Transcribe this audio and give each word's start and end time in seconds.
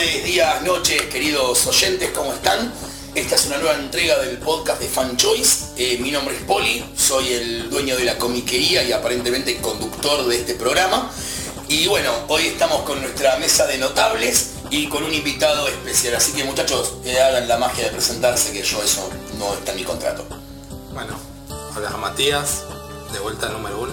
tardes, 0.00 0.24
días, 0.24 0.62
noches, 0.62 1.02
queridos 1.12 1.66
oyentes, 1.66 2.10
¿cómo 2.14 2.32
están? 2.32 2.72
Esta 3.14 3.34
es 3.34 3.46
una 3.46 3.58
nueva 3.58 3.74
entrega 3.74 4.18
del 4.20 4.38
podcast 4.38 4.80
de 4.80 4.88
Fan 4.88 5.14
Choice. 5.18 5.74
Eh, 5.76 5.98
mi 6.00 6.10
nombre 6.10 6.34
es 6.34 6.42
Poli, 6.44 6.82
soy 6.96 7.34
el 7.34 7.68
dueño 7.68 7.94
de 7.96 8.04
la 8.04 8.16
comiquería 8.16 8.82
y 8.82 8.92
aparentemente 8.92 9.58
conductor 9.58 10.26
de 10.26 10.36
este 10.36 10.54
programa. 10.54 11.10
Y 11.68 11.86
bueno, 11.86 12.12
hoy 12.28 12.46
estamos 12.46 12.80
con 12.82 13.02
nuestra 13.02 13.36
mesa 13.36 13.66
de 13.66 13.76
notables 13.76 14.52
y 14.70 14.86
con 14.86 15.02
un 15.02 15.12
invitado 15.12 15.68
especial. 15.68 16.14
Así 16.14 16.32
que 16.32 16.44
muchachos, 16.44 16.94
eh, 17.04 17.20
hagan 17.20 17.46
la 17.46 17.58
magia 17.58 17.84
de 17.84 17.90
presentarse, 17.90 18.52
que 18.52 18.62
yo 18.62 18.82
eso 18.82 19.06
no 19.38 19.52
está 19.52 19.72
en 19.72 19.76
mi 19.76 19.84
contrato. 19.84 20.24
Bueno, 20.94 21.14
hola 21.76 21.90
Matías, 21.98 22.62
de 23.12 23.18
vuelta 23.18 23.48
al 23.48 23.52
número 23.52 23.82
uno. 23.82 23.92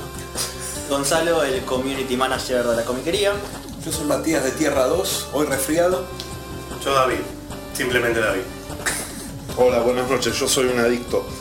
Gonzalo, 0.90 1.44
el 1.44 1.66
community 1.66 2.16
manager 2.16 2.64
de 2.66 2.76
la 2.78 2.86
comiquería. 2.86 3.34
Yo 3.88 3.94
soy 3.94 4.06
Matías 4.06 4.44
de 4.44 4.52
Tierra 4.52 4.86
2, 4.88 5.28
hoy 5.32 5.46
resfriado. 5.46 6.06
Yo 6.84 6.94
David, 6.94 7.20
simplemente 7.74 8.20
David. 8.20 8.42
Hola, 9.56 9.80
buenas 9.80 10.10
noches, 10.10 10.38
yo 10.38 10.46
soy 10.46 10.66
un 10.66 10.80
adicto. 10.80 11.26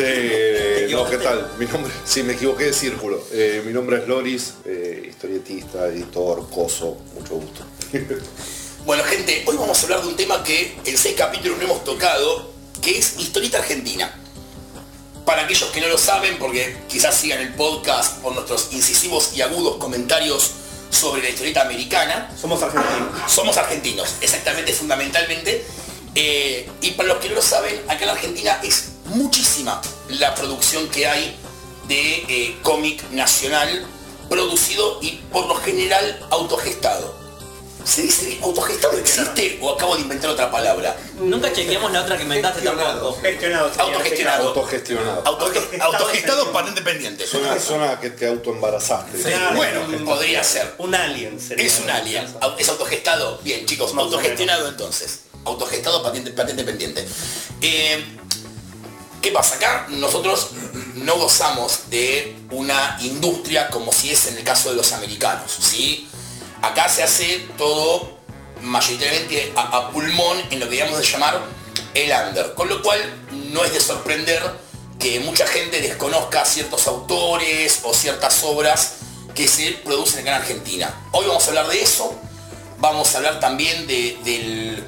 Eh, 0.00 0.86
¿Te 0.88 0.92
no, 0.92 1.08
¿qué 1.08 1.18
tal? 1.18 1.50
Mi 1.58 1.66
nombre, 1.66 1.92
sí, 2.04 2.22
me 2.22 2.34
equivoqué 2.34 2.64
de 2.64 2.72
círculo. 2.72 3.20
Eh, 3.32 3.62
mi 3.64 3.72
nombre 3.72 3.98
es 3.98 4.06
Loris, 4.06 4.54
eh, 4.64 5.06
historietista, 5.08 5.86
editor, 5.86 6.48
coso, 6.50 6.98
mucho 7.14 7.34
gusto. 7.36 7.62
Bueno 8.84 9.02
gente, 9.04 9.44
hoy 9.46 9.56
vamos 9.56 9.78
a 9.78 9.82
hablar 9.84 10.02
de 10.02 10.08
un 10.08 10.16
tema 10.16 10.42
que 10.42 10.76
en 10.84 10.98
seis 10.98 11.14
capítulos 11.16 11.58
no 11.58 11.64
hemos 11.64 11.84
tocado, 11.84 12.50
que 12.82 12.98
es 12.98 13.18
historieta 13.18 13.58
argentina. 13.58 14.12
Para 15.24 15.44
aquellos 15.44 15.70
que 15.70 15.80
no 15.80 15.88
lo 15.88 15.98
saben, 15.98 16.38
porque 16.38 16.76
quizás 16.88 17.14
sigan 17.16 17.40
el 17.40 17.54
podcast 17.54 18.20
por 18.20 18.34
nuestros 18.34 18.68
incisivos 18.72 19.32
y 19.36 19.42
agudos 19.42 19.76
comentarios 19.76 20.52
sobre 20.90 21.22
la 21.22 21.28
historieta 21.28 21.62
americana, 21.62 22.30
Somos 22.40 22.62
argentinos. 22.62 23.08
somos 23.30 23.56
argentinos, 23.56 24.14
exactamente, 24.20 24.72
fundamentalmente. 24.72 25.64
Eh, 26.14 26.68
y 26.80 26.90
para 26.92 27.10
los 27.10 27.18
que 27.18 27.28
no 27.28 27.36
lo 27.36 27.42
saben, 27.42 27.80
acá 27.88 28.04
en 28.04 28.10
Argentina 28.10 28.58
es 28.62 28.90
muchísima 29.06 29.80
la 30.08 30.34
producción 30.34 30.88
que 30.88 31.06
hay 31.06 31.36
de 31.86 32.24
eh, 32.28 32.58
cómic 32.62 33.02
nacional 33.10 33.86
producido 34.28 34.98
y 35.02 35.12
por 35.32 35.46
lo 35.46 35.54
general 35.56 36.26
autogestado. 36.30 37.14
¿Se 37.84 38.02
dice 38.02 38.36
que 38.38 38.44
autogestado 38.44 38.98
existe 38.98 39.58
o 39.62 39.72
acabo 39.72 39.94
de 39.96 40.02
inventar 40.02 40.30
otra 40.30 40.50
palabra? 40.50 40.96
Nunca 41.20 41.52
chequeamos 41.52 41.90
la 41.92 42.02
otra 42.02 42.16
que 42.16 42.24
inventaste 42.24 42.60
tampoco. 42.62 43.18
Gestionado. 43.22 43.72
Autogestionado. 43.78 44.48
Autogestionado. 44.48 45.24
Autoge- 45.24 45.80
autogestado 45.80 46.52
para 46.52 46.68
independientes. 46.68 47.30
Suena, 47.30 47.58
suena 47.58 47.98
que 48.00 48.10
te 48.10 48.26
autoembarazaste. 48.28 49.18
Bueno, 49.54 49.80
podría 50.04 50.44
ser. 50.44 50.74
Un 50.78 50.94
alien 50.94 51.40
sería. 51.40 51.66
Es 51.66 51.80
un 51.80 51.88
alien. 51.90 52.26
Es 52.58 52.68
autogestado. 52.68 53.38
Bien, 53.42 53.64
chicos, 53.64 53.92
autogestionado 53.96 54.68
entonces. 54.68 55.20
Autogestado 55.44 56.02
patente, 56.02 56.30
patente 56.32 56.64
pendiente. 56.64 57.06
Eh, 57.62 58.04
¿Qué 59.22 59.30
pasa? 59.32 59.56
Acá 59.56 59.86
nosotros 59.88 60.50
no 60.94 61.16
gozamos 61.16 61.88
de 61.90 62.36
una 62.50 62.98
industria 63.00 63.68
como 63.68 63.92
si 63.92 64.10
es 64.10 64.26
en 64.26 64.36
el 64.36 64.44
caso 64.44 64.70
de 64.70 64.76
los 64.76 64.92
americanos. 64.92 65.50
¿sí? 65.58 66.08
Acá 66.62 66.88
se 66.88 67.02
hace 67.02 67.46
todo 67.56 68.18
mayoritariamente 68.62 69.52
a, 69.56 69.90
pulmón 69.90 70.38
en 70.50 70.60
lo 70.60 70.66
que 70.66 70.72
digamos 70.72 70.98
de 70.98 71.04
llamar 71.04 71.40
el 71.94 72.10
under. 72.28 72.54
Con 72.54 72.68
lo 72.68 72.82
cual 72.82 73.00
no 73.52 73.64
es 73.64 73.72
de 73.72 73.80
sorprender 73.80 74.42
que 74.98 75.20
mucha 75.20 75.46
gente 75.46 75.80
desconozca 75.80 76.44
ciertos 76.44 76.86
autores 76.88 77.80
o 77.84 77.94
ciertas 77.94 78.42
obras 78.42 78.94
que 79.34 79.46
se 79.46 79.72
producen 79.84 80.20
acá 80.20 80.36
en 80.36 80.42
Argentina. 80.42 80.94
Hoy 81.12 81.26
vamos 81.26 81.44
a 81.46 81.48
hablar 81.48 81.68
de 81.68 81.80
eso. 81.80 82.14
Vamos 82.78 83.14
a 83.14 83.18
hablar 83.18 83.40
también 83.40 83.86
de, 83.86 84.18
del... 84.24 84.84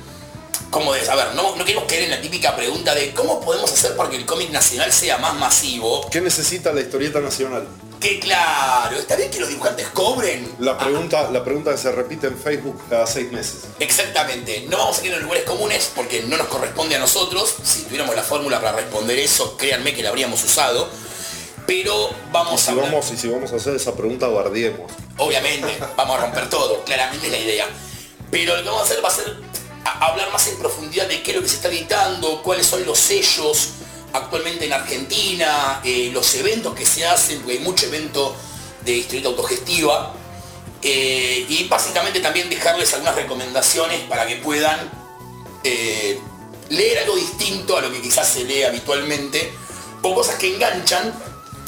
¿Cómo 0.70 0.94
es? 0.94 1.08
A 1.08 1.16
ver, 1.16 1.34
no, 1.34 1.56
no 1.56 1.64
queremos 1.64 1.88
caer 1.88 2.04
en 2.04 2.10
la 2.10 2.20
típica 2.20 2.54
pregunta 2.54 2.94
de 2.94 3.12
cómo 3.12 3.40
podemos 3.40 3.72
hacer 3.72 3.96
para 3.96 4.10
que 4.10 4.16
el 4.16 4.26
cómic 4.26 4.50
nacional 4.50 4.92
sea 4.92 5.18
más 5.18 5.34
masivo. 5.34 6.08
¿Qué 6.10 6.20
necesita 6.20 6.72
la 6.72 6.80
historieta 6.80 7.20
nacional? 7.20 7.66
Que 8.00 8.18
claro, 8.18 8.96
está 8.96 9.14
bien 9.14 9.30
que 9.30 9.38
los 9.40 9.50
dibujantes 9.50 9.88
cobren. 9.88 10.50
La 10.58 10.78
pregunta, 10.78 11.30
la 11.30 11.44
pregunta 11.44 11.70
que 11.72 11.76
se 11.76 11.92
repite 11.92 12.28
en 12.28 12.38
Facebook 12.38 12.80
cada 12.88 13.06
seis 13.06 13.30
meses. 13.30 13.64
Exactamente, 13.78 14.64
no 14.70 14.78
vamos 14.78 14.98
a 15.00 15.04
ir 15.06 15.12
en 15.12 15.20
lugares 15.22 15.44
comunes 15.44 15.90
porque 15.94 16.22
no 16.22 16.38
nos 16.38 16.46
corresponde 16.46 16.96
a 16.96 16.98
nosotros. 16.98 17.54
Si 17.62 17.82
tuviéramos 17.82 18.16
la 18.16 18.22
fórmula 18.22 18.58
para 18.60 18.72
responder 18.78 19.18
eso, 19.18 19.54
créanme 19.58 19.94
que 19.94 20.02
la 20.02 20.08
habríamos 20.08 20.42
usado. 20.42 20.88
Pero 21.66 22.08
Y 22.10 22.32
vamos 22.32 22.60
si 22.62 22.68
a 22.68 22.72
hablar- 22.72 22.86
vamos, 22.90 23.10
y 23.12 23.16
si 23.18 23.28
vamos 23.28 23.52
a 23.52 23.56
hacer 23.56 23.76
esa 23.76 23.94
pregunta, 23.94 24.26
guardiemos. 24.28 24.90
Obviamente, 25.18 25.78
vamos 25.94 26.18
a 26.18 26.22
romper 26.22 26.48
todo, 26.48 26.82
claramente 26.84 27.26
es 27.26 27.32
la 27.32 27.38
idea. 27.38 27.66
Pero 28.30 28.56
lo 28.56 28.62
que 28.62 28.68
vamos 28.70 28.82
a 28.82 28.84
hacer 28.86 29.04
va 29.04 29.08
a 29.08 29.12
ser 29.12 29.36
a- 29.84 30.06
hablar 30.06 30.32
más 30.32 30.46
en 30.48 30.56
profundidad 30.58 31.06
de 31.06 31.22
qué 31.22 31.32
es 31.32 31.36
lo 31.36 31.42
que 31.42 31.48
se 31.50 31.56
está 31.56 31.68
editando, 31.68 32.42
cuáles 32.42 32.66
son 32.66 32.84
los 32.86 32.98
sellos 32.98 33.68
actualmente 34.12 34.66
en 34.66 34.72
Argentina, 34.72 35.80
eh, 35.84 36.10
los 36.12 36.34
eventos 36.34 36.74
que 36.74 36.86
se 36.86 37.06
hacen, 37.06 37.38
porque 37.40 37.58
hay 37.58 37.64
mucho 37.64 37.86
evento 37.86 38.34
de 38.84 38.92
historieta 38.92 39.28
autogestiva. 39.28 40.14
eh, 40.82 41.44
y 41.48 41.64
básicamente 41.68 42.20
también 42.20 42.48
dejarles 42.48 42.94
algunas 42.94 43.14
recomendaciones 43.14 44.00
para 44.08 44.26
que 44.26 44.36
puedan 44.36 44.90
eh, 45.62 46.18
leer 46.70 47.00
algo 47.00 47.16
distinto 47.16 47.76
a 47.76 47.82
lo 47.82 47.92
que 47.92 48.00
quizás 48.00 48.26
se 48.26 48.44
lee 48.44 48.62
habitualmente, 48.62 49.52
o 50.02 50.14
cosas 50.14 50.36
que 50.36 50.54
enganchan 50.54 51.12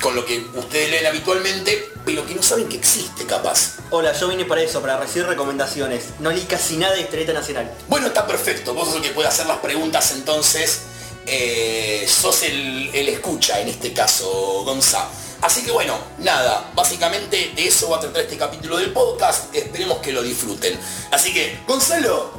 con 0.00 0.16
lo 0.16 0.24
que 0.24 0.46
ustedes 0.54 0.90
leen 0.90 1.06
habitualmente, 1.06 1.90
pero 2.04 2.26
que 2.26 2.34
no 2.34 2.42
saben 2.42 2.68
que 2.68 2.76
existe 2.76 3.26
capaz. 3.26 3.76
Hola, 3.90 4.12
yo 4.14 4.28
vine 4.28 4.46
para 4.46 4.62
eso, 4.62 4.80
para 4.80 4.98
recibir 4.98 5.28
recomendaciones. 5.28 6.04
No 6.18 6.30
leí 6.30 6.42
casi 6.44 6.76
nada 6.76 6.94
de 6.94 7.02
historieta 7.02 7.32
nacional. 7.34 7.70
Bueno, 7.88 8.06
está 8.06 8.26
perfecto, 8.26 8.72
vos 8.72 8.88
sos 8.88 8.96
el 8.96 9.02
que 9.02 9.10
puede 9.10 9.28
hacer 9.28 9.46
las 9.46 9.58
preguntas 9.58 10.10
entonces, 10.12 10.80
eh, 11.26 12.06
sos 12.08 12.42
el, 12.42 12.90
el 12.92 13.08
escucha 13.08 13.60
en 13.60 13.68
este 13.68 13.92
caso, 13.92 14.62
Gonza. 14.64 15.08
Así 15.40 15.62
que 15.64 15.72
bueno, 15.72 15.98
nada, 16.18 16.70
básicamente 16.74 17.52
de 17.56 17.66
eso 17.66 17.90
va 17.90 17.96
a 17.96 18.00
tratar 18.00 18.22
este 18.22 18.36
capítulo 18.36 18.76
del 18.78 18.92
podcast, 18.92 19.52
esperemos 19.54 19.98
que 19.98 20.12
lo 20.12 20.22
disfruten. 20.22 20.78
Así 21.10 21.32
que, 21.34 21.58
Gonzalo, 21.66 22.30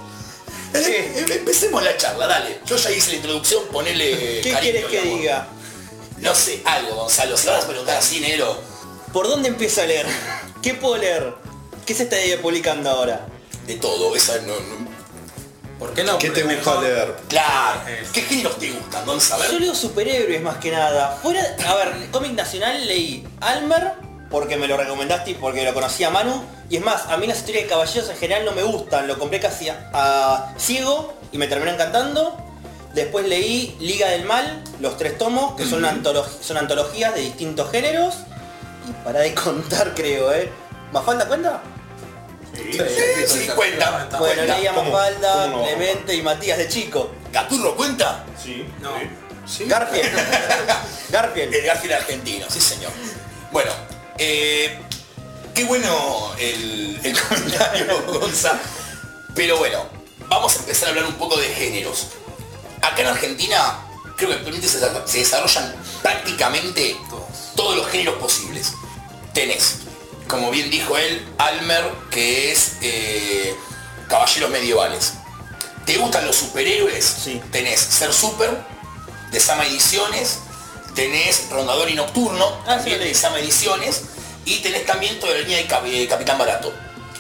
eh, 0.74 1.14
eh, 1.16 1.26
empecemos 1.30 1.84
la 1.84 1.98
charla, 1.98 2.28
dale. 2.28 2.62
Yo 2.66 2.78
ya 2.78 2.92
hice 2.92 3.10
la 3.12 3.16
introducción, 3.18 3.64
ponele 3.72 4.40
¿Qué 4.42 4.56
quieres 4.62 4.86
que 4.86 5.02
diga? 5.02 5.48
No 6.20 6.34
sé, 6.34 6.62
algo, 6.64 6.96
Gonzalo, 6.96 7.36
si 7.36 7.48
vas 7.48 7.66
a 7.66 7.68
preguntar 7.68 7.98
así, 7.98 8.22
negro. 8.22 8.58
¿Por 9.12 9.28
dónde 9.28 9.50
empiezo 9.50 9.82
a 9.82 9.86
leer? 9.86 10.08
¿Qué 10.62 10.74
puedo 10.74 10.98
leer? 10.98 11.34
¿Qué 11.86 11.94
se 11.94 12.04
está 12.04 12.16
publicando 12.42 12.90
ahora? 12.90 13.28
De 13.68 13.76
todo, 13.76 14.16
esa 14.16 14.38
no, 14.38 14.54
no- 14.60 14.93
¿Por 15.80 15.94
qué 15.94 16.04
no? 16.04 16.18
¿Qué 16.18 16.30
te 16.30 16.44
Mejor- 16.44 16.76
gusta 16.76 16.82
leer? 16.82 17.16
Claro, 17.28 17.82
¿qué 18.14 18.22
géneros 18.22 18.58
te 18.58 18.72
gustan, 18.72 19.06
Gonza? 19.06 19.36
A 19.36 19.40
ver. 19.40 19.52
Yo 19.52 19.60
leo 19.60 19.76
superhéroes 19.76 20.42
más 20.42 20.58
que 20.58 20.72
nada. 20.72 21.18
Fuera, 21.22 21.42
a 21.68 21.76
ver, 21.76 22.10
cómic 22.12 22.34
nacional 22.34 22.86
leí 22.88 23.28
Almer, 23.42 23.92
porque 24.30 24.56
me 24.58 24.68
lo 24.68 24.78
recomendaste 24.78 25.32
y 25.32 25.34
porque 25.34 25.64
lo 25.66 25.74
conocía 25.74 26.10
Manu. 26.10 26.44
Y 26.70 26.78
es 26.78 26.84
más, 26.84 27.08
a 27.08 27.18
mí 27.18 27.28
las 27.28 27.40
historias 27.40 27.64
de 27.66 27.70
caballeros 27.70 28.10
en 28.10 28.18
general 28.18 28.46
no 28.46 28.52
me 28.54 28.64
gustan. 28.64 29.08
Lo 29.08 29.20
compré 29.20 29.40
casi 29.40 29.70
a, 29.70 29.90
a 29.94 30.54
ciego 30.58 31.14
y 31.32 31.38
me 31.38 31.48
terminó 31.48 31.72
encantando. 31.72 32.38
Después 32.94 33.28
leí 33.28 33.76
Liga 33.80 34.08
del 34.10 34.24
Mal, 34.26 34.64
los 34.80 34.98
tres 34.98 35.18
tomos, 35.18 35.56
que 35.56 35.66
son, 35.66 35.84
son 36.42 36.58
antologías 36.58 37.14
de 37.16 37.22
distintos 37.22 37.70
géneros. 37.72 38.16
Y 38.88 38.92
para 39.04 39.20
de 39.22 39.34
contar 39.34 39.94
creo, 39.96 40.32
¿eh? 40.32 40.50
¿Mafalda 40.92 41.28
cuenta? 41.28 41.62
Sí, 42.56 42.78
sí, 43.28 43.48
cuenta. 43.56 44.08
Bueno, 44.18 44.18
cuenta. 44.18 44.58
leí 44.58 44.68
a 44.68 44.74
¿Cómo? 44.74 44.92
Mafalda, 44.92 45.44
¿Cómo 45.46 45.58
no? 45.58 45.64
Clemente 45.64 46.16
y 46.16 46.22
Matías 46.22 46.58
de 46.58 46.68
chico. 46.68 47.12
¿Gaturro 47.32 47.76
cuenta? 47.76 48.26
Sí. 48.42 48.66
No. 48.80 48.92
sí. 49.48 49.66
Garfield. 49.66 50.12
Garfield. 51.10 51.54
El 51.54 51.66
Garfield 51.66 51.94
argentino, 51.94 52.46
sí 52.50 52.62
señor. 52.62 52.92
Bueno, 53.52 53.72
eh, 54.18 54.80
qué 55.54 55.64
bueno 55.64 56.32
el, 56.38 57.00
el 57.04 57.20
comentario, 57.28 58.02
Gonza. 58.08 58.60
Pero 59.36 59.58
bueno, 59.58 59.86
vamos 60.28 60.56
a 60.56 60.60
empezar 60.60 60.88
a 60.88 60.90
hablar 60.92 61.06
un 61.06 61.16
poco 61.16 61.38
de 61.38 61.48
géneros. 61.48 62.08
Acá 62.82 63.02
en 63.02 63.08
Argentina, 63.08 63.80
creo 64.16 64.30
que 64.30 64.36
actualmente 64.36 64.68
se, 64.68 64.80
se 65.06 65.18
desarrollan 65.20 65.74
prácticamente 66.04 66.96
todos 67.56 67.76
los 67.78 67.88
géneros 67.88 68.16
posibles. 68.16 68.74
Tenés, 69.34 69.80
como 70.28 70.52
bien 70.52 70.70
dijo 70.70 70.98
él, 70.98 71.26
Almer, 71.38 71.84
que 72.12 72.52
es 72.52 72.74
eh, 72.82 73.56
Caballeros 74.10 74.50
Medievales. 74.50 75.14
¿Te 75.86 75.98
gustan 75.98 76.26
los 76.26 76.36
superhéroes? 76.38 77.04
Sí. 77.24 77.42
Tenés 77.52 77.80
Ser 77.82 78.14
Super, 78.14 78.50
de 79.32 79.40
Sama 79.40 79.66
Ediciones, 79.66 80.40
tenés 80.96 81.50
Rondador 81.50 81.90
y 81.90 81.96
Nocturno, 81.96 82.46
Ah, 82.66 82.78
también 82.78 83.00
sí, 83.00 83.06
de. 83.08 83.14
Sama 83.16 83.40
Ediciones, 83.40 84.02
y 84.46 84.58
tenés 84.60 84.86
también 84.86 85.20
toda 85.20 85.34
la 85.34 85.40
línea 85.40 85.58
de 85.58 85.66
Cap- 85.68 85.84
Capitán 86.10 86.38
Barato. 86.38 86.72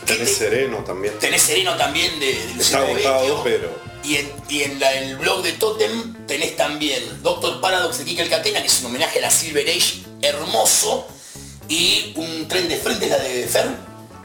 ¿Qué 0.06 0.14
Tenés 0.16 0.30
te- 0.38 0.46
sereno 0.46 0.78
también. 0.84 1.18
tenés 1.20 1.42
Sereno 1.44 1.76
también 1.78 2.20
de, 2.20 2.34
de 2.56 2.62
Está 2.62 2.80
agotado, 2.80 3.42
pero... 3.44 3.84
Y 4.04 4.18
en, 4.18 4.34
y 4.50 4.64
en 4.64 4.80
la- 4.82 4.94
el 4.94 5.16
blog 5.18 5.42
de 5.44 5.54
Totem 5.54 6.26
tenés 6.28 6.58
también 6.58 7.24
Doctor 7.24 7.62
Paradox 7.62 8.00
de 8.00 8.04
Kika 8.06 8.24
Alcatena, 8.24 8.62
que 8.62 8.68
es 8.68 8.80
un 8.82 8.88
homenaje 8.88 9.20
a 9.20 9.22
la 9.24 9.32
Silver 9.32 9.66
Age 9.68 10.04
hermoso. 10.22 11.08
Y 11.69 12.13
un 12.15 12.48
tren 12.48 12.68
de 12.69 12.77
frente, 12.77 13.06
es 13.06 13.12
la 13.12 13.19
de 13.19 13.48
Fer. 13.48 13.68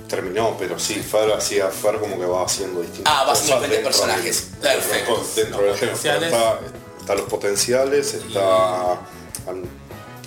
terminó, 0.09 0.57
pero 0.59 0.79
sí, 0.79 0.95
Fer 0.97 1.33
hacía 1.33 1.69
Fer 1.71 1.99
como 1.99 2.19
que 2.19 2.27
va 2.27 2.45
haciendo 2.45 2.81
distintas 2.81 3.13
Ah, 3.15 3.25
va 3.25 3.33
haciendo 3.33 3.57
diferentes 3.61 3.85
personajes. 3.87 4.49
Perfecto. 4.61 5.27
Dentro 5.37 5.63
del 5.63 5.77
género. 5.77 5.97
Está, 5.97 6.61
está 7.01 7.15
los 7.15 7.29
potenciales, 7.29 8.15
está. 8.15 9.01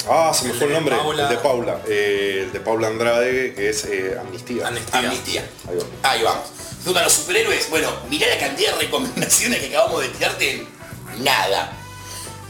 Ah, 0.10 0.34
se 0.34 0.46
me 0.46 0.52
El 0.52 0.58
fue 0.58 0.68
el 0.68 0.74
de 0.74 0.80
nombre. 0.80 0.96
Paula. 0.98 1.24
El 1.24 1.30
de 1.30 1.38
Paula. 1.38 1.82
eh, 1.88 2.40
el 2.46 2.52
de 2.54 2.60
Paula 2.60 2.88
Andrade, 2.88 3.54
que 3.54 3.70
es 3.70 3.86
eh, 3.86 4.18
Amnistía. 4.20 4.68
Amnistía. 4.68 5.00
Amnistía. 5.00 5.50
Ahí 5.70 5.78
va. 5.78 6.10
Ahí 6.10 6.24
vamos. 6.24 6.44
Duda 6.84 7.04
los 7.04 7.14
superhéroes. 7.14 7.70
Bueno, 7.70 7.90
mirá 8.10 8.28
la 8.28 8.40
cantidad 8.40 8.74
de 8.74 8.80
recomendaciones 8.86 9.60
que 9.60 9.68
acabamos 9.68 10.02
de 10.02 10.10
tirarte 10.10 10.52
en 10.54 11.24
nada. 11.24 11.78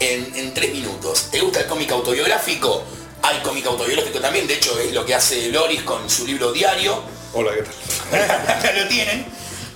En, 0.00 0.34
en 0.34 0.54
tres 0.54 0.72
minutos. 0.72 1.28
¿Te 1.30 1.40
gusta 1.40 1.60
el 1.60 1.66
cómic 1.66 1.90
autobiográfico? 1.92 2.82
Hay 3.22 3.38
cómic 3.38 3.64
autobiográfico 3.66 4.20
también, 4.20 4.46
de 4.46 4.54
hecho 4.54 4.78
es 4.80 4.92
lo 4.92 5.06
que 5.06 5.14
hace 5.14 5.48
Loris 5.50 5.82
con 5.82 6.10
su 6.10 6.26
libro 6.26 6.52
diario. 6.52 7.02
Hola, 7.32 7.52
¿qué 7.54 7.62
tal? 7.62 8.30
Acá 8.50 8.72
lo 8.76 8.88
tienen. 8.88 9.24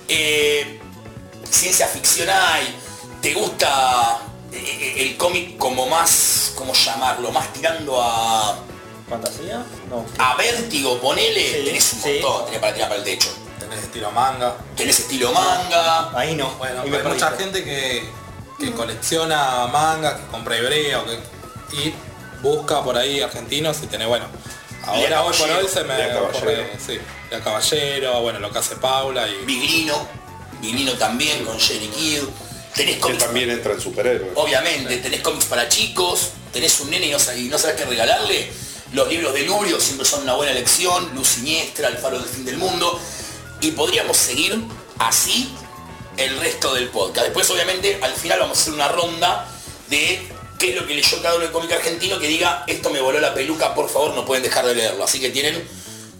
Eh, 0.07 0.79
ciencia 1.49 1.87
ficción 1.87 2.29
hay. 2.29 2.75
¿Te 3.21 3.33
gusta 3.33 4.19
eh, 4.51 4.95
el 4.97 5.17
cómic 5.17 5.57
como 5.57 5.87
más, 5.87 6.51
¿cómo 6.55 6.73
llamarlo? 6.73 7.31
Más 7.31 7.51
tirando 7.53 8.01
a, 8.01 8.59
¿Fantasía? 9.09 9.65
No. 9.89 10.05
a 10.17 10.35
vértigo, 10.35 10.99
ponele. 10.99 11.41
Sí, 11.41 11.65
tenés 11.65 11.93
un 11.93 12.01
sí. 12.01 12.19
montón, 12.21 12.45
tenés 12.45 12.59
para 12.59 12.73
tirar 12.73 12.89
para 12.89 12.99
el 12.99 13.05
techo. 13.05 13.29
Tenés 13.59 13.83
estilo 13.83 14.11
manga. 14.11 14.57
Tenés 14.75 14.99
estilo 14.99 15.31
manga. 15.31 16.11
Ahí 16.17 16.35
no. 16.35 16.49
Bueno, 16.55 16.81
hay 16.81 16.91
mucha 16.91 17.31
gente 17.31 17.63
que, 17.63 18.09
que 18.59 18.71
colecciona 18.73 19.67
mangas, 19.67 20.19
que 20.19 20.27
compra 20.27 20.57
hebrea 20.57 20.99
o 20.99 21.05
que, 21.05 21.19
y 21.77 21.93
busca 22.41 22.83
por 22.83 22.97
ahí 22.97 23.21
argentinos 23.21 23.77
y 23.83 23.87
tenés, 23.87 24.07
bueno, 24.07 24.25
ahora 24.83 25.23
hoy 25.23 25.35
por 25.37 25.49
hoy 25.49 25.67
se 25.67 25.83
me 25.83 26.15
ocurre, 26.17 26.71
sí, 26.85 26.99
Lea 27.29 27.41
Caballero, 27.41 28.21
bueno, 28.21 28.39
lo 28.39 28.51
que 28.51 28.59
hace 28.59 28.75
Paula 28.75 29.27
y 29.27 29.45
Vigrino. 29.45 30.07
Vigrino 30.61 30.93
también 30.93 31.45
con 31.45 31.59
Jerry 31.59 31.87
Kidd. 31.87 32.23
Tenés 32.75 32.95
Que 32.95 33.01
cómics 33.01 33.23
también 33.23 33.49
entra 33.49 33.73
en 33.73 33.81
superhéroes. 33.81 34.31
Obviamente, 34.35 34.97
tenés 34.97 35.21
cómics 35.21 35.45
para 35.45 35.67
chicos, 35.67 36.29
tenés 36.53 36.79
un 36.79 36.89
nene 36.89 37.07
y 37.07 37.11
no, 37.11 37.19
sabes, 37.19 37.41
y 37.41 37.49
no 37.49 37.57
sabes 37.57 37.75
qué 37.75 37.85
regalarle. 37.85 38.51
Los 38.93 39.09
libros 39.09 39.33
de 39.33 39.43
Lubrio 39.43 39.79
siempre 39.79 40.05
son 40.05 40.21
una 40.21 40.35
buena 40.35 40.51
elección, 40.51 41.13
Luz 41.13 41.27
Siniestra, 41.27 41.89
El 41.89 41.97
Faro 41.97 42.19
del 42.19 42.27
Fin 42.27 42.45
del 42.45 42.57
Mundo. 42.57 42.99
Y 43.61 43.71
podríamos 43.71 44.15
seguir 44.15 44.63
así 44.99 45.53
el 46.17 46.39
resto 46.39 46.73
del 46.73 46.89
podcast. 46.89 47.25
Después, 47.25 47.49
obviamente, 47.49 47.99
al 48.01 48.13
final 48.13 48.39
vamos 48.39 48.57
a 48.57 48.61
hacer 48.61 48.73
una 48.73 48.87
ronda 48.87 49.47
de 49.89 50.27
qué 50.57 50.71
es 50.71 50.75
lo 50.75 50.87
que 50.87 50.95
leyó 50.95 51.21
cada 51.21 51.35
uno 51.35 51.43
del 51.43 51.53
cómic 51.53 51.71
argentino 51.71 52.19
que 52.19 52.27
diga, 52.27 52.63
esto 52.67 52.89
me 52.89 53.01
voló 53.01 53.19
la 53.19 53.33
peluca, 53.33 53.73
por 53.73 53.89
favor, 53.89 54.13
no 54.15 54.25
pueden 54.25 54.43
dejar 54.43 54.65
de 54.65 54.75
leerlo. 54.75 55.03
Así 55.03 55.19
que 55.19 55.29
tienen 55.29 55.67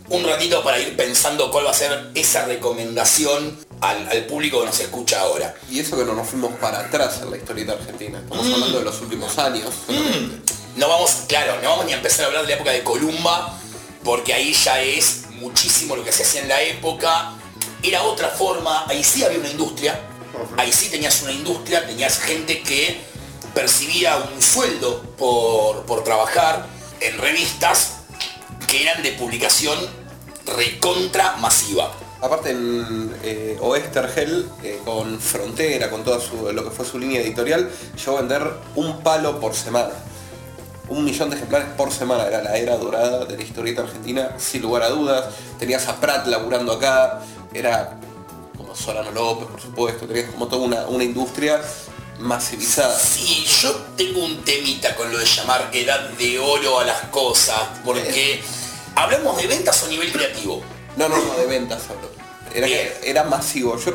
un 0.09 0.23
ratito 0.23 0.63
para 0.63 0.79
ir 0.79 0.95
pensando 0.95 1.51
cuál 1.51 1.65
va 1.65 1.71
a 1.71 1.73
ser 1.73 2.11
esa 2.15 2.45
recomendación 2.45 3.57
al, 3.81 4.07
al 4.09 4.25
público 4.25 4.59
que 4.61 4.67
nos 4.67 4.79
escucha 4.79 5.19
ahora. 5.21 5.55
Y 5.69 5.79
eso 5.79 5.97
que 5.97 6.05
no 6.05 6.13
nos 6.13 6.27
fuimos 6.27 6.53
para 6.55 6.79
atrás 6.79 7.19
en 7.21 7.31
la 7.31 7.37
historieta 7.37 7.73
argentina. 7.73 8.19
Estamos 8.19 8.45
hablando 8.45 8.79
de 8.79 8.85
los 8.85 9.01
últimos 9.01 9.37
años. 9.37 9.73
solamente. 9.85 10.53
No 10.77 10.87
vamos, 10.87 11.11
claro, 11.27 11.59
no 11.61 11.69
vamos 11.69 11.85
ni 11.85 11.93
a 11.93 11.97
empezar 11.97 12.25
a 12.25 12.27
hablar 12.27 12.43
de 12.43 12.49
la 12.49 12.55
época 12.55 12.71
de 12.71 12.83
Columba, 12.83 13.57
porque 14.03 14.33
ahí 14.33 14.53
ya 14.53 14.79
es 14.81 15.23
muchísimo 15.31 15.95
lo 15.95 16.03
que 16.03 16.11
se 16.11 16.23
hacía 16.23 16.41
en 16.41 16.47
la 16.47 16.61
época. 16.61 17.33
Era 17.81 18.03
otra 18.03 18.29
forma, 18.29 18.85
ahí 18.87 19.03
sí 19.03 19.23
había 19.23 19.39
una 19.39 19.49
industria, 19.49 19.99
ahí 20.55 20.71
sí 20.71 20.89
tenías 20.89 21.21
una 21.23 21.31
industria, 21.31 21.85
tenías 21.85 22.19
gente 22.19 22.61
que 22.61 23.01
percibía 23.57 24.17
un 24.17 24.39
sueldo 24.39 25.01
por, 25.17 25.83
por 25.87 26.03
trabajar 26.03 26.67
en 27.01 27.17
revistas 27.17 28.01
que 28.67 28.83
eran 28.83 29.01
de 29.01 29.13
publicación 29.13 29.79
recontra 30.45 31.37
masiva. 31.37 31.91
Aparte 32.21 32.51
en 32.51 33.11
eh, 33.23 33.57
eh, 33.59 34.81
con 34.85 35.19
Frontera, 35.19 35.89
con 35.89 36.03
todo 36.03 36.21
lo 36.53 36.63
que 36.65 36.69
fue 36.69 36.85
su 36.85 36.99
línea 36.99 37.19
editorial, 37.19 37.67
llegó 37.95 38.17
a 38.17 38.21
vender 38.21 38.47
un 38.75 39.01
palo 39.01 39.39
por 39.39 39.55
semana. 39.55 39.93
Un 40.89 41.03
millón 41.03 41.31
de 41.31 41.37
ejemplares 41.37 41.69
por 41.69 41.91
semana, 41.91 42.27
era 42.27 42.43
la 42.43 42.57
era 42.57 42.77
dorada 42.77 43.25
de 43.25 43.37
la 43.37 43.43
historieta 43.43 43.81
argentina, 43.81 44.35
sin 44.37 44.61
lugar 44.61 44.83
a 44.83 44.89
dudas. 44.89 45.33
Tenías 45.57 45.87
a 45.87 45.99
Pratt 45.99 46.27
laburando 46.27 46.73
acá, 46.73 47.21
era 47.55 47.97
como 48.55 48.75
Solano 48.75 49.09
López, 49.11 49.47
por 49.47 49.61
supuesto, 49.61 50.05
tenías 50.05 50.29
como 50.29 50.47
toda 50.47 50.63
una, 50.63 50.85
una 50.85 51.03
industria 51.03 51.59
masivizada. 52.19 52.97
Sí, 52.97 53.45
yo 53.61 53.73
tengo 53.95 54.23
un 54.23 54.43
temita 54.43 54.95
con 54.95 55.11
lo 55.11 55.17
de 55.17 55.25
llamar 55.25 55.69
edad 55.73 56.09
de 56.11 56.39
oro 56.39 56.79
a 56.79 56.83
las 56.85 57.01
cosas, 57.09 57.59
porque 57.83 58.41
hablamos 58.95 59.37
de 59.37 59.47
ventas 59.47 59.83
a 59.83 59.87
nivel 59.87 60.11
creativo. 60.11 60.61
No, 60.95 61.07
no, 61.09 61.17
no, 61.17 61.35
de 61.35 61.45
ventas 61.45 61.83
hablo. 61.89 62.09
Era, 62.53 62.67
era 63.03 63.23
masivo. 63.23 63.77
Yo, 63.77 63.93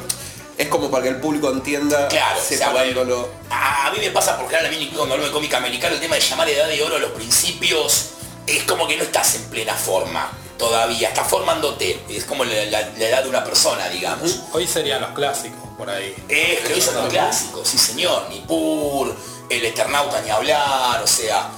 es 0.56 0.68
como 0.68 0.90
para 0.90 1.04
que 1.04 1.08
el 1.08 1.16
público 1.16 1.50
entienda 1.50 2.08
Claro, 2.08 2.38
o 2.38 2.42
sea, 2.44 2.68
separándolo. 2.68 3.28
a, 3.50 3.86
a 3.86 3.90
mí 3.90 3.98
me 3.98 4.10
pasa 4.10 4.36
por 4.36 4.46
general 4.46 4.66
a 4.66 4.70
mí 4.70 4.92
cuando 4.94 5.14
hablo 5.14 5.26
de 5.26 5.32
cómic 5.32 5.52
americano 5.54 5.94
el 5.94 6.00
tema 6.00 6.16
de 6.16 6.20
llamar 6.20 6.48
edad 6.48 6.68
de 6.68 6.82
oro 6.82 6.96
a 6.96 6.98
los 6.98 7.10
principios 7.12 8.10
es 8.46 8.62
como 8.64 8.86
que 8.86 8.96
no 8.98 9.02
estás 9.02 9.34
en 9.36 9.44
plena 9.44 9.74
forma 9.74 10.30
todavía, 10.62 11.08
estás 11.08 11.26
formándote, 11.28 12.00
es 12.08 12.24
como 12.24 12.44
la, 12.44 12.54
la- 12.66 12.88
la 12.96 13.04
edad 13.08 13.22
de 13.24 13.28
una 13.28 13.42
persona, 13.42 13.88
digamos. 13.88 14.40
hoy 14.52 14.64
serían 14.66 15.00
los 15.00 15.10
clásicos 15.10 15.58
por 15.76 15.90
ahí. 15.90 16.14
Es 16.28 16.60
que 16.60 16.74
hoy 16.74 16.80
son 16.80 16.94
los 16.94 17.08
clásicos, 17.08 17.66
sí 17.66 17.78
señor, 17.78 18.28
Nippur, 18.30 19.12
el 19.50 19.64
Eternauta 19.64 20.20
ni 20.22 20.30
hablar, 20.30 21.02
o 21.02 21.06
sea, 21.06 21.50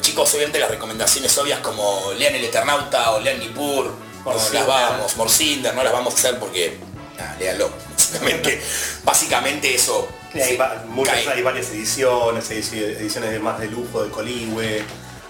chicos 0.00 0.32
obviamente 0.34 0.60
las 0.60 0.70
recomendaciones 0.70 1.36
obvias 1.36 1.58
como 1.58 2.12
lean 2.16 2.34
el 2.36 2.44
Eternauta 2.44 3.10
o 3.10 3.20
lean 3.20 3.40
Nippur, 3.40 3.92
no 4.24 4.32
las 4.52 4.66
vamos, 4.66 5.16
Morcinder, 5.16 5.74
no 5.74 5.82
las 5.82 5.92
vamos 5.92 6.14
a 6.14 6.16
hacer 6.18 6.38
porque, 6.38 6.78
nada, 7.18 7.36
léanlo, 7.40 7.70
básicamente, 7.98 8.62
básicamente 9.02 9.74
eso. 9.74 10.08
Hay, 10.34 10.58
muchas, 10.88 11.26
hay 11.28 11.42
varias 11.42 11.68
ediciones, 11.70 12.50
ediciones 12.50 13.30
de 13.30 13.38
más 13.40 13.58
de 13.60 13.66
lujo 13.66 14.02
de 14.04 14.10
Coligüe, 14.10 14.84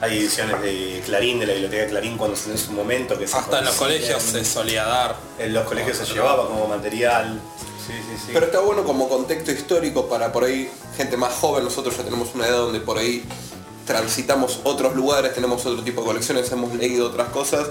hay 0.05 0.19
ediciones 0.19 0.61
de 0.61 1.03
Clarín, 1.05 1.39
de 1.39 1.47
la 1.47 1.53
biblioteca 1.55 1.83
de 1.83 1.89
Clarín 1.89 2.19
cuando 2.19 2.37
se 2.37 2.51
en 2.51 2.59
su 2.59 2.73
momento 2.73 3.19
que 3.19 3.27
se 3.27 3.37
Hasta 3.37 3.61
en 3.61 3.65
los 3.65 3.75
colegios 3.75 4.23
se 4.23 4.45
solía 4.45 4.85
dar. 4.85 5.17
En 5.39 5.55
los 5.55 5.65
colegios 5.65 5.97
se 5.97 6.05
llevaba 6.13 6.47
como 6.47 6.67
material. 6.67 7.41
Sí, 7.87 7.93
sí, 7.93 8.17
sí. 8.27 8.31
Pero 8.33 8.47
está 8.47 8.61
bueno 8.61 8.85
como 8.85 9.09
contexto 9.09 9.51
histórico 9.51 10.09
para 10.09 10.33
por 10.33 10.45
ahí 10.45 10.71
gente 10.97 11.17
más 11.17 11.33
joven, 11.35 11.65
nosotros 11.65 11.97
ya 11.97 12.05
tenemos 12.05 12.35
una 12.35 12.47
edad 12.47 12.59
donde 12.59 12.81
por 12.81 12.99
ahí 12.99 13.25
transitamos 13.87 14.61
otros 14.65 14.95
lugares, 14.95 15.35
tenemos 15.35 15.65
otro 15.67 15.83
tipo 15.83 16.01
de 16.03 16.07
colecciones, 16.07 16.51
hemos 16.53 16.75
leído 16.75 17.09
otras 17.09 17.29
cosas, 17.29 17.69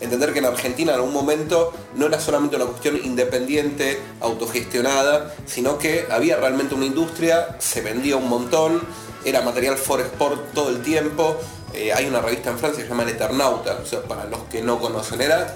entender 0.00 0.32
que 0.32 0.38
en 0.38 0.44
Argentina 0.44 0.92
en 0.92 0.98
algún 0.98 1.12
momento 1.12 1.72
no 1.96 2.06
era 2.06 2.20
solamente 2.20 2.56
una 2.56 2.66
cuestión 2.66 3.00
independiente, 3.02 4.00
autogestionada, 4.20 5.34
sino 5.46 5.78
que 5.78 6.06
había 6.10 6.36
realmente 6.36 6.74
una 6.74 6.86
industria, 6.86 7.56
se 7.58 7.80
vendía 7.80 8.16
un 8.16 8.28
montón, 8.28 8.82
era 9.24 9.42
material 9.42 9.76
for 9.76 10.00
sport 10.00 10.52
todo 10.54 10.70
el 10.70 10.82
tiempo, 10.82 11.36
eh, 11.74 11.92
hay 11.92 12.06
una 12.06 12.20
revista 12.20 12.50
en 12.50 12.58
Francia 12.58 12.78
que 12.78 12.84
se 12.84 12.88
llama 12.88 13.02
El 13.02 13.10
Eternauta, 13.10 13.78
o 13.82 13.86
sea, 13.86 14.02
para 14.02 14.24
los 14.24 14.44
que 14.44 14.62
no 14.62 14.78
conocen, 14.78 15.20
era 15.20 15.54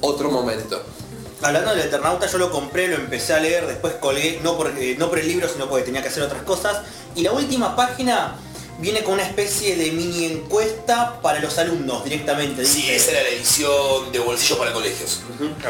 otro 0.00 0.30
momento. 0.30 0.82
Hablando 1.42 1.70
del 1.70 1.80
Eternauta, 1.80 2.26
yo 2.26 2.38
lo 2.38 2.50
compré, 2.50 2.88
lo 2.88 2.96
empecé 2.96 3.34
a 3.34 3.40
leer, 3.40 3.66
después 3.66 3.94
colgué, 3.94 4.40
no 4.42 4.56
por, 4.56 4.68
eh, 4.78 4.96
no 4.98 5.08
por 5.08 5.18
el 5.18 5.28
libro, 5.28 5.48
sino 5.48 5.68
porque 5.68 5.84
tenía 5.84 6.02
que 6.02 6.08
hacer 6.08 6.22
otras 6.22 6.42
cosas. 6.42 6.78
Y 7.14 7.22
la 7.22 7.32
última 7.32 7.76
página 7.76 8.36
viene 8.78 9.02
con 9.02 9.14
una 9.14 9.22
especie 9.22 9.76
de 9.76 9.90
mini 9.92 10.24
encuesta 10.26 11.20
para 11.22 11.40
los 11.40 11.56
alumnos 11.58 12.04
directamente. 12.04 12.64
Sí, 12.64 12.82
dice. 12.82 12.96
esa 12.96 13.10
era 13.12 13.22
la 13.22 13.28
edición 13.28 14.12
de 14.12 14.18
bolsillo 14.18 14.58
para 14.58 14.72
colegios. 14.72 15.20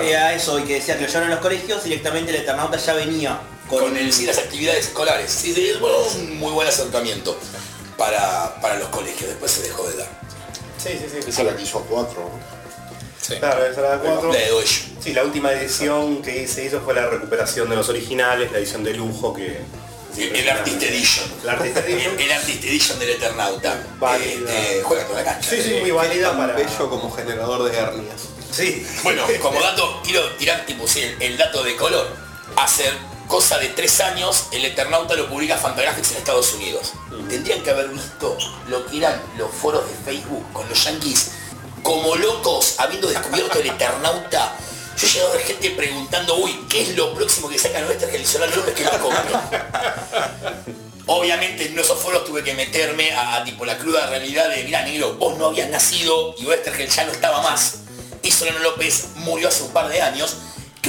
Eh, 0.02 0.16
a 0.16 0.34
eso, 0.34 0.58
y 0.58 0.62
que 0.62 0.74
decía 0.74 0.96
que 0.96 1.02
lo 1.02 1.08
llevaron 1.08 1.30
a 1.30 1.34
los 1.34 1.42
colegios, 1.42 1.84
directamente 1.84 2.30
el 2.30 2.42
Eternauta 2.42 2.76
ya 2.76 2.94
venía 2.94 3.40
con, 3.68 3.80
Con 3.80 3.96
el, 3.96 4.12
sí, 4.12 4.26
las 4.26 4.38
actividades 4.38 4.86
escolares. 4.86 5.30
Sí, 5.30 5.72
bueno, 5.80 5.96
un 5.98 6.38
muy 6.38 6.52
buen 6.52 6.68
acercamiento 6.68 7.36
para, 7.96 8.60
para 8.60 8.78
los 8.78 8.88
colegios. 8.88 9.30
Después 9.30 9.50
se 9.50 9.62
dejó 9.62 9.88
de 9.88 9.96
dar. 9.96 10.08
Sí, 10.82 10.90
sí, 10.92 11.06
sí. 11.10 11.28
Esa 11.28 11.42
es 11.42 11.46
la 11.46 11.56
que 11.56 11.62
hizo 11.62 11.78
a 11.78 11.82
4, 11.82 12.20
¿no? 12.20 12.56
Sí. 13.20 13.34
Claro, 13.38 13.66
esa 13.66 13.80
era 13.80 13.96
la 13.96 14.02
cuatro. 14.02 14.32
La 14.32 14.38
de 14.38 14.48
Dojo. 14.50 14.64
Sí, 15.00 15.12
la 15.12 15.24
última 15.24 15.52
edición 15.52 16.22
que 16.22 16.46
se 16.46 16.64
hizo 16.64 16.80
fue 16.80 16.94
la 16.94 17.06
recuperación 17.06 17.68
de 17.68 17.76
los 17.76 17.88
originales, 17.88 18.52
la 18.52 18.58
edición 18.58 18.84
de 18.84 18.94
lujo 18.94 19.34
que... 19.34 19.60
El, 20.16 20.34
el 20.34 20.48
Artist 20.48 20.82
Edition. 20.82 21.26
El 21.42 21.48
Artist 21.50 21.76
Edition. 21.76 22.14
El, 22.14 22.20
el 22.20 22.32
Artist 22.32 22.64
Edition 22.64 22.98
del 22.98 23.10
Eternauta. 23.10 23.84
Válida. 23.98 24.52
Este, 24.52 24.82
juega 24.82 25.06
toda 25.06 25.18
la 25.22 25.24
cancha. 25.24 25.50
Sí, 25.50 25.60
sí, 25.60 25.78
muy 25.80 25.90
válida 25.90 26.28
Tan 26.28 26.38
para... 26.38 26.52
bello 26.54 26.88
como 26.88 27.10
generador 27.10 27.70
de 27.70 27.76
hernias. 27.76 28.22
Sí. 28.50 28.86
Bueno, 29.02 29.24
como 29.42 29.60
dato, 29.60 30.00
quiero 30.04 30.22
tirar 30.36 30.64
tipo 30.64 30.86
sí, 30.86 31.02
el, 31.02 31.20
el 31.20 31.36
dato 31.36 31.62
de 31.64 31.76
color. 31.76 32.08
Hace 32.56 32.84
cosa 33.26 33.58
de 33.58 33.68
tres 33.68 34.00
años, 34.00 34.46
el 34.52 34.64
Eternauta 34.64 35.14
lo 35.14 35.28
publica 35.28 35.56
Fantagraphics 35.56 36.12
en 36.12 36.16
Estados 36.18 36.52
Unidos. 36.54 36.92
Tendrían 37.28 37.62
que 37.62 37.70
haber 37.70 37.88
visto 37.88 38.36
lo 38.68 38.86
que 38.86 38.98
eran 38.98 39.20
los 39.36 39.50
foros 39.50 39.88
de 39.88 39.94
Facebook 40.04 40.44
con 40.52 40.68
los 40.68 40.84
yankees 40.84 41.32
como 41.82 42.16
locos, 42.16 42.74
habiendo 42.78 43.08
descubierto 43.08 43.58
el 43.60 43.66
Eternauta. 43.68 44.56
Yo 44.96 45.06
he 45.06 45.10
llegado 45.10 45.32
a 45.32 45.36
ver 45.36 45.46
gente 45.46 45.70
preguntando, 45.70 46.36
uy, 46.36 46.66
¿qué 46.68 46.82
es 46.82 46.96
lo 46.96 47.14
próximo 47.14 47.48
que 47.48 47.58
sacan 47.58 47.84
el 47.84 48.26
Solano 48.26 48.56
López 48.56 48.74
que 48.74 48.84
lo 48.84 48.98
compre? 48.98 49.34
Obviamente 51.06 51.66
en 51.66 51.78
esos 51.78 51.98
foros 52.00 52.24
tuve 52.24 52.42
que 52.42 52.54
meterme 52.54 53.14
a, 53.14 53.44
tipo 53.44 53.64
la 53.64 53.78
cruda 53.78 54.08
realidad 54.08 54.48
de, 54.48 54.64
mira 54.64 54.82
negro, 54.82 55.14
vos 55.14 55.38
no 55.38 55.46
habías 55.46 55.70
nacido 55.70 56.34
y 56.38 56.46
Oestergel 56.46 56.88
ya 56.88 57.04
no 57.04 57.12
estaba 57.12 57.42
más. 57.42 57.80
Y 58.22 58.32
Solano 58.32 58.58
López 58.58 59.10
murió 59.16 59.48
hace 59.48 59.62
un 59.62 59.70
par 59.70 59.88
de 59.88 60.02
años, 60.02 60.36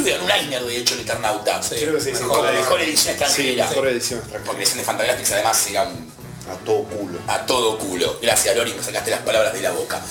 creo 0.03 0.05
que 0.05 0.11
ganó 0.11 0.25
un 0.25 0.31
Eisner 0.31 0.63
de 0.63 0.77
hecho 0.77 0.93
el 0.95 1.01
Eternauta. 1.01 1.61
Creo 1.69 1.95
que 1.95 2.01
sí, 2.01 2.11
sí, 2.15 2.23
Mejor, 2.23 2.47
sí. 2.49 2.55
mejor 2.57 2.81
edición 2.81 2.97
Sí, 3.05 3.09
extranjera. 3.11 3.67
mejor 3.69 3.87
edición 3.87 4.19
Porque 4.21 4.35
extranjera. 4.37 4.59
edición 4.63 4.77
de 4.79 4.83
Fantagraphics 4.85 5.31
además 5.31 5.67
era 5.69 5.83
un 5.83 6.11
A 6.51 6.55
todo 6.65 6.83
culo. 6.83 7.19
a 7.27 7.45
todo 7.45 7.77
culo. 7.77 8.19
Gracias, 8.21 8.55
Lori, 8.55 8.73
me 8.73 8.83
sacaste 8.83 9.11
las 9.11 9.21
palabras 9.21 9.53
de 9.53 9.61
la 9.61 9.71
boca. 9.71 10.01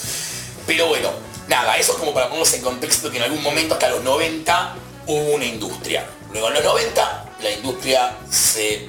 Pero 0.66 0.88
bueno, 0.88 1.11
nada, 1.49 1.76
eso 1.78 1.93
es 1.93 1.99
como 1.99 2.12
para 2.12 2.26
ponernos 2.26 2.52
en 2.55 2.62
contexto 2.62 3.11
que 3.11 3.16
en 3.19 3.23
algún 3.25 3.43
momento, 3.43 3.75
hasta 3.75 3.88
los 3.90 4.02
90, 4.02 4.75
hubo 5.07 5.35
una 5.35 5.45
industria. 5.45 6.07
Luego 6.33 6.49
en 6.49 6.55
los 6.55 6.64
90, 6.64 7.25
la 7.43 7.50
industria 7.52 8.16
se, 8.31 8.88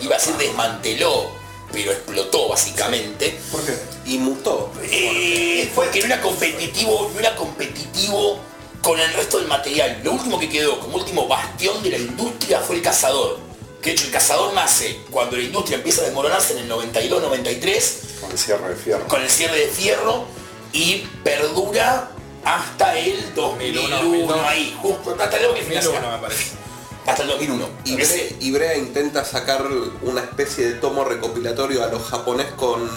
iba 0.00 0.14
a 0.14 0.18
decir, 0.18 0.34
desmanteló, 0.36 1.30
pero 1.72 1.90
explotó 1.92 2.48
básicamente. 2.48 3.38
¿Por 3.50 3.64
qué? 3.66 3.76
Y 4.06 4.18
mutó. 4.18 4.72
Eh, 4.84 5.70
porque 5.74 5.98
no 6.00 6.06
era 6.06 6.20
competitivo, 6.22 7.10
no 7.12 7.18
era 7.18 7.34
competitivo 7.34 8.38
con 8.86 9.00
el 9.00 9.12
resto 9.14 9.38
del 9.38 9.48
material. 9.48 10.00
Lo 10.04 10.12
último 10.12 10.38
que 10.38 10.48
quedó 10.48 10.78
como 10.78 10.98
último 10.98 11.26
bastión 11.26 11.82
de 11.82 11.90
la 11.90 11.98
industria 11.98 12.60
fue 12.60 12.76
el 12.76 12.82
cazador. 12.82 13.36
Que 13.82 13.90
de 13.90 13.96
hecho 13.96 14.04
el 14.04 14.12
cazador 14.12 14.54
nace 14.54 15.00
cuando 15.10 15.36
la 15.36 15.42
industria 15.42 15.78
empieza 15.78 16.02
a 16.02 16.04
desmoronarse 16.04 16.52
en 16.52 16.60
el 16.60 16.70
92-93 16.70 18.20
Con 18.20 18.30
el 18.30 18.38
cierre 18.38 18.68
de 18.68 18.76
fierro. 18.76 19.08
con 19.08 19.22
el 19.22 19.28
cierre 19.28 19.58
de 19.58 19.66
fierro 19.66 20.24
y 20.72 20.98
perdura 21.24 22.12
hasta 22.44 22.96
el 22.96 23.34
2001, 23.34 23.88
2001, 23.88 24.48
ahí, 24.48 24.78
justo 24.80 25.16
hasta 25.18 25.36
el 25.36 25.42
2001, 25.42 25.82
2001 25.82 26.12
me 26.12 26.18
parece. 26.22 26.65
Hasta 27.06 27.22
el 27.22 27.28
2001. 27.28 27.68
Y 27.84 28.00
Ese- 28.00 28.14
Brea, 28.16 28.36
y 28.40 28.50
Brea 28.52 28.76
intenta 28.76 29.24
sacar 29.24 29.66
una 30.02 30.20
especie 30.22 30.66
de 30.66 30.74
tomo 30.74 31.04
recopilatorio 31.04 31.84
a 31.84 31.88
los 31.88 32.02
japonés 32.02 32.46
con 32.56 32.88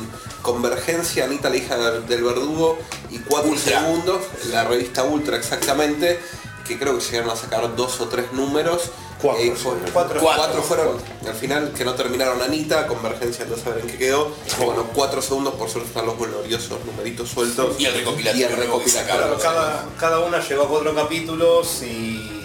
Convergencia, 0.42 1.26
Anita 1.26 1.50
la 1.50 1.58
hija 1.58 1.78
del 1.78 2.24
verdugo 2.24 2.78
y 3.12 3.20
4 3.20 3.50
Ultra. 3.52 3.80
segundos, 3.82 4.22
la 4.52 4.64
revista 4.64 5.04
Ultra 5.04 5.38
exactamente, 5.38 6.20
que 6.68 6.80
creo 6.80 6.98
que 6.98 7.04
llegaron 7.04 7.30
a 7.32 7.36
sacar 7.36 7.76
dos 7.76 8.00
o 8.02 8.08
tres 8.08 8.32
números. 8.34 8.84
Cuatro, 9.22 9.44
Eh, 9.44 9.54
fue- 9.54 9.74
cuatro. 9.92 10.22
cuatro 10.22 10.62
fueron 10.64 10.96
al 11.28 11.34
final 11.34 11.74
que 11.74 11.84
no 11.84 11.94
terminaron 11.94 12.42
Anita, 12.42 12.88
Convergencia 12.88 13.44
no 13.50 13.58
saben 13.58 13.82
en 13.82 13.88
qué 13.92 13.98
quedó. 13.98 14.32
Bueno, 14.64 14.86
cuatro 14.94 15.22
segundos 15.22 15.56
por 15.56 15.70
suerte 15.70 15.90
están 15.90 16.06
los 16.06 16.18
gloriosos 16.18 16.80
numeritos 16.86 17.28
sueltos. 17.30 17.76
Y 17.78 17.86
el 17.86 17.96
recopilatorio 17.96 18.48
Y 18.48 18.50
el 18.50 18.58
recopilatorio. 18.58 19.38
Cada, 19.40 19.86
cada 20.00 20.20
una 20.20 20.40
llegó 20.40 20.64
a 20.64 20.68
cuatro 20.70 20.96
capítulos 20.96 21.82
y... 21.84 22.39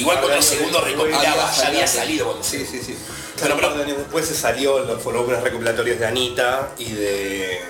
Igual 0.00 0.18
cuando 0.18 0.36
el 0.36 0.42
segundo 0.42 0.80
recopilaba, 0.80 1.52
ya 1.54 1.66
había 1.66 1.86
salido. 1.86 2.26
cuando 2.26 2.44
Sí, 2.44 2.66
sí, 2.70 2.80
sí. 2.84 2.96
Pero 3.40 3.56
Pero, 3.56 3.74
después 3.84 4.26
se 4.26 4.34
salió 4.34 4.80
los 4.80 5.02
volúmenes 5.02 5.42
recopilatorios 5.42 5.98
de 5.98 6.06
Anita 6.06 6.72
y 6.78 6.92
de... 6.92 7.60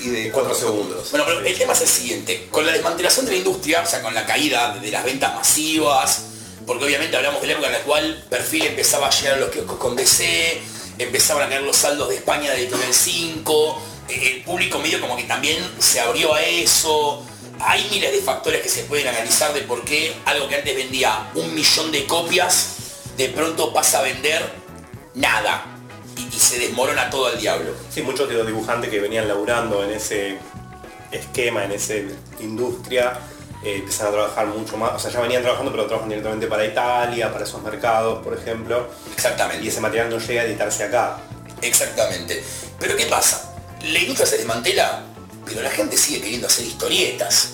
Y 0.00 0.08
de 0.08 0.30
Cuatro 0.30 0.54
segundos. 0.54 1.10
Bueno, 1.12 1.24
pero 1.26 1.40
el 1.40 1.56
tema 1.56 1.72
es 1.72 1.80
el 1.80 1.88
siguiente. 1.88 2.48
Con 2.50 2.66
la 2.66 2.72
desmantelación 2.72 3.24
de 3.24 3.32
la 3.32 3.38
industria, 3.38 3.82
o 3.82 3.86
sea, 3.86 4.02
con 4.02 4.12
la 4.12 4.26
caída 4.26 4.76
de 4.78 4.90
las 4.90 5.04
ventas 5.04 5.34
masivas, 5.34 6.24
porque 6.66 6.84
obviamente 6.84 7.16
hablamos 7.16 7.40
de 7.40 7.46
la 7.46 7.52
época 7.54 7.68
en 7.68 7.72
la 7.72 7.80
cual 7.80 8.24
Perfil 8.28 8.66
empezaba 8.66 9.06
a 9.06 9.10
llegar 9.10 9.34
a 9.34 9.40
los 9.40 9.50
kioscos 9.50 9.78
con 9.78 9.96
DC, 9.96 10.60
empezaban 10.98 11.44
a 11.44 11.48
caer 11.48 11.62
los 11.62 11.76
saldos 11.76 12.08
de 12.08 12.16
España 12.16 12.50
de 12.50 12.62
Editorial 12.62 12.92
5, 12.92 13.82
eh, 14.08 14.32
el 14.34 14.44
público 14.44 14.78
medio 14.78 15.00
como 15.00 15.16
que 15.16 15.24
también 15.24 15.64
se 15.78 16.00
abrió 16.00 16.34
a 16.34 16.42
eso. 16.42 17.24
Hay 17.60 17.88
miles 17.90 18.12
de 18.12 18.18
factores 18.18 18.62
que 18.62 18.68
se 18.68 18.84
pueden 18.84 19.08
analizar 19.08 19.52
de 19.54 19.62
por 19.62 19.84
qué 19.84 20.14
algo 20.24 20.48
que 20.48 20.56
antes 20.56 20.76
vendía 20.76 21.30
un 21.34 21.54
millón 21.54 21.90
de 21.92 22.04
copias, 22.04 22.76
de 23.16 23.28
pronto 23.30 23.72
pasa 23.72 24.00
a 24.00 24.02
vender 24.02 24.42
nada. 25.14 25.64
Y, 26.16 26.34
y 26.34 26.38
se 26.38 26.58
desmorona 26.58 27.10
todo 27.10 27.26
al 27.26 27.40
diablo. 27.40 27.74
Sí, 27.90 28.02
muchos 28.02 28.28
de 28.28 28.34
los 28.34 28.46
dibujantes 28.46 28.90
que 28.90 29.00
venían 29.00 29.26
laburando 29.26 29.82
en 29.84 29.92
ese 29.92 30.38
esquema, 31.10 31.64
en 31.64 31.72
esa 31.72 31.94
industria, 32.40 33.18
eh, 33.64 33.76
empezaron 33.76 34.12
a 34.12 34.16
trabajar 34.16 34.46
mucho 34.48 34.76
más, 34.76 34.92
o 34.92 34.98
sea, 34.98 35.10
ya 35.10 35.20
venían 35.20 35.42
trabajando, 35.42 35.70
pero 35.70 35.86
trabajan 35.86 36.10
directamente 36.10 36.46
para 36.46 36.66
Italia, 36.66 37.32
para 37.32 37.44
esos 37.44 37.62
mercados, 37.62 38.22
por 38.22 38.36
ejemplo, 38.36 38.88
Exactamente. 39.14 39.64
y 39.64 39.68
ese 39.68 39.80
material 39.80 40.10
no 40.10 40.18
llega 40.18 40.42
a 40.42 40.44
editarse 40.44 40.84
acá. 40.84 41.16
Exactamente. 41.62 42.44
Pero 42.78 42.94
¿qué 42.96 43.06
pasa? 43.06 43.54
La 43.82 43.98
industria 43.98 44.26
se 44.26 44.36
desmantela, 44.36 45.02
pero 45.44 45.62
la 45.62 45.70
gente 45.70 45.96
sigue 45.96 46.20
queriendo 46.20 46.46
hacer 46.46 46.66
historietas. 46.66 47.50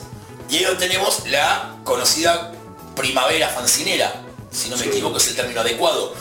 Y 0.48 0.56
ahí 0.56 0.76
tenemos 0.78 1.26
la 1.28 1.76
conocida 1.84 2.52
primavera 2.96 3.48
fancinera, 3.48 4.22
si 4.50 4.68
no 4.68 4.76
me 4.76 4.86
equivoco 4.86 5.18
es 5.18 5.28
el 5.28 5.36
término 5.36 5.60
adecuado, 5.60 6.12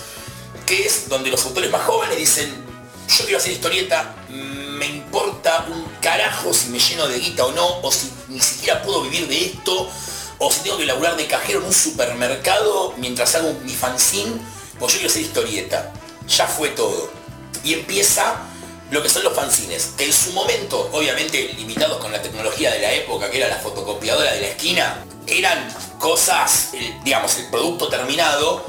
que 0.66 0.86
es 0.86 1.10
donde 1.10 1.32
los 1.32 1.44
autores 1.46 1.72
más 1.72 1.82
jóvenes 1.82 2.18
dicen, 2.18 2.54
yo 3.08 3.24
quiero 3.24 3.40
hacer 3.40 3.54
historieta, 3.54 4.16
me 4.30 4.86
importa 4.86 5.66
un 5.70 5.84
carajo 6.00 6.54
si 6.54 6.70
me 6.70 6.80
lleno 6.80 7.08
de 7.08 7.20
guita 7.20 7.46
o 7.46 7.52
no, 7.52 7.82
o 7.82 7.92
si 7.92 8.10
ni 8.28 8.40
siquiera 8.40 8.82
puedo 8.82 9.02
vivir 9.02 9.28
de 9.28 9.46
esto, 9.46 9.90
o 10.38 10.52
si 10.52 10.62
tengo 10.62 10.78
que 10.78 10.86
laburar 10.86 11.18
de 11.18 11.28
cajero 11.28 11.60
en 11.60 11.66
un 11.66 11.74
supermercado 11.74 12.94
mientras 12.98 13.36
hago 13.36 13.54
mi 13.64 13.74
fanzine, 13.74 14.40
pues 14.80 14.94
yo 14.94 15.00
quiero 15.00 15.12
hacer 15.12 15.24
historieta. 15.24 15.94
Ya 16.28 16.48
fue 16.48 16.70
todo. 16.70 17.12
Y 17.64 17.74
empieza 17.74 18.38
lo 18.92 19.04
que 19.04 19.10
son 19.10 19.24
los 19.24 19.34
fanzines, 19.34 19.94
que 19.98 20.06
en 20.06 20.14
su 20.14 20.32
momento, 20.34 20.90
obviamente 20.92 21.54
limitados 21.58 21.98
con 21.98 22.12
la 22.12 22.22
tecnología 22.22 22.72
de 22.72 22.80
la 22.80 22.94
época, 22.94 23.30
que 23.30 23.38
era 23.38 23.48
la 23.48 23.58
fotocopiadora 23.58 24.34
de 24.34 24.42
la 24.42 24.48
esquina, 24.48 25.06
eran 25.28 25.70
cosas, 26.00 26.72
digamos, 27.04 27.38
el 27.38 27.50
producto 27.50 27.88
terminado, 27.88 28.66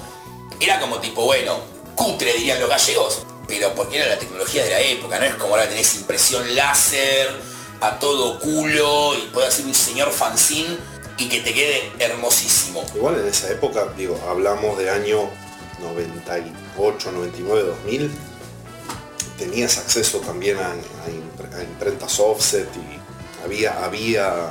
era 0.60 0.78
como 0.78 0.98
tipo, 0.98 1.24
bueno, 1.24 1.58
cutre 1.94 2.34
dirían 2.34 2.60
los 2.60 2.68
gallegos, 2.68 3.22
pero 3.48 3.74
porque 3.74 3.98
era 3.98 4.08
la 4.08 4.18
tecnología 4.18 4.64
de 4.64 4.70
la 4.70 4.80
época, 4.80 5.18
no 5.18 5.24
es 5.24 5.34
como 5.36 5.54
ahora 5.54 5.68
tenés 5.68 5.94
impresión 5.94 6.54
láser, 6.54 7.30
a 7.80 7.98
todo 7.98 8.38
culo, 8.38 9.14
y 9.16 9.22
puede 9.32 9.46
hacer 9.46 9.64
un 9.64 9.74
señor 9.74 10.10
fanzine 10.10 10.76
y 11.16 11.28
que 11.28 11.40
te 11.40 11.54
quede 11.54 11.92
hermosísimo. 11.98 12.84
Igual 12.94 13.20
en 13.20 13.28
esa 13.28 13.50
época, 13.50 13.86
digo, 13.96 14.20
hablamos 14.28 14.76
de 14.78 14.90
año 14.90 15.30
98, 15.80 17.12
99, 17.12 17.62
2000, 17.62 18.10
tenías 19.40 19.78
acceso 19.78 20.18
también 20.20 20.58
a, 20.58 20.68
a 20.70 20.74
impre- 20.74 21.52
a 21.58 21.62
imprentas 21.64 22.20
offset 22.20 22.68
y 22.76 23.44
había, 23.44 23.84
había 23.84 24.46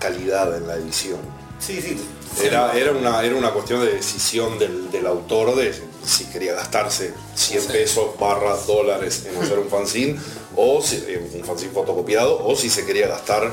calidad 0.00 0.56
en 0.56 0.66
la 0.66 0.74
edición. 0.74 1.20
Sí, 1.60 1.80
sí. 1.80 1.96
Era, 2.42 2.72
era, 2.76 2.90
una, 2.90 3.22
era 3.22 3.36
una 3.36 3.52
cuestión 3.52 3.80
de 3.84 3.92
decisión 3.94 4.58
del, 4.58 4.90
del 4.90 5.06
autor 5.06 5.54
de 5.54 5.72
si 6.04 6.24
quería 6.24 6.54
gastarse 6.54 7.12
100 7.36 7.66
pesos 7.66 8.18
barra 8.18 8.56
dólares 8.66 9.24
en 9.30 9.40
hacer 9.40 9.58
un 9.60 9.68
fanzine 9.68 10.18
o 10.56 10.82
si, 10.82 10.96
en 11.08 11.30
un 11.40 11.44
fanzine 11.44 11.70
fotocopiado 11.72 12.44
o 12.44 12.56
si 12.56 12.68
se 12.68 12.84
quería 12.84 13.06
gastar 13.06 13.52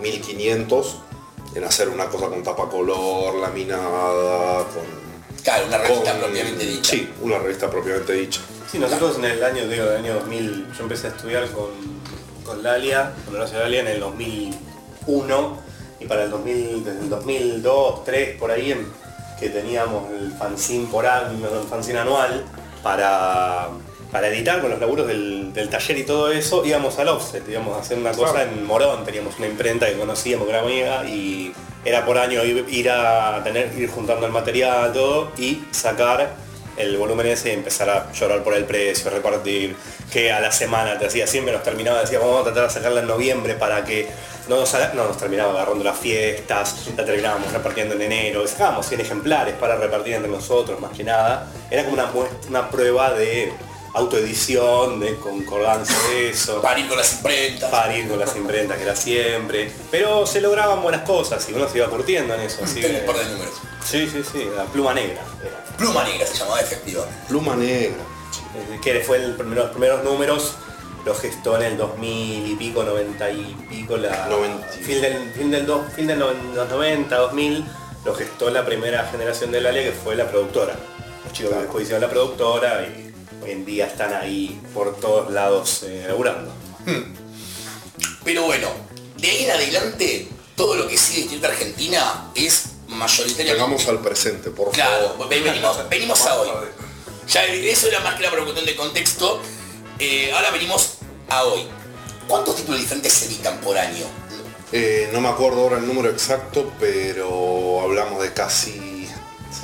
1500 0.00 0.96
en 1.56 1.64
hacer 1.64 1.88
una 1.88 2.06
cosa 2.06 2.26
con 2.28 2.42
tapa 2.44 2.68
color, 2.68 3.34
laminada, 3.36 4.64
con... 4.68 4.84
Claro, 5.42 5.66
una 5.66 5.78
revista 5.78 6.12
con- 6.12 6.20
propiamente 6.20 6.66
dicha. 6.66 6.90
Sí, 6.92 7.10
una 7.22 7.38
revista 7.38 7.68
propiamente 7.70 8.12
dicha. 8.12 8.40
Sí, 8.70 8.78
nosotros 8.78 9.16
en 9.18 9.24
el 9.24 9.42
año, 9.42 9.66
digo, 9.66 9.84
del 9.86 10.04
año 10.04 10.14
2000, 10.14 10.66
yo 10.76 10.82
empecé 10.84 11.08
a 11.08 11.10
estudiar 11.10 11.46
con, 11.48 11.70
con 12.44 12.62
Lalia, 12.62 13.12
con 13.26 13.34
Horacio 13.36 13.58
Lalia 13.58 13.80
en 13.80 13.88
el 13.88 14.00
2001 14.00 15.58
y 15.98 16.04
para 16.06 16.24
el 16.24 16.30
2000, 16.30 16.84
desde 16.84 17.00
el 17.00 17.08
2002, 17.10 17.62
2003, 17.64 18.36
por 18.38 18.50
ahí, 18.50 18.72
en- 18.72 18.86
que 19.40 19.48
teníamos 19.48 20.10
el 20.12 20.32
fanzine 20.32 20.86
por 20.86 21.06
año, 21.06 21.48
el 21.48 21.66
fanzine 21.68 21.98
anual, 21.98 22.44
para, 22.82 23.68
para 24.12 24.28
editar 24.28 24.60
con 24.60 24.70
los 24.70 24.78
laburos 24.78 25.06
del, 25.06 25.52
del 25.54 25.68
taller 25.70 25.98
y 25.98 26.04
todo 26.04 26.30
eso, 26.30 26.64
íbamos 26.64 26.98
al 26.98 27.08
offset, 27.08 27.48
íbamos 27.48 27.76
a 27.76 27.80
hacer 27.80 27.98
una 27.98 28.12
cosa 28.12 28.42
en 28.42 28.64
Morón, 28.66 29.02
teníamos 29.04 29.36
una 29.38 29.46
imprenta 29.48 29.86
que 29.86 29.94
conocíamos, 29.98 30.46
que 30.46 30.52
era 30.52 30.62
amiga, 30.62 31.04
y 31.08 31.52
era 31.84 32.04
por 32.04 32.18
año 32.18 32.44
ir, 32.44 32.66
ir 32.68 32.90
a 32.90 33.42
tener, 33.42 33.72
ir 33.78 33.88
juntando 33.90 34.26
el 34.26 34.32
material, 34.32 34.92
todo, 34.92 35.30
y 35.38 35.62
sacar 35.70 36.34
el 36.80 36.96
volumen 36.96 37.26
ese 37.26 37.50
y 37.50 37.52
empezar 37.52 37.88
a 37.90 38.12
llorar 38.12 38.42
por 38.42 38.54
el 38.54 38.64
precio, 38.64 39.10
repartir, 39.10 39.76
que 40.12 40.32
a 40.32 40.40
la 40.40 40.50
semana 40.52 40.98
te 40.98 41.06
hacía 41.06 41.26
siempre 41.26 41.52
nos 41.52 41.62
terminaba, 41.62 42.00
decía 42.00 42.18
vamos 42.18 42.40
a 42.40 42.44
tratar 42.44 42.64
de 42.68 42.70
sacarla 42.70 43.00
en 43.00 43.06
noviembre 43.06 43.54
para 43.54 43.84
que 43.84 44.08
no 44.48 44.56
nos, 44.56 44.74
haga- 44.74 44.92
no 44.94 45.04
nos 45.06 45.16
terminaba 45.16 45.52
agarrando 45.52 45.84
las 45.84 45.98
fiestas, 45.98 46.74
la 46.96 47.04
terminábamos 47.04 47.52
repartiendo 47.52 47.94
en 47.94 48.02
enero, 48.02 48.46
sacábamos 48.48 48.86
100 48.88 49.00
ejemplares 49.02 49.54
para 49.54 49.76
repartir 49.76 50.14
entre 50.14 50.30
nosotros 50.30 50.80
más 50.80 50.90
que 50.96 51.04
nada. 51.04 51.46
Era 51.70 51.84
como 51.84 52.02
una, 52.48 52.68
prueba 52.70 53.12
de 53.12 53.52
autoedición, 53.92 55.00
de 55.00 55.16
concordancia 55.16 55.96
de 56.10 56.30
eso 56.30 56.60
Para 56.62 56.78
ir 56.80 56.88
con 56.88 56.96
las 56.96 57.12
imprentas. 57.14 57.70
para 57.70 57.96
ir 57.96 58.08
con 58.08 58.18
las 58.18 58.34
imprentas 58.36 58.76
que 58.76 58.82
era 58.84 58.96
siempre. 58.96 59.70
Pero 59.90 60.26
se 60.26 60.40
lograban 60.40 60.82
buenas 60.82 61.02
cosas 61.02 61.46
y 61.48 61.52
uno 61.54 61.68
se 61.68 61.78
iba 61.78 61.88
curtiendo 61.88 62.34
en 62.34 62.40
eso. 62.40 62.64
Así 62.64 62.80
que- 62.80 62.86
un 63.00 63.06
par 63.06 63.16
de 63.18 63.24
números. 63.32 63.54
sí, 63.84 64.08
sí, 64.10 64.22
sí, 64.32 64.48
la 64.56 64.64
pluma 64.64 64.94
negra. 64.94 65.22
era. 65.42 65.64
Pluma 65.80 66.04
negra 66.04 66.26
se 66.26 66.34
llamaba 66.36 66.60
efectivamente. 66.60 67.16
Pluma 67.28 67.56
negra. 67.56 68.02
Eh, 68.54 68.78
Que 68.82 69.00
fue 69.00 69.16
el 69.16 69.34
primero- 69.34 69.62
los 69.62 69.70
primeros 69.70 70.04
números, 70.04 70.52
lo 71.04 71.14
gestó 71.14 71.56
en 71.56 71.62
el 71.62 71.76
2000 71.78 72.46
y 72.46 72.54
pico, 72.56 72.82
90 72.84 73.30
y 73.30 73.56
pico, 73.68 73.96
la, 73.96 74.26
90. 74.26 74.66
fin 74.68 75.00
del, 75.00 75.32
fin 75.32 75.50
del, 75.50 75.66
do- 75.66 75.84
fin 75.96 76.06
de 76.06 76.16
los 76.16 76.34
90, 76.68 77.16
2000, 77.16 77.64
lo 78.04 78.14
gestó 78.14 78.50
la 78.50 78.64
primera 78.66 79.06
generación 79.10 79.50
de 79.52 79.60
Lalia 79.62 79.82
que 79.84 79.92
fue 79.92 80.14
la 80.16 80.28
productora. 80.30 80.74
Los 81.24 81.32
chicos 81.32 81.52
que 81.54 81.58
después 81.60 81.82
hicieron 81.84 82.02
la 82.02 82.10
productora 82.10 82.82
y 82.86 83.14
hoy 83.42 83.50
en 83.52 83.64
día 83.64 83.86
están 83.86 84.12
ahí 84.12 84.60
por 84.74 84.96
todos 85.00 85.30
lados 85.32 85.82
eh, 85.84 86.04
laburando. 86.06 86.52
Pero 88.24 88.42
bueno, 88.44 88.68
de 89.16 89.30
ahí 89.30 89.44
en 89.44 89.50
adelante 89.50 90.28
todo 90.56 90.74
lo 90.76 90.86
que 90.88 90.98
sigue 90.98 91.20
Historieta 91.20 91.48
Argentina 91.48 92.30
es 92.34 92.64
mayoritario. 92.90 93.52
Llegamos 93.54 93.86
al 93.88 94.00
presente, 94.00 94.50
por 94.50 94.70
Claro, 94.72 95.08
favor. 95.10 95.28
ve- 95.28 95.40
venimos, 95.40 95.88
venimos 95.88 96.20
a 96.26 96.40
hoy. 96.40 96.48
Ya 97.28 97.44
eso 97.44 97.86
era 97.88 98.00
más 98.00 98.16
que 98.16 98.22
la 98.24 98.30
preocupación 98.30 98.66
de 98.66 98.76
contexto. 98.76 99.40
Eh, 99.98 100.32
ahora 100.34 100.50
venimos 100.50 100.94
a 101.28 101.44
hoy. 101.44 101.66
¿Cuántos 102.26 102.56
títulos 102.56 102.80
diferentes 102.80 103.12
se 103.12 103.26
editan 103.26 103.60
por 103.60 103.76
año? 103.78 104.04
Eh, 104.72 105.08
no 105.12 105.20
me 105.20 105.28
acuerdo 105.28 105.62
ahora 105.62 105.78
el 105.78 105.86
número 105.86 106.10
exacto, 106.10 106.72
pero 106.78 107.80
hablamos 107.82 108.22
de 108.22 108.32
casi 108.32 109.08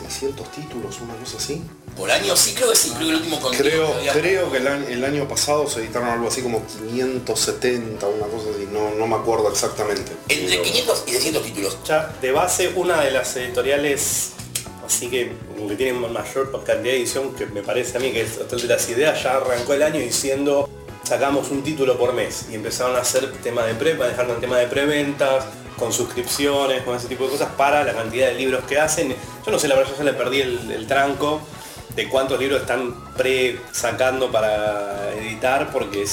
600 0.01 0.51
títulos, 0.53 1.01
una 1.01 1.15
cosa 1.17 1.37
así. 1.39 1.63
¿Por 1.97 2.11
año? 2.11 2.37
Sí, 2.37 2.53
creo 2.55 2.71
que 2.71 2.77
sí, 2.77 2.91
creo 2.91 3.07
que 3.07 3.09
el 3.11 3.17
último 3.17 3.41
conteo 3.41 3.61
Creo, 3.63 4.01
que 4.13 4.21
creo 4.21 4.53
que 4.53 4.59
el 4.59 4.67
año, 4.69 4.87
el 4.89 5.05
año 5.05 5.27
pasado 5.29 5.67
se 5.69 5.81
editaron 5.81 6.09
algo 6.11 6.29
así 6.29 6.43
como 6.43 6.63
570, 6.67 8.07
una 8.07 8.27
cosa 8.27 8.51
así, 8.55 8.69
no, 8.71 8.91
no 8.95 9.07
me 9.07 9.17
acuerdo 9.17 9.51
exactamente. 9.51 10.13
Entre 10.29 10.49
Pero- 10.59 10.63
500 10.63 11.05
y 11.07 11.11
600 11.13 11.43
títulos. 11.43 11.79
Ya, 11.87 12.13
de 12.21 12.33
base, 12.33 12.73
una 12.77 13.01
de 13.01 13.11
las 13.13 13.35
editoriales, 13.37 14.33
así 14.87 15.09
que, 15.09 15.33
que 15.69 15.75
tienen 15.77 16.01
mayor 16.01 16.53
cantidad 16.53 16.77
de 16.83 16.97
edición, 16.97 17.35
que 17.35 17.47
me 17.47 17.63
parece 17.63 17.97
a 17.97 18.01
mí 18.01 18.13
que 18.13 18.23
es 18.23 18.37
Hotel 18.39 18.61
de 18.63 18.69
las 18.69 18.89
Ideas, 18.91 19.23
ya 19.23 19.37
arrancó 19.37 19.73
el 19.75 19.83
año 19.83 19.99
diciendo 20.01 20.69
sacamos 21.03 21.51
un 21.53 21.63
título 21.63 21.97
por 21.97 22.13
mes 22.13 22.47
y 22.51 22.57
empezaron 22.57 22.97
a 22.97 22.99
hacer 22.99 23.31
tema 23.41 23.63
de 23.65 23.75
pre, 23.75 23.95
manejaron 23.95 24.33
el 24.33 24.41
tema 24.41 24.59
de 24.59 24.67
preventas, 24.67 25.45
con 25.79 25.93
suscripciones, 25.93 26.83
con 26.83 26.97
ese 26.97 27.07
tipo 27.07 27.25
de 27.25 27.31
cosas 27.31 27.51
para 27.57 27.85
la 27.85 27.93
cantidad 27.95 28.27
de 28.29 28.35
libros 28.35 28.65
que 28.65 28.79
hacen. 28.79 29.15
Yo 29.45 29.53
no 29.53 29.59
sé, 29.59 29.69
la 29.69 29.77
verdad 29.77 29.91
yo 29.93 29.97
se 29.99 30.05
le 30.05 30.15
perdí 30.15 30.41
el, 30.41 30.71
el 30.73 30.87
tranco 30.87 31.41
de 31.97 32.09
cuántos 32.09 32.39
libros 32.39 32.61
están 32.61 32.95
pre 33.15 33.59
sacando 33.73 34.31
para 34.31 35.13
editar 35.15 35.73
porque 35.73 36.07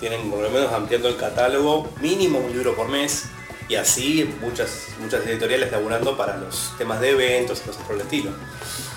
tienen 0.00 0.28
por 0.30 0.40
lo 0.40 0.50
menos 0.50 0.72
ampliando 0.72 1.08
el 1.08 1.16
catálogo, 1.16 1.88
mínimo 2.00 2.40
un 2.40 2.52
libro 2.52 2.74
por 2.74 2.88
mes 2.88 3.24
y 3.68 3.76
así 3.76 4.28
muchas, 4.40 4.70
muchas 4.98 5.24
editoriales 5.24 5.70
laburando 5.70 6.16
para 6.16 6.36
los 6.36 6.76
temas 6.76 7.00
de 7.00 7.10
eventos 7.10 7.60
y 7.60 7.68
cosas 7.68 7.82
por 7.84 7.94
el 7.94 8.02
estilo. 8.02 8.32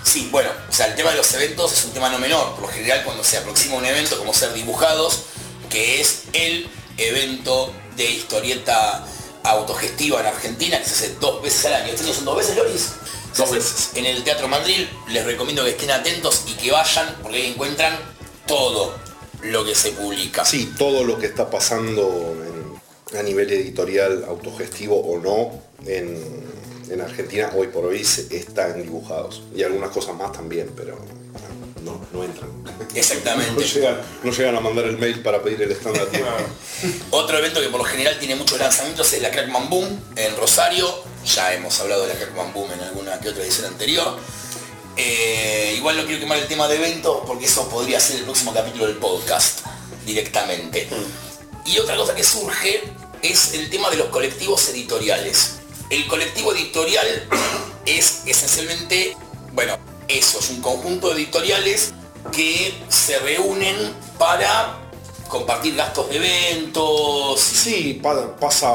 Sí, 0.04 0.30
bueno, 0.32 0.50
o 0.68 0.74
sea, 0.74 0.88
el 0.88 0.96
tema 0.96 1.12
de 1.12 1.18
los 1.18 1.34
eventos 1.34 1.74
es 1.74 1.86
un 1.86 1.92
tema 1.92 2.10
no 2.10 2.20
menor. 2.20 2.54
Por 2.54 2.64
lo 2.64 2.68
general, 2.68 3.04
cuando 3.04 3.24
se 3.24 3.38
aproxima 3.38 3.76
un 3.76 3.86
evento 3.86 4.18
como 4.18 4.34
ser 4.34 4.54
dibujados, 4.54 5.24
que 5.70 6.02
es 6.02 6.24
el 6.34 6.68
evento 6.98 7.72
de 7.96 8.06
historieta 8.06 9.06
autogestiva 9.44 10.20
en 10.22 10.28
Argentina, 10.28 10.80
que 10.80 10.86
se 10.86 10.94
hace 10.94 11.16
dos 11.20 11.42
veces 11.42 11.66
al 11.66 11.76
año. 11.76 11.94
¿Este 11.94 12.12
son 12.14 12.26
dos 12.26 12.38
veces, 12.38 12.56
Loris? 12.56 12.92
Veces. 13.38 13.92
En 13.96 14.06
el 14.06 14.24
Teatro 14.24 14.48
Madrid 14.48 14.88
les 15.10 15.26
recomiendo 15.26 15.64
que 15.64 15.72
estén 15.72 15.92
atentos 15.92 16.44
y 16.48 16.54
que 16.54 16.72
vayan, 16.72 17.16
porque 17.22 17.38
ahí 17.38 17.52
encuentran 17.52 17.98
todo 18.48 18.96
lo 19.42 19.66
que 19.66 19.76
se 19.76 19.92
publica. 19.92 20.46
Sí, 20.46 20.74
todo 20.78 21.04
lo 21.04 21.20
que 21.20 21.26
está 21.28 21.50
pasando 21.50 22.34
a 23.18 23.24
nivel 23.24 23.52
editorial, 23.52 24.26
autogestivo 24.28 25.00
o 25.00 25.20
no, 25.20 25.52
en, 25.86 26.18
en 26.90 27.02
Argentina 27.02 27.52
hoy 27.56 27.68
por 27.68 27.86
hoy 27.86 28.02
está 28.02 28.74
dibujados. 28.74 29.44
Y 29.56 29.64
algunas 29.64 29.92
cosas 29.92 30.16
más 30.16 30.32
también, 30.32 30.72
pero 30.76 30.98
no, 31.86 32.02
no 32.12 32.24
entran. 32.24 32.50
No 32.64 32.72
Exactamente. 32.96 33.64
llegan, 33.64 34.02
no 34.24 34.32
llegan 34.32 34.56
a 34.56 34.60
mandar 34.60 34.86
el 34.86 34.98
mail 34.98 35.22
para 35.22 35.42
pedir 35.42 35.62
el 35.62 35.72
stand 35.72 35.98
a 35.98 36.06
tiempo. 36.08 36.32
Otro 37.12 37.38
evento 37.38 37.62
que 37.62 37.70
por 37.70 37.80
lo 37.80 37.86
general 37.86 38.18
tiene 38.20 38.36
muchos 38.36 38.60
lanzamientos 38.60 39.14
es 39.14 39.22
la 39.22 39.30
Crackman 39.30 39.70
Boom 39.70 40.02
en 40.16 40.36
Rosario. 40.36 40.94
Ya 41.26 41.54
hemos 41.54 41.80
hablado 41.80 42.04
de 42.04 42.14
la 42.14 42.20
Crackman 42.20 42.52
Boom 42.54 42.72
en 42.74 42.80
alguna 42.82 43.20
que 43.20 43.30
otra 43.30 43.44
edición 43.44 43.68
anterior. 43.68 44.18
Eh, 44.98 45.76
igual 45.78 45.98
no 45.98 46.06
quiero 46.06 46.20
quemar 46.20 46.40
el 46.40 46.48
tema 46.48 46.68
de 46.68 46.78
eventos 46.78 47.22
porque 47.28 47.46
eso 47.46 47.68
podría 47.70 48.00
ser 48.00 48.18
el 48.18 48.24
próximo 48.24 48.54
capítulo 48.54 48.88
del 48.88 48.98
podcast 48.98 49.60
directamente. 50.06 50.88
Y 51.66 51.78
otra 51.80 51.96
cosa 51.96 52.16
que 52.16 52.24
surge 52.24 52.84
es 53.22 53.54
el 53.54 53.70
tema 53.70 53.90
de 53.90 53.98
los 53.98 54.08
colectivos 54.08 54.70
editoriales. 54.70 55.58
El 55.90 56.08
colectivo 56.08 56.52
editorial 56.54 57.28
es 57.86 58.24
esencialmente, 58.26 59.16
bueno, 59.54 59.78
eso, 60.08 60.40
es 60.40 60.50
un 60.50 60.62
conjunto 60.62 61.10
de 61.10 61.16
editoriales 61.16 61.94
que 62.32 62.74
se 62.90 63.20
reúnen 63.20 63.76
para 64.18 64.78
compartir 65.28 65.76
gastos 65.76 66.10
de 66.10 66.18
eventos. 66.18 67.40
Sí, 67.40 68.00
pa- 68.02 68.36
pasa 68.38 68.72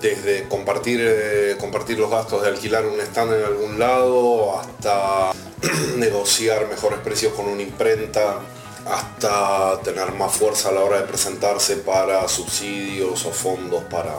desde 0.00 0.48
compartir, 0.48 1.00
eh, 1.02 1.56
compartir 1.60 1.98
los 1.98 2.10
gastos 2.10 2.42
de 2.42 2.48
alquilar 2.48 2.84
un 2.86 3.00
stand 3.00 3.32
en 3.34 3.44
algún 3.44 3.78
lado 3.78 4.58
hasta 4.58 5.32
negociar 5.96 6.66
mejores 6.68 6.98
precios 7.00 7.32
con 7.34 7.46
una 7.46 7.62
imprenta, 7.62 8.40
hasta 8.84 9.80
tener 9.84 10.10
más 10.12 10.32
fuerza 10.32 10.70
a 10.70 10.72
la 10.72 10.80
hora 10.80 11.00
de 11.00 11.06
presentarse 11.06 11.76
para 11.76 12.26
subsidios 12.28 13.24
o 13.26 13.30
fondos 13.32 13.84
para 13.84 14.12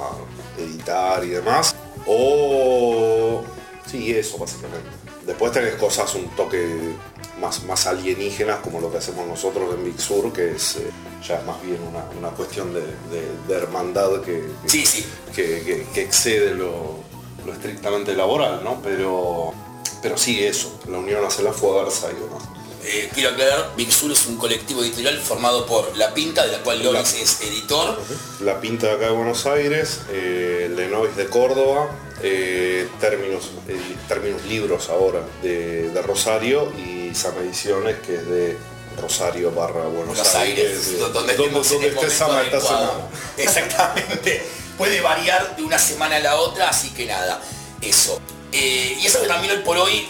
editar 0.58 1.22
y 1.26 1.30
demás. 1.30 1.76
O... 2.08 3.42
Sí, 3.86 4.12
eso 4.12 4.38
básicamente. 4.38 4.90
Después 5.26 5.52
tenés 5.52 5.76
cosas 5.76 6.14
un 6.16 6.28
toque 6.36 6.94
más, 7.40 7.64
más 7.64 7.88
alienígenas 7.88 8.60
como 8.60 8.80
lo 8.82 8.92
que 8.92 8.98
hacemos 8.98 9.26
nosotros 9.28 9.74
en 9.74 9.86
Big 9.86 10.00
Sur, 10.00 10.32
que 10.34 10.52
es 10.52 10.76
eh, 10.78 10.90
ya 11.26 11.42
más 11.48 11.62
bien 11.62 11.80
una, 11.82 12.04
una 12.18 12.30
cuestión 12.36 12.74
de, 12.74 12.82
de- 12.82 13.38
de 13.48 13.54
hermandad 13.56 14.22
que, 14.22 14.44
que- 14.64 14.70
Sí, 14.70 14.86
sí. 14.86 15.06
que, 15.36 15.62
que- 15.64 15.88
que 15.94 16.02
excede 16.02 16.54
lo, 16.56 17.00
lo 17.46 17.54
estrictamente 17.54 18.14
laboral, 18.16 18.62
¿no? 18.64 18.82
Pero, 18.84 19.54
pero 20.02 20.18
sí 20.18 20.44
eso, 20.44 20.78
la 20.90 20.98
unión 20.98 21.24
hace 21.26 21.42
la 21.44 21.54
fuerza 21.54 22.08
y 22.12 22.16
demás. 22.16 22.44
Eh, 22.86 23.10
quiero 23.14 23.30
aclarar, 23.30 23.72
Big 23.78 23.94
Sur 23.94 24.12
es 24.12 24.26
un 24.28 24.36
colectivo 24.36 24.84
editorial 24.84 25.18
formado 25.18 25.66
por 25.66 25.96
La 25.96 26.14
Pinta, 26.14 26.46
de 26.46 26.52
la 26.52 26.64
cual 26.64 26.84
Loris 26.84 27.14
es 27.14 27.40
editor. 27.42 27.98
La 28.42 28.60
Pinta 28.60 28.88
de 28.88 28.94
acá 28.96 29.06
de 29.06 29.12
Buenos 29.14 29.46
Aires, 29.46 30.02
eh, 30.12 30.70
Lenois 30.76 31.16
de 31.16 31.28
Córdoba, 31.28 31.90
eh, 32.22 32.88
términos, 33.00 33.50
eh, 33.68 33.80
términos 34.08 34.44
libros 34.46 34.90
ahora 34.90 35.22
de, 35.42 35.90
de 35.90 36.02
Rosario 36.02 36.72
y 36.78 37.14
Sama 37.16 37.42
Ediciones 37.42 37.98
que 38.06 38.16
es 38.16 38.26
de 38.28 38.58
Rosario 39.02 39.52
barra 39.52 39.86
Buenos, 39.88 40.36
Aires, 40.36 41.00
donde, 41.00 41.34
en 41.34 41.38
donde 41.54 41.88
esté 41.88 42.10
Sama 42.10 42.44
esta 42.44 42.62
semana. 42.62 42.92
Exactamente. 43.38 44.44
Puede 44.78 45.02
variar 45.02 45.56
de 45.56 45.64
una 45.64 45.78
semana 45.80 46.16
a 46.18 46.20
la 46.20 46.36
otra, 46.38 46.70
así 46.70 46.90
que 46.92 47.06
nada, 47.06 47.42
eso. 47.82 48.20
Eh, 48.52 48.98
y 49.02 49.06
eso 49.06 49.22
que 49.22 49.28
también 49.28 49.54
hoy 49.58 49.64
por 49.64 49.78
hoy 49.78 50.08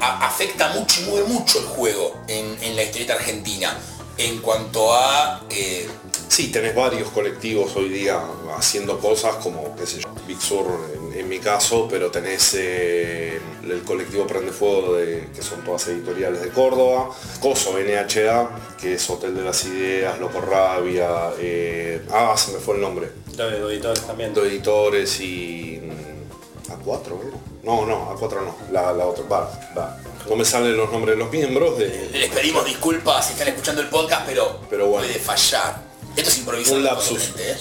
a- 0.00 0.26
afecta 0.26 0.68
mucho 0.70 1.00
y 1.00 1.04
mueve 1.04 1.26
mucho 1.28 1.60
el 1.60 1.66
juego 1.66 2.20
en, 2.28 2.56
en 2.62 2.74
la 2.76 2.82
historieta 2.82 3.14
argentina. 3.14 3.76
En 4.16 4.38
cuanto 4.40 4.92
a... 4.94 5.42
eh, 5.50 5.88
Sí, 6.28 6.48
tenés 6.48 6.74
varios 6.74 7.08
colectivos 7.10 7.74
hoy 7.76 7.88
día 7.88 8.20
haciendo 8.56 8.98
cosas 8.98 9.36
como, 9.36 9.74
qué 9.76 9.86
sé 9.86 10.00
yo, 10.00 10.08
Big 10.26 10.40
Sur 10.40 10.66
en, 10.94 11.07
en 11.18 11.28
mi 11.28 11.38
caso, 11.38 11.86
pero 11.90 12.10
tenés 12.10 12.54
eh, 12.54 13.40
el 13.68 13.82
colectivo 13.82 14.26
Prende 14.26 14.52
Fuego, 14.52 14.94
de, 14.94 15.28
que 15.34 15.42
son 15.42 15.62
todas 15.64 15.86
editoriales 15.88 16.42
de 16.42 16.48
Córdoba, 16.50 17.10
Coso 17.40 17.76
NHA, 17.78 18.76
que 18.80 18.94
es 18.94 19.10
Hotel 19.10 19.34
de 19.34 19.42
las 19.42 19.64
Ideas, 19.64 20.18
Loco 20.18 20.40
Rabia, 20.40 21.30
eh, 21.38 22.02
ah, 22.12 22.34
se 22.36 22.52
me 22.52 22.58
fue 22.58 22.76
el 22.76 22.80
nombre, 22.80 23.10
de 23.36 23.58
los 23.58 23.70
editores 23.72 24.00
también. 24.02 24.32
de 24.34 24.40
editores 24.42 25.20
y... 25.20 25.80
mm, 25.82 26.72
¿A4 26.72 27.06
era? 27.28 27.36
No, 27.62 27.86
no, 27.86 28.14
A4 28.16 28.34
no, 28.44 28.56
la, 28.72 28.92
la 28.92 29.06
otra, 29.06 29.24
va, 29.24 29.50
va. 29.76 29.98
No 30.28 30.36
me 30.36 30.44
salen 30.44 30.76
los 30.76 30.90
nombres 30.92 31.16
de 31.16 31.24
los 31.24 31.32
miembros 31.32 31.78
de... 31.78 32.10
les 32.12 32.30
pedimos 32.30 32.64
disculpas 32.66 33.26
si 33.26 33.32
están 33.32 33.48
escuchando 33.48 33.80
el 33.80 33.88
podcast, 33.88 34.26
pero, 34.26 34.60
Pero 34.68 34.86
bueno. 34.86 35.06
puede 35.06 35.18
fallar. 35.18 35.80
Esto 36.14 36.30
es 36.30 36.38
improvisado. 36.38 36.76
Un 36.76 36.84
lapsus. 36.84 37.18
totalmente, 37.18 37.52
¿eh? 37.52 37.56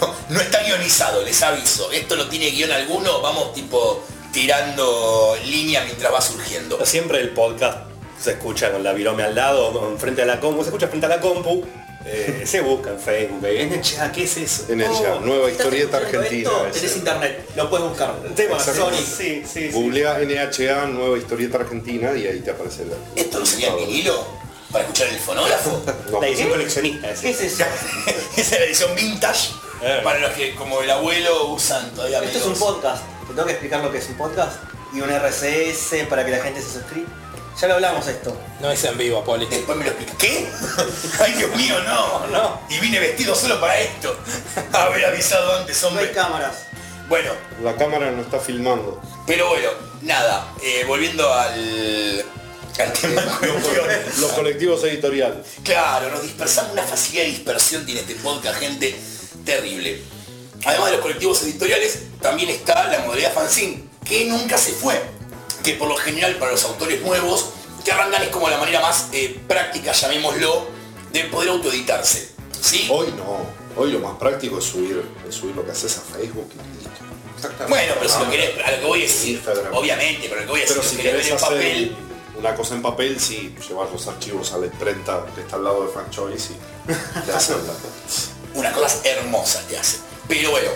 No, 0.00 0.14
no 0.28 0.40
está 0.40 0.62
guionizado, 0.62 1.22
les 1.24 1.42
aviso. 1.42 1.90
Esto 1.92 2.16
no 2.16 2.28
tiene 2.28 2.50
guion 2.50 2.70
alguno, 2.72 3.20
vamos 3.20 3.52
tipo 3.54 4.02
tirando 4.32 5.36
línea 5.46 5.82
mientras 5.84 6.12
va 6.12 6.20
surgiendo. 6.20 6.84
Siempre 6.84 7.20
el 7.20 7.30
podcast 7.30 7.78
se 8.22 8.32
escucha 8.32 8.70
con 8.72 8.82
la 8.82 8.92
virome 8.92 9.22
al 9.22 9.34
lado, 9.34 9.72
con 9.72 9.98
frente 9.98 10.22
a 10.22 10.26
la 10.26 10.40
compu, 10.40 10.62
se 10.62 10.68
escucha 10.68 10.88
frente 10.88 11.06
a 11.06 11.08
la 11.08 11.20
compu, 11.20 11.64
eh, 12.04 12.42
se 12.46 12.60
busca 12.60 12.90
en 12.90 12.98
Facebook, 13.00 13.44
eh, 13.46 13.66
NHA, 13.66 14.12
¿qué 14.12 14.24
es 14.24 14.36
eso? 14.36 14.64
NHA, 14.68 15.14
Oh, 15.16 15.20
Nueva 15.20 15.48
¿estás 15.50 15.66
Historieta 15.66 15.96
Argentina. 15.98 16.50
esto? 16.50 16.66
Tenés 16.72 16.96
internet, 16.96 17.48
lo 17.56 17.70
puedes 17.70 17.88
buscar. 17.88 18.14
Tema. 18.34 18.58
Sony. 18.60 18.92
Sí, 18.96 19.42
sí, 19.44 19.44
sí. 19.52 19.70
Googlea 19.72 20.18
NHA 20.20 20.86
Nueva 20.86 21.16
Historieta 21.18 21.58
Argentina 21.58 22.12
y 22.16 22.26
ahí 22.26 22.40
te 22.40 22.50
aparece 22.50 22.84
la. 22.86 22.94
¿Esto 23.20 23.38
no 23.40 23.46
sería 23.46 23.70
el 23.72 23.86
vinilo? 23.86 24.26
¿Para 24.72 24.84
escuchar 24.84 25.08
en 25.08 25.14
el 25.14 25.20
fonógrafo? 25.20 25.82
No. 26.10 26.20
La 26.20 26.28
edición 26.28 26.50
coleccionista. 26.50 27.10
esa. 27.10 27.22
¿Qué 27.22 27.30
es 27.30 27.40
eso? 27.40 27.64
Esa 28.36 28.54
es 28.54 28.60
la 28.60 28.66
edición 28.66 28.94
vintage. 28.94 29.48
Eh. 29.82 30.00
Para 30.02 30.18
los 30.18 30.32
que 30.32 30.54
como 30.54 30.80
el 30.82 30.90
abuelo 30.90 31.46
usan 31.48 31.90
todavía 31.94 32.22
Esto 32.22 32.38
es 32.38 32.44
un 32.46 32.54
podcast. 32.58 33.02
Te 33.26 33.34
tengo 33.34 33.44
que 33.46 33.52
explicar 33.52 33.80
lo 33.80 33.92
que 33.92 33.98
es 33.98 34.08
un 34.08 34.16
podcast 34.16 34.56
y 34.92 35.00
un 35.00 35.10
RCS 35.10 36.06
para 36.08 36.24
que 36.24 36.30
la 36.32 36.38
gente 36.38 36.60
se 36.62 36.72
suscriba. 36.72 37.08
Ya 37.60 37.66
lo 37.68 37.74
hablamos 37.74 38.06
esto. 38.06 38.36
No 38.60 38.70
es 38.70 38.82
en 38.84 38.96
vivo, 38.96 39.22
Poli. 39.24 39.44
Después 39.46 39.76
me 39.76 39.84
lo 39.84 39.90
explica. 39.90 40.14
¿Qué? 40.18 40.48
Ay 41.20 41.32
Dios 41.32 41.54
mío, 41.56 41.74
no, 41.84 42.26
no. 42.28 42.60
Y 42.68 42.78
vine 42.78 42.98
vestido 43.00 43.34
solo 43.34 43.60
para 43.60 43.78
esto. 43.80 44.16
Haber 44.72 45.04
avisado 45.06 45.56
antes, 45.58 45.80
No 45.82 45.88
hay 45.88 45.94
hombre. 45.96 46.12
cámaras. 46.12 46.56
Bueno, 47.08 47.32
La 47.62 47.74
cámara 47.74 48.10
no 48.10 48.22
está 48.22 48.38
filmando. 48.38 49.00
pero 49.26 49.48
bueno, 49.48 49.70
nada. 50.02 50.52
eh, 50.62 50.84
volviendo 50.86 51.32
al, 51.34 52.24
al 52.78 52.92
tema 52.92 53.22
cuestión. 53.40 53.86
Los 54.20 54.32
colectivos 54.32 54.84
editoriales. 54.84 55.46
Claro, 55.64 56.10
nos 56.10 56.22
dispersamos, 56.22 56.72
una 56.72 56.82
facilidad 56.84 57.24
de 57.24 57.30
dispersión 57.30 57.84
tiene 57.86 58.02
este 58.02 58.14
podcast, 58.16 58.60
gente, 58.60 58.94
terrible. 59.48 59.98
además 60.64 60.86
de 60.86 60.92
los 60.92 61.00
colectivos 61.00 61.42
editoriales, 61.42 62.00
también 62.20 62.50
está 62.50 62.88
la 62.88 63.00
modalidad 63.00 63.32
fanzine, 63.32 63.84
que 64.04 64.26
nunca 64.26 64.58
se 64.58 64.72
fue. 64.72 65.00
Que 65.64 65.74
por 65.74 65.88
lo 65.88 65.96
general 65.96 66.36
para 66.36 66.52
los 66.52 66.64
autores 66.64 67.00
nuevos, 67.02 67.46
que 67.84 67.92
arrancan 67.92 68.22
es 68.22 68.28
como 68.28 68.48
la 68.50 68.58
manera 68.58 68.80
más 68.80 69.08
eh, 69.12 69.40
práctica, 69.48 69.92
llamémoslo, 69.92 70.66
de 71.12 71.24
poder 71.24 71.48
autoeditarse. 71.50 72.30
¿Sí? 72.60 72.86
Hoy 72.90 73.08
no. 73.16 73.46
Hoy 73.80 73.92
lo 73.92 74.00
más 74.00 74.18
práctico 74.18 74.58
es 74.58 74.64
subir, 74.64 75.02
es 75.26 75.34
subir 75.34 75.54
lo 75.54 75.64
que 75.64 75.70
haces 75.70 75.96
a 75.96 76.00
Facebook 76.00 76.50
y 76.52 76.76
listo. 76.76 77.68
Bueno, 77.68 77.94
pero 77.98 78.10
si 78.10 78.18
lo 78.18 78.30
querés, 78.30 78.66
a 78.66 78.70
lo 78.72 78.80
que 78.80 78.86
voy 78.86 79.02
es 79.04 79.12
decir, 79.12 79.36
Instagram. 79.36 79.74
obviamente, 79.74 80.28
pero 80.28 80.40
lo 80.40 80.46
que 80.46 80.50
voy 80.50 80.60
a 80.60 80.62
decir, 80.64 80.76
Pero 80.76 80.88
si 80.88 80.96
lo 80.96 81.02
querés 81.02 81.26
querés 81.26 81.42
ver 81.42 81.52
en 81.52 81.62
hacer 81.62 81.86
papel, 81.86 81.96
una 82.36 82.54
cosa 82.54 82.74
en 82.74 82.82
papel, 82.82 83.20
sí, 83.20 83.54
llevas 83.68 83.92
los 83.92 84.06
archivos 84.08 84.52
a 84.52 84.58
la 84.58 84.66
imprenta 84.66 85.24
que 85.34 85.42
está 85.42 85.56
al 85.56 85.64
lado 85.64 85.86
de 85.86 85.92
Fan 85.92 86.10
Choice 86.10 86.52
y 86.52 86.92
te 87.26 87.32
hacen 87.32 87.56
la... 87.66 87.74
unas 88.54 88.72
cosas 88.72 89.00
hermosas 89.04 89.66
te 89.68 89.78
hace. 89.78 89.98
Pero 90.28 90.50
bueno, 90.50 90.70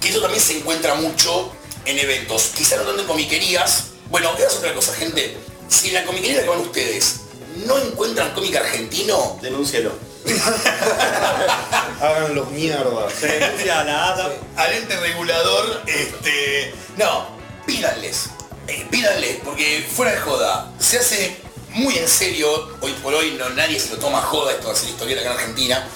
que 0.00 0.08
eso 0.08 0.20
también 0.20 0.42
se 0.42 0.58
encuentra 0.58 0.94
mucho 0.94 1.52
en 1.84 1.98
eventos. 1.98 2.52
Quizá 2.56 2.76
no 2.76 2.82
tanto 2.84 3.02
en 3.02 3.06
comiquerías. 3.08 3.84
Bueno, 4.10 4.32
esa 4.36 4.46
es 4.46 4.54
otra 4.54 4.74
cosa, 4.74 4.92
gente. 4.94 5.36
Si 5.68 5.88
en 5.88 5.94
la 5.94 6.04
comiquería 6.04 6.42
que 6.42 6.48
van 6.48 6.60
ustedes 6.60 7.20
no 7.66 7.78
encuentran 7.78 8.32
cómic 8.34 8.54
argentino, 8.56 9.38
Denúncialo. 9.42 9.92
Hagan 12.00 12.34
los 12.34 12.50
mierdas. 12.50 13.12
Se 13.18 13.26
denuncia 13.26 13.80
a 13.80 13.84
la 13.84 14.08
ADA. 14.08 14.32
al 14.56 14.72
ente 14.72 14.96
regulador, 14.96 15.82
este. 15.86 16.74
No, 16.96 17.26
pídanles. 17.66 18.26
eh, 18.68 18.86
pídanles, 18.90 19.38
porque 19.44 19.86
fuera 19.94 20.12
de 20.12 20.20
joda, 20.20 20.72
se 20.78 20.98
hace 20.98 21.36
muy 21.70 21.96
en 21.98 22.08
serio, 22.08 22.76
hoy 22.80 22.92
por 23.02 23.12
hoy 23.14 23.32
no 23.38 23.50
nadie 23.50 23.78
se 23.80 23.90
lo 23.90 23.96
toma 23.98 24.18
a 24.18 24.22
joda 24.22 24.52
esto 24.52 24.68
de 24.68 24.72
hacer 24.74 24.88
historieta 24.88 25.20
acá 25.22 25.32
en 25.32 25.38
Argentina, 25.38 25.86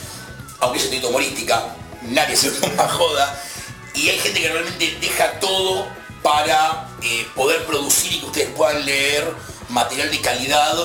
aunque 0.60 0.78
es 0.78 0.84
un 0.84 0.90
título 0.90 1.10
humorística, 1.10 1.76
nadie 2.02 2.36
se 2.36 2.50
toma 2.50 2.84
a 2.84 2.88
joda. 2.88 3.42
Y 3.94 4.08
hay 4.08 4.18
gente 4.18 4.40
que 4.40 4.48
realmente 4.48 4.96
deja 5.00 5.40
todo 5.40 5.86
para 6.22 6.88
eh, 7.02 7.26
poder 7.34 7.64
producir 7.66 8.12
y 8.12 8.20
que 8.20 8.26
ustedes 8.26 8.48
puedan 8.50 8.84
leer 8.84 9.24
material 9.68 10.10
de 10.10 10.20
calidad 10.20 10.76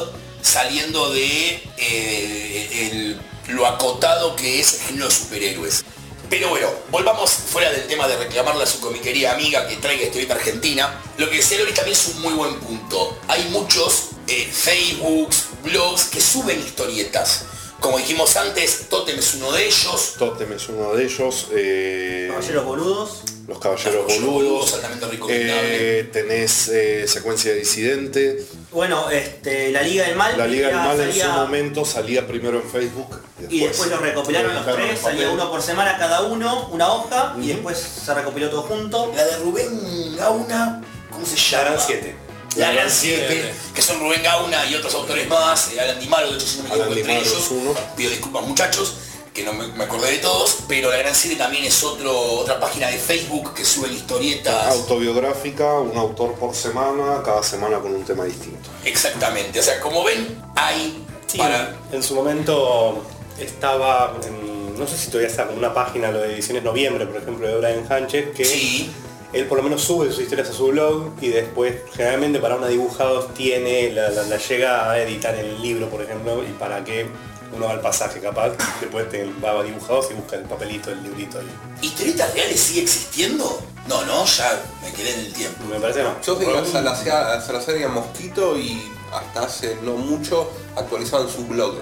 saliendo 0.41 1.11
de 1.11 1.63
eh, 1.77 3.17
lo 3.49 3.67
acotado 3.67 4.35
que 4.35 4.59
es 4.59 4.81
género 4.87 5.07
de 5.07 5.11
superhéroes. 5.11 5.83
Pero 6.29 6.49
bueno, 6.49 6.67
volvamos 6.89 7.31
fuera 7.31 7.69
del 7.69 7.85
tema 7.87 8.07
de 8.07 8.17
reclamarle 8.17 8.63
a 8.63 8.65
su 8.65 8.79
comiquería 8.79 9.33
amiga 9.33 9.67
que 9.67 9.75
traiga 9.77 10.05
historieta 10.05 10.33
argentina. 10.33 10.99
Lo 11.17 11.29
que 11.29 11.37
decía 11.37 11.59
Lori 11.59 11.73
también 11.73 11.95
es 11.95 12.07
un 12.07 12.21
muy 12.21 12.33
buen 12.33 12.59
punto. 12.59 13.19
Hay 13.27 13.43
muchos 13.49 14.09
eh, 14.27 14.49
Facebooks, 14.51 15.45
blogs 15.63 16.05
que 16.05 16.19
suben 16.19 16.59
historietas. 16.59 17.45
Como 17.83 17.97
dijimos 17.97 18.37
antes, 18.37 18.87
Totem 18.87 19.19
es 19.19 19.33
uno 19.33 19.51
de 19.51 19.65
ellos. 19.65 20.15
Totem 20.17 20.53
es 20.53 20.69
uno 20.69 20.93
de 20.93 21.03
ellos. 21.03 21.47
eh, 21.51 22.27
Caballeros 22.29 22.63
boludos. 22.63 23.23
Los 23.45 23.59
Caballeros 23.59 24.05
Boludos, 24.07 24.71
Boludos. 24.71 25.27
Eh, 25.27 26.09
tenés 26.13 26.69
eh, 26.69 27.05
Secuencia 27.09 27.53
Disidente. 27.53 28.41
Bueno, 28.71 29.09
este, 29.09 29.69
la 29.73 29.81
Liga 29.81 30.05
del 30.05 30.15
Mal. 30.15 30.37
La 30.37 30.47
Liga 30.47 30.67
del 30.69 30.77
Mal 30.77 31.01
en 31.01 31.13
su 31.13 31.27
momento 31.27 31.83
salía 31.83 32.25
primero 32.25 32.61
en 32.61 32.69
Facebook. 32.71 33.19
Y 33.49 33.65
después 33.65 33.89
los 33.89 33.99
recopilaron 33.99 34.55
los 34.55 34.65
tres, 34.65 35.01
salía 35.01 35.29
uno 35.29 35.51
por 35.51 35.61
semana 35.61 35.97
cada 35.97 36.21
uno, 36.21 36.69
una 36.71 36.89
hoja, 36.89 37.35
y 37.41 37.49
después 37.49 37.77
se 37.77 38.13
recopiló 38.13 38.49
todo 38.49 38.61
junto. 38.61 39.11
La 39.13 39.25
de 39.25 39.37
Rubén 39.39 40.15
Gauna, 40.15 40.81
¿cómo 41.11 41.25
se 41.25 41.35
La 41.35 41.63
llama? 41.63 41.63
Gran 41.71 41.85
7. 41.85 42.22
La 42.57 42.71
Gran 42.71 42.89
Siete. 42.89 43.25
7, 43.29 43.53
que 43.75 43.81
son 43.81 43.99
Rubén 43.99 44.21
Gauna 44.23 44.65
y 44.65 44.75
otros 44.75 44.93
autores 44.95 45.27
más, 45.27 45.71
eh, 45.73 45.79
Alan 45.79 45.99
Di 45.99 46.07
Malo, 46.07 46.29
de 46.31 46.37
hecho 46.37 46.45
si 46.47 46.57
no 46.57 46.63
me 46.63 46.69
equivoco 46.69 46.93
entre 46.93 47.17
ellos, 47.19 47.51
pido 47.97 48.09
disculpas 48.11 48.43
muchachos, 48.45 48.93
que 49.33 49.43
no 49.43 49.51
me, 49.53 49.67
me 49.69 49.83
acordé 49.85 50.11
de 50.11 50.17
todos, 50.19 50.57
pero 50.67 50.91
La 50.91 50.97
Gran 50.97 51.15
7 51.15 51.35
también 51.37 51.63
es 51.63 51.83
otro, 51.83 52.15
otra 52.15 52.59
página 52.59 52.87
de 52.89 52.97
Facebook 52.99 53.53
que 53.55 53.65
suben 53.65 53.91
historietas. 53.93 54.67
Autobiográfica, 54.67 55.73
un 55.79 55.97
autor 55.97 56.35
por 56.35 56.53
semana, 56.53 57.21
cada 57.25 57.41
semana 57.41 57.79
con 57.79 57.95
un 57.95 58.05
tema 58.05 58.25
distinto. 58.25 58.69
Exactamente, 58.85 59.59
o 59.59 59.63
sea, 59.63 59.79
como 59.79 60.03
ven, 60.03 60.39
hay 60.55 61.03
Sí, 61.25 61.39
para... 61.39 61.75
en 61.91 62.03
su 62.03 62.13
momento 62.13 63.03
estaba, 63.39 64.15
en- 64.23 64.77
no 64.77 64.87
sé 64.87 64.97
si 64.97 65.07
todavía 65.07 65.29
está 65.29 65.47
con 65.47 65.57
una 65.57 65.73
página, 65.73 66.11
lo 66.11 66.19
de 66.19 66.33
ediciones 66.33 66.63
noviembre, 66.63 67.05
por 67.07 67.21
ejemplo, 67.21 67.47
de 67.47 67.55
Brian 67.57 67.91
Hanches, 67.91 68.35
que 68.35 68.45
Sí, 68.45 68.91
él 69.33 69.45
por 69.47 69.57
lo 69.57 69.63
menos 69.63 69.81
sube 69.81 70.07
sus 70.11 70.19
historias 70.23 70.49
a 70.49 70.53
su 70.53 70.67
blog 70.67 71.11
y 71.21 71.29
después 71.29 71.75
generalmente 71.95 72.39
para 72.39 72.55
una 72.55 72.67
dibujados 72.67 73.33
tiene, 73.33 73.91
la, 73.91 74.09
la- 74.09 74.23
la 74.23 74.37
llega 74.37 74.89
a 74.91 75.01
editar 75.01 75.35
el 75.35 75.61
libro, 75.61 75.89
por 75.89 76.01
ejemplo, 76.01 76.43
y 76.43 76.51
para 76.53 76.83
que 76.83 77.07
uno 77.55 77.65
va 77.65 77.73
al 77.73 77.81
pasaje 77.81 78.19
capaz, 78.19 78.51
después 78.81 79.09
te 79.09 79.29
va 79.43 79.59
a 79.59 79.63
dibujados 79.63 80.07
y 80.11 80.15
busca 80.15 80.35
el 80.37 80.43
papelito, 80.43 80.91
el 80.91 81.03
librito. 81.03 81.39
y- 81.81 81.85
¿Historietas 81.85 82.33
reales 82.33 82.59
sigue 82.59 82.81
existiendo? 82.81 83.61
No, 83.87 84.05
no, 84.05 84.25
ya 84.25 84.61
me 84.81 84.91
quedé 84.93 85.13
en 85.13 85.19
el 85.19 85.33
tiempo. 85.33 85.63
Me 85.69 85.79
parece 85.79 86.03
no. 86.03 86.15
Yo 86.25 86.37
sé 86.39 86.45
que 86.45 86.57
a 86.57 86.65
Salazar, 86.65 87.31
a 87.37 87.41
Salazar 87.41 87.77
y 87.77 87.83
a 87.83 87.89
Mosquito 87.89 88.57
y 88.57 88.81
hasta 89.13 89.43
hace 89.43 89.77
no 89.83 89.93
mucho 89.95 90.49
actualizaban 90.75 91.27
su 91.29 91.45
blog. 91.45 91.75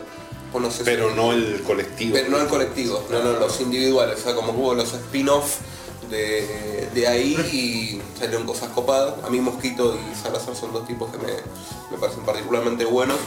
No 0.54 0.70
sé 0.70 0.80
si- 0.80 0.84
Pero 0.84 1.12
no 1.16 1.32
el 1.32 1.62
colectivo. 1.66 2.14
Pero 2.14 2.30
no 2.30 2.38
el 2.42 2.48
colectivo, 2.48 3.06
no, 3.10 3.24
no, 3.24 3.34
los 3.40 3.62
individuales, 3.62 4.20
o 4.20 4.24
sea, 4.24 4.36
como 4.36 4.52
hubo 4.52 4.74
los 4.74 4.92
spin-off 4.94 5.58
de, 6.12 6.90
de 6.94 7.08
ahí 7.08 7.34
y 7.52 8.20
salieron 8.20 8.46
cosas 8.46 8.70
copadas. 8.70 9.16
A 9.24 9.30
mí 9.30 9.40
Mosquito 9.40 9.98
y 9.98 10.16
Salazar 10.16 10.56
son 10.56 10.74
dos 10.74 10.86
tipos 10.86 11.10
que 11.12 11.18
me, 11.18 11.34
me 11.90 11.98
parecen 11.98 12.24
particularmente 12.24 12.86
buenos, 12.86 13.18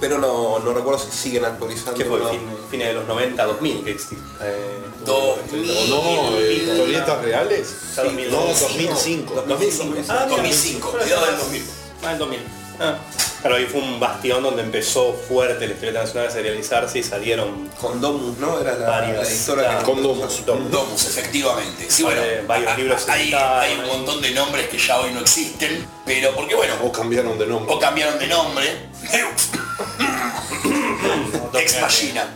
pero 0.00 0.18
no, 0.18 0.58
no 0.58 0.74
recuerdo 0.74 0.98
si 0.98 1.12
siguen 1.12 1.44
actualizando. 1.44 1.94
¿Qué 1.94 2.04
fue? 2.04 2.18
no. 2.18 2.28
Fin, 2.30 2.40
fines 2.70 2.88
de 2.88 2.94
los 2.94 3.06
90, 3.06 3.44
2000 3.44 3.84
que 3.84 3.90
existe. 3.92 4.16
Eh, 4.40 4.82
2000. 5.04 5.90
No, 5.90 6.38
eh, 6.38 6.52
historietas 6.54 7.22
reales. 7.22 7.74
Ya 7.94 8.02
2000. 8.04 8.30
No, 8.32 8.36
2005. 8.46 9.44
2005. 9.46 10.02
Ah, 10.08 10.24
mira. 10.26 10.42
2005, 10.42 10.90
cuidado 10.90 11.26
del 11.26 11.36
2000. 11.36 11.64
Ah, 12.02 12.12
el 12.12 12.18
2000. 12.18 12.61
Ah. 12.80 12.96
Claro, 13.40 13.56
ahí 13.56 13.66
fue 13.66 13.80
un 13.80 13.98
bastión 13.98 14.42
donde 14.42 14.62
empezó 14.62 15.12
fuerte 15.14 15.66
la 15.66 15.72
historieta 15.72 16.02
nacional 16.02 16.28
a 16.28 16.30
serializarse 16.30 17.00
y 17.00 17.02
salieron 17.02 17.68
Con 17.80 18.00
Domus, 18.00 18.38
¿no? 18.38 18.60
Era 18.60 18.76
la, 18.76 18.86
Varias, 18.86 19.16
la 19.16 19.22
editora 19.28 19.62
claro. 19.62 19.78
que... 19.80 19.84
Con 19.84 20.02
Domus. 20.02 20.46
Domus, 20.46 21.06
efectivamente. 21.06 21.86
Sí, 21.90 22.04
bueno, 22.04 22.20
Vale, 22.20 22.42
varios 22.42 22.76
libros 22.78 23.08
hay, 23.08 23.34
un 23.80 23.86
montón 23.88 24.20
de 24.22 24.30
nombres 24.30 24.68
que 24.68 24.78
ya 24.78 25.00
hoy 25.00 25.12
no 25.12 25.20
existen, 25.20 25.84
pero 26.06 26.32
porque 26.36 26.54
bueno, 26.54 26.74
O 26.84 26.92
cambiaron 26.92 27.36
de 27.36 27.46
nombre. 27.46 27.74
o 27.74 27.78
cambiaron 27.80 28.16
de 28.18 28.26
nombre. 28.28 28.76
Ex 31.54 31.80
Machina. 31.80 32.28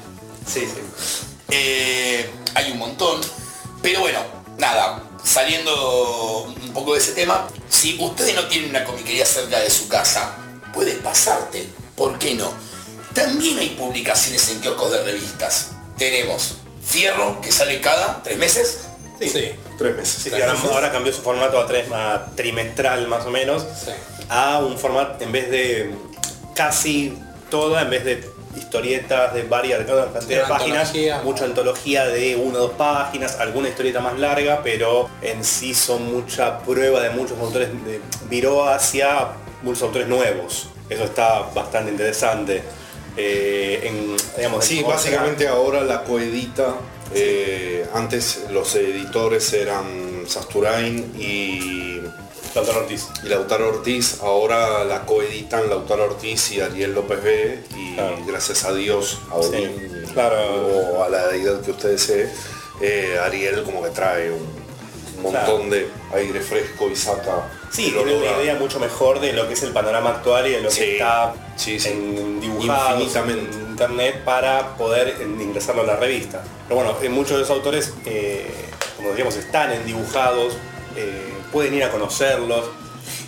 Sí, 0.45 0.61
sí. 0.61 0.81
Eh, 1.51 2.29
hay 2.55 2.73
un 2.73 2.79
montón. 2.79 3.21
Pero 3.81 4.01
bueno, 4.01 4.19
nada, 4.59 5.05
saliendo 5.23 6.43
un 6.43 6.73
poco 6.73 6.95
de 6.95 6.99
ese 6.99 7.13
tema, 7.13 7.47
si 7.77 7.99
ustedes 8.01 8.35
no 8.35 8.47
tienen 8.49 8.71
una 8.71 8.85
comiquería 8.85 9.27
cerca 9.27 9.61
de 9.61 9.69
su 9.71 9.87
casa, 9.89 10.35
puedes 10.73 10.95
pasarte, 10.97 11.69
¿por 11.95 12.19
qué 12.19 12.35
no? 12.35 12.51
También 13.15 13.59
hay 13.59 13.71
publicaciones 13.71 14.49
en 14.51 14.61
kioscos 14.61 14.93
de 14.93 15.03
revistas. 15.03 15.73
Tenemos 15.99 16.55
Fierro, 16.83 17.41
que 17.41 17.53
sale 17.53 17.81
cada 17.81 18.23
tres 18.23 18.39
meses. 18.39 18.79
Sí. 19.21 19.29
Sí. 19.29 19.51
Tres 19.79 19.95
meses. 19.97 20.23
Sí, 20.23 20.31
sí, 20.31 20.41
ahora, 20.41 20.55
ahora 20.73 20.93
cambió 20.93 21.13
su 21.13 21.21
formato 21.21 21.61
a, 21.61 21.67
tres, 21.67 21.91
a 21.93 22.27
trimestral 22.35 23.09
más 23.09 23.27
o 23.27 23.31
menos, 23.31 23.63
Sí. 23.63 23.91
a 24.31 24.59
un 24.59 24.79
formato 24.79 25.23
en 25.23 25.33
vez 25.33 25.51
de 25.51 25.95
casi 26.55 27.19
toda, 27.51 27.83
en 27.83 27.91
vez 27.91 28.05
de 28.05 28.31
historietas 28.57 29.35
de 29.35 29.43
varias 29.43 29.79
de 29.81 29.87
cada 29.87 30.13
cantidad 30.13 30.43
de 30.43 30.49
páginas, 30.49 30.89
antología. 30.89 31.21
mucha 31.23 31.45
antología 31.45 32.07
de 32.07 32.37
una 32.37 32.59
o 32.59 32.63
dos 32.63 32.73
páginas, 32.73 33.39
alguna 33.39 33.69
historieta 33.69 34.01
más 34.01 34.19
larga, 34.19 34.61
pero 34.63 35.09
en 35.23 35.45
sí 35.45 35.75
son 35.75 36.13
mucha 36.13 36.59
prueba 36.61 37.01
de 37.01 37.11
muchos 37.11 37.39
autores, 37.39 37.69
de, 37.85 38.01
viró 38.29 38.69
hacia 38.69 39.29
muchos 39.63 39.83
autores 39.83 40.09
nuevos. 40.09 40.69
Eso 40.89 41.05
está 41.05 41.41
bastante 41.55 41.91
interesante. 41.91 42.63
Eh, 43.17 43.81
en, 43.85 44.17
digamos, 44.37 44.65
Sí, 44.65 44.81
en 44.81 44.87
básicamente 44.87 45.49
ahora 45.49 45.83
la 45.83 46.03
coedita. 46.05 46.75
eh, 47.15 47.87
antes 47.95 48.47
los 48.51 48.75
editores 48.75 49.53
eran 49.53 50.25
Sasturain 50.27 51.15
y, 51.19 51.96
Doctor 52.57 52.83
Ortiz. 52.83 53.07
y 53.23 53.29
Lautaro 53.29 53.69
Ortiz. 53.69 54.19
Ahora 54.23 54.85
la 54.85 55.05
coeditan 55.07 55.69
Lautaro 55.69 56.05
Ortiz 56.05 56.51
y 56.53 56.61
Ariel 56.61 56.95
López 56.95 57.23
B. 57.23 57.63
Y 57.77 57.95
Claro. 57.95 58.17
gracias 58.27 58.65
a 58.65 58.73
Dios, 58.75 59.19
a 59.31 59.43
Sí, 59.43 59.49
Odín 59.49 60.05
claro. 60.13 60.97
o 60.99 61.03
a 61.05 61.09
la 61.09 61.27
deidad 61.29 61.61
que 61.63 61.71
ustedes 61.71 62.03
sé, 62.03 62.33
eh, 62.81 63.19
Ariel 63.25 63.63
como 63.63 63.83
que 63.83 63.91
trae 63.91 64.31
un, 64.31 64.67
montón 65.23 65.71
de 65.71 65.89
aire 66.15 66.41
fresco 66.41 66.91
y 66.91 66.95
saca. 66.97 67.49
Sí, 67.73 67.91
tiene 67.91 68.17
una 68.17 68.43
idea 68.43 68.55
mucho 68.57 68.79
mejor 68.79 69.19
de 69.19 69.33
lo 69.33 69.49
que 69.49 69.55
es 69.55 69.63
el 69.63 69.73
panorama 69.73 70.11
actual 70.11 70.47
y 70.47 70.51
de 70.53 70.61
lo 70.61 70.69
que 70.69 70.75
Sí, 70.75 70.85
está 70.93 71.33
sí, 71.57 71.81
sí. 71.81 71.89
en 71.89 72.41
Infinitamente. 72.43 73.33
en 73.57 73.67
internet 73.71 74.23
para 74.25 74.77
poder 74.77 75.17
ingresarlo 75.23 75.83
a 75.83 75.87
la 75.87 75.97
revista. 75.97 76.43
Pero 76.69 76.77
bueno, 76.83 76.97
en 77.03 77.13
muchos 77.13 77.33
de 77.33 77.39
los 77.41 77.51
autores, 77.51 77.95
eh, 78.05 78.47
como 78.97 79.09
decíamos, 79.11 79.37
están 79.37 79.73
en 79.73 79.87
dibujados, 79.87 80.53
eh, 80.97 81.35
pueden 81.53 81.75
ir 81.75 81.85
a 81.85 81.91
conocerlos, 81.91 82.65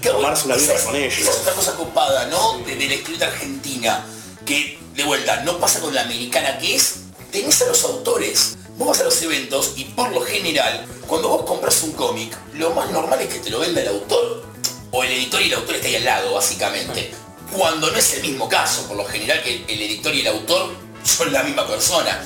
tomarse 0.02 0.46
una 0.46 0.56
vida 0.56 0.74
con 0.84 0.96
ellos. 0.96 1.18
Esa 1.18 1.30
es 1.30 1.38
otra 1.38 1.52
cosa 1.52 1.74
copada, 1.74 2.26
¿no? 2.26 2.58
De, 2.58 2.74
de 2.76 2.86
la 2.86 2.94
escrita 2.94 3.26
argentina, 3.26 4.04
que 4.44 4.78
de 4.94 5.04
vuelta 5.04 5.42
no 5.44 5.58
pasa 5.58 5.80
con 5.80 5.94
la 5.94 6.02
americana, 6.02 6.58
que 6.58 6.76
es, 6.76 7.00
tenés 7.30 7.60
a 7.62 7.66
los 7.66 7.84
autores 7.84 8.58
vos 8.78 8.88
vas 8.88 9.00
a 9.00 9.04
los 9.04 9.20
eventos 9.22 9.72
y 9.76 9.84
por 9.84 10.10
lo 10.12 10.20
general, 10.20 10.86
cuando 11.06 11.28
vos 11.28 11.42
compras 11.44 11.82
un 11.82 11.92
cómic, 11.92 12.36
lo 12.54 12.70
más 12.70 12.90
normal 12.90 13.20
es 13.20 13.28
que 13.28 13.40
te 13.40 13.50
lo 13.50 13.58
venda 13.58 13.82
el 13.82 13.88
autor. 13.88 14.46
O 14.90 15.04
el 15.04 15.12
editor 15.12 15.42
y 15.42 15.48
el 15.48 15.54
autor 15.54 15.74
está 15.74 15.88
ahí 15.88 15.96
al 15.96 16.04
lado, 16.04 16.32
básicamente. 16.32 17.10
Cuando 17.52 17.90
no 17.90 17.98
es 17.98 18.14
el 18.14 18.22
mismo 18.22 18.48
caso, 18.48 18.86
por 18.86 18.96
lo 18.96 19.04
general 19.04 19.42
que 19.42 19.64
el 19.68 19.82
editor 19.82 20.14
y 20.14 20.20
el 20.22 20.28
autor 20.28 20.70
son 21.04 21.30
la 21.30 21.42
misma 21.42 21.66
persona. 21.66 22.24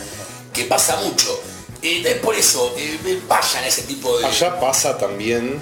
Que 0.52 0.66
pasa 0.66 0.94
mucho. 0.96 1.40
Eh, 1.82 2.02
es 2.06 2.16
por 2.18 2.34
eso, 2.34 2.72
eh, 2.76 3.20
vayan 3.28 3.64
a 3.64 3.66
ese 3.66 3.82
tipo 3.82 4.16
de... 4.18 4.26
Allá 4.26 4.60
pasa 4.60 4.96
también, 4.98 5.60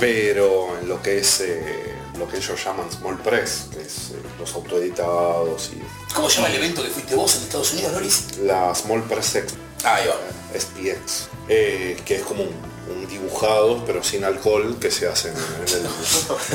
pero 0.00 0.78
en 0.80 0.88
lo 0.88 1.02
que 1.02 1.18
es 1.18 1.40
eh, 1.40 1.94
lo 2.18 2.28
que 2.28 2.38
ellos 2.38 2.64
llaman 2.64 2.90
small 2.90 3.18
press, 3.20 3.66
que 3.72 3.80
es 3.82 4.10
eh, 4.10 4.22
los 4.38 4.52
autoeditados 4.54 5.70
y 5.74 6.12
¿Cómo 6.14 6.28
se 6.30 6.36
llama 6.36 6.48
el 6.48 6.56
evento 6.56 6.82
que 6.82 6.88
fuiste 6.90 7.14
vos 7.14 7.34
en 7.36 7.42
Estados 7.42 7.72
Unidos, 7.72 7.92
Loris? 7.92 8.24
la 8.42 8.74
small 8.74 9.02
press 9.04 9.34
Expo, 9.36 9.58
Ah, 9.84 9.96
ahí 9.96 10.06
va. 10.08 10.58
SPX, 10.58 11.28
eh, 11.48 12.00
que 12.06 12.16
es 12.16 12.22
como 12.22 12.42
un, 12.44 12.54
un 12.90 13.06
dibujado 13.08 13.84
pero 13.84 14.02
sin 14.02 14.24
alcohol 14.24 14.78
que 14.80 14.90
se 14.90 15.06
hace 15.06 15.28
en, 15.28 15.34
el- 15.36 15.74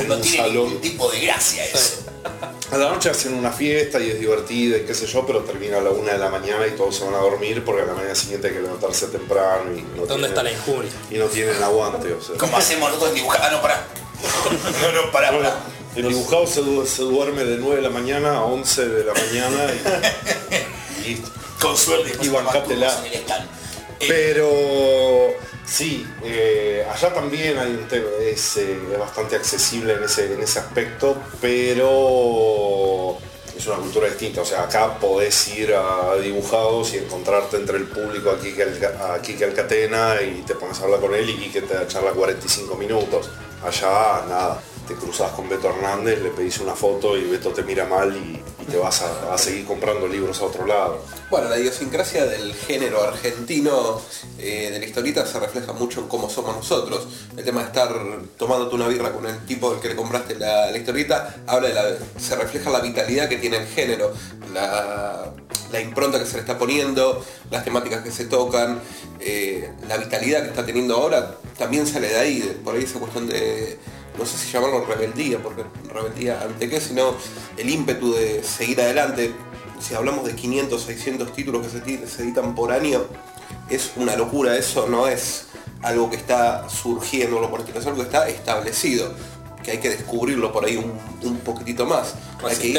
en 0.02 0.08
No 0.08 0.14
un 0.16 0.20
tiene 0.22 0.36
salón. 0.38 0.80
tipo 0.80 1.08
de 1.10 1.20
gracia 1.20 1.64
eso. 1.66 1.98
A 2.72 2.76
la 2.76 2.88
noche 2.90 3.10
hacen 3.10 3.34
una 3.34 3.50
fiesta 3.50 3.98
y 3.98 4.10
es 4.10 4.20
divertida 4.20 4.76
y 4.78 4.82
qué 4.84 4.94
sé 4.94 5.06
yo, 5.06 5.26
pero 5.26 5.40
termina 5.40 5.78
a 5.78 5.80
la 5.80 5.90
una 5.90 6.12
de 6.12 6.18
la 6.18 6.28
mañana 6.28 6.66
y 6.68 6.70
todos 6.76 6.94
se 6.96 7.04
van 7.04 7.14
a 7.14 7.18
dormir 7.18 7.64
porque 7.64 7.82
a 7.82 7.86
la 7.86 7.94
mañana 7.94 8.14
siguiente 8.14 8.46
hay 8.48 8.54
que 8.54 8.60
levantarse 8.60 9.08
temprano 9.08 9.72
y 9.76 9.82
no 9.98 10.06
¿Dónde 10.06 10.28
está 10.28 10.42
la 10.44 10.50
tienen, 10.50 10.68
injuria? 10.68 10.90
y 11.10 11.14
no 11.18 11.24
tienen 11.26 11.60
aguante. 11.62 12.12
O 12.12 12.22
sea. 12.22 12.36
Como 12.36 12.56
hacemos 12.56 12.88
nosotros 12.88 13.10
en 13.10 13.16
dibujar. 13.16 13.40
Ah, 13.42 13.50
no, 13.50 13.60
pará. 13.60 13.84
No, 14.82 14.92
no, 15.04 15.10
pará, 15.10 15.30
Bueno, 15.32 15.48
pará. 15.48 15.60
el 15.96 16.08
dibujado 16.08 16.46
se, 16.46 16.60
du- 16.62 16.86
se 16.86 17.02
duerme 17.02 17.42
de 17.44 17.56
9 17.56 17.76
de 17.76 17.82
la 17.82 17.90
mañana 17.90 18.36
a 18.36 18.42
11 18.44 18.88
de 18.88 19.04
la 19.04 19.14
mañana 19.14 19.72
y, 19.72 21.04
y 21.04 21.08
listo. 21.08 21.30
Con 21.60 21.76
suerte. 21.76 22.12
Y 22.22 22.28
bancátela. 22.28 22.96
Pero 24.08 25.34
sí, 25.66 26.06
eh, 26.24 26.86
allá 26.90 27.12
también 27.12 27.58
hay 27.58 27.70
un 27.70 27.86
tema, 27.86 28.08
es, 28.22 28.56
eh, 28.56 28.78
bastante 28.98 29.36
accesible 29.36 29.94
en 29.94 30.04
ese, 30.04 30.32
en 30.32 30.42
ese 30.42 30.58
aspecto, 30.58 31.16
pero 31.40 33.18
es 33.56 33.66
una 33.66 33.76
cultura 33.76 34.08
distinta. 34.08 34.40
O 34.40 34.44
sea, 34.44 34.62
acá 34.62 34.98
podés 34.98 35.48
ir 35.48 35.74
a 35.74 36.16
dibujados 36.16 36.94
y 36.94 36.98
encontrarte 36.98 37.56
entre 37.56 37.76
el 37.76 37.88
público 37.88 38.30
aquí 38.30 38.52
que 38.52 38.62
a 38.62 39.20
Kike 39.20 39.44
Alcatena 39.44 40.22
y 40.22 40.42
te 40.42 40.54
pones 40.54 40.80
a 40.80 40.84
hablar 40.84 41.00
con 41.00 41.14
él 41.14 41.28
y 41.28 41.34
Kike 41.36 41.62
te 41.62 41.86
charla 41.86 42.12
45 42.12 42.74
minutos. 42.76 43.28
Allá 43.62 44.24
nada. 44.28 44.62
Te 44.90 44.96
cruzas 44.96 45.30
con 45.30 45.48
Beto 45.48 45.68
Hernández, 45.68 46.20
le 46.20 46.30
pedís 46.30 46.58
una 46.58 46.74
foto 46.74 47.16
y 47.16 47.22
Beto 47.22 47.50
te 47.50 47.62
mira 47.62 47.84
mal 47.84 48.12
y, 48.16 48.42
te 48.68 48.76
vas 48.76 49.02
a, 49.02 49.38
seguir 49.38 49.64
comprando 49.64 50.08
libros 50.08 50.40
a 50.40 50.46
otro 50.46 50.66
lado. 50.66 51.04
Bueno, 51.30 51.48
la 51.48 51.56
idiosincrasia 51.60 52.26
del 52.26 52.52
género 52.54 53.00
argentino 53.00 54.00
eh, 54.36 54.70
de 54.72 54.80
la 54.80 54.84
historieta 54.84 55.24
se 55.26 55.38
refleja 55.38 55.72
mucho 55.74 56.00
en 56.00 56.08
cómo 56.08 56.28
somos 56.28 56.56
nosotros. 56.56 57.06
El 57.36 57.44
tema 57.44 57.60
de 57.60 57.66
estar 57.66 57.88
tomándote 58.36 58.74
una 58.74 58.88
birra 58.88 59.12
con 59.12 59.26
el 59.26 59.38
tipo 59.46 59.70
al 59.70 59.80
que 59.80 59.90
le 59.90 59.94
compraste 59.94 60.34
la, 60.34 60.72
la 60.72 60.76
historieta, 60.76 61.36
se 62.18 62.34
refleja 62.34 62.68
la 62.70 62.80
vitalidad 62.80 63.28
que 63.28 63.36
tiene 63.36 63.58
el 63.58 63.68
género, 63.68 64.12
la, 64.52 65.32
impronta 65.80 66.18
que 66.18 66.26
se 66.26 66.34
le 66.34 66.40
está 66.40 66.58
poniendo, 66.58 67.24
las 67.48 67.62
temáticas 67.62 68.02
que 68.02 68.10
se 68.10 68.24
tocan, 68.24 68.80
eh, 69.20 69.70
la 69.86 69.98
vitalidad 69.98 70.42
que 70.42 70.48
está 70.48 70.66
teniendo 70.66 70.96
ahora, 70.96 71.36
también 71.56 71.86
sale 71.86 72.08
de 72.08 72.18
ahí, 72.18 72.60
por 72.64 72.74
ahí 72.74 72.82
esa 72.82 72.98
cuestión 72.98 73.28
de, 73.28 73.78
no 74.20 74.26
sé 74.26 74.36
si 74.36 74.52
llamarlo 74.52 74.84
rebeldía, 74.84 75.42
porque 75.42 75.64
rebeldía 75.92 76.42
ante 76.42 76.68
qué, 76.68 76.80
sino 76.80 77.14
el 77.56 77.70
ímpetu 77.70 78.12
de 78.14 78.44
seguir 78.44 78.80
adelante. 78.80 79.32
Si 79.80 79.94
hablamos 79.94 80.26
de 80.26 80.34
500, 80.34 80.82
600 80.82 81.32
títulos 81.32 81.66
que 81.66 81.70
se, 81.70 82.06
se 82.06 82.22
editan 82.22 82.54
por 82.54 82.70
año, 82.70 83.02
es 83.70 83.92
una 83.96 84.14
locura, 84.16 84.56
eso 84.58 84.86
no 84.88 85.08
es 85.08 85.46
algo 85.82 86.10
que 86.10 86.16
está 86.16 86.68
surgiendo, 86.68 87.40
por 87.50 87.62
es 87.80 87.86
algo 87.86 87.96
que 87.98 88.04
está 88.04 88.28
establecido, 88.28 89.14
que 89.64 89.70
hay 89.72 89.78
que 89.78 89.88
descubrirlo 89.88 90.52
por 90.52 90.66
ahí 90.66 90.76
un, 90.76 90.92
poquitito 91.38 91.86
más. 91.86 92.14
Hay 92.44 92.56
que 92.56 92.68
ir- 92.68 92.74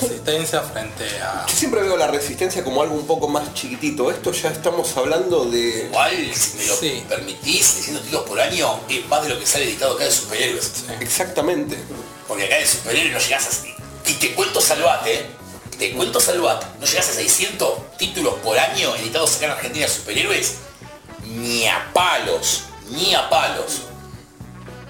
Resistencia. 0.00 0.60
Frente 0.62 1.04
a... 1.22 1.46
Yo 1.48 1.54
siempre 1.54 1.82
veo 1.82 1.96
la 1.96 2.06
resistencia 2.08 2.62
como 2.64 2.82
algo 2.82 2.94
un 2.94 3.06
poco 3.06 3.28
más 3.28 3.54
chiquitito. 3.54 4.10
Esto 4.10 4.32
ya 4.32 4.50
estamos 4.50 4.96
hablando 4.96 5.44
de... 5.46 5.86
Igual, 5.86 6.34
si 6.34 6.58
me 6.58 6.66
lo 6.66 6.76
Sí. 6.76 7.04
permitís, 7.08 7.76
diciendo 7.76 8.00
títulos 8.02 8.24
por 8.28 8.40
año, 8.40 8.80
es 8.88 9.06
más 9.08 9.22
de 9.22 9.28
lo 9.30 9.38
que 9.40 9.46
sale 9.46 9.64
editado 9.64 9.94
acá 9.94 10.04
de 10.04 10.10
superhéroes. 10.12 10.84
Exactamente. 11.00 11.78
Porque 12.28 12.44
acá 12.44 12.56
de 12.58 12.66
superhéroes 12.66 13.12
no 13.12 13.18
llegás 13.20 13.46
a... 13.46 14.10
Y 14.10 14.14
te 14.14 14.34
cuento 14.34 14.60
salvate, 14.60 15.14
¿eh? 15.14 15.26
Te 15.78 15.92
cuento 15.92 16.20
salvate. 16.20 16.66
No 16.80 16.86
llegás 16.86 17.08
a 17.08 17.12
600 17.14 17.96
títulos 17.96 18.34
por 18.44 18.58
año 18.58 18.94
editados 18.96 19.36
acá 19.36 19.46
en 19.46 19.50
Argentina 19.52 19.86
de 19.86 19.92
superhéroes. 19.92 20.54
Ni 21.26 21.66
a 21.66 21.90
palos. 21.92 22.64
Ni 22.90 23.14
a 23.14 23.28
palos. 23.30 23.82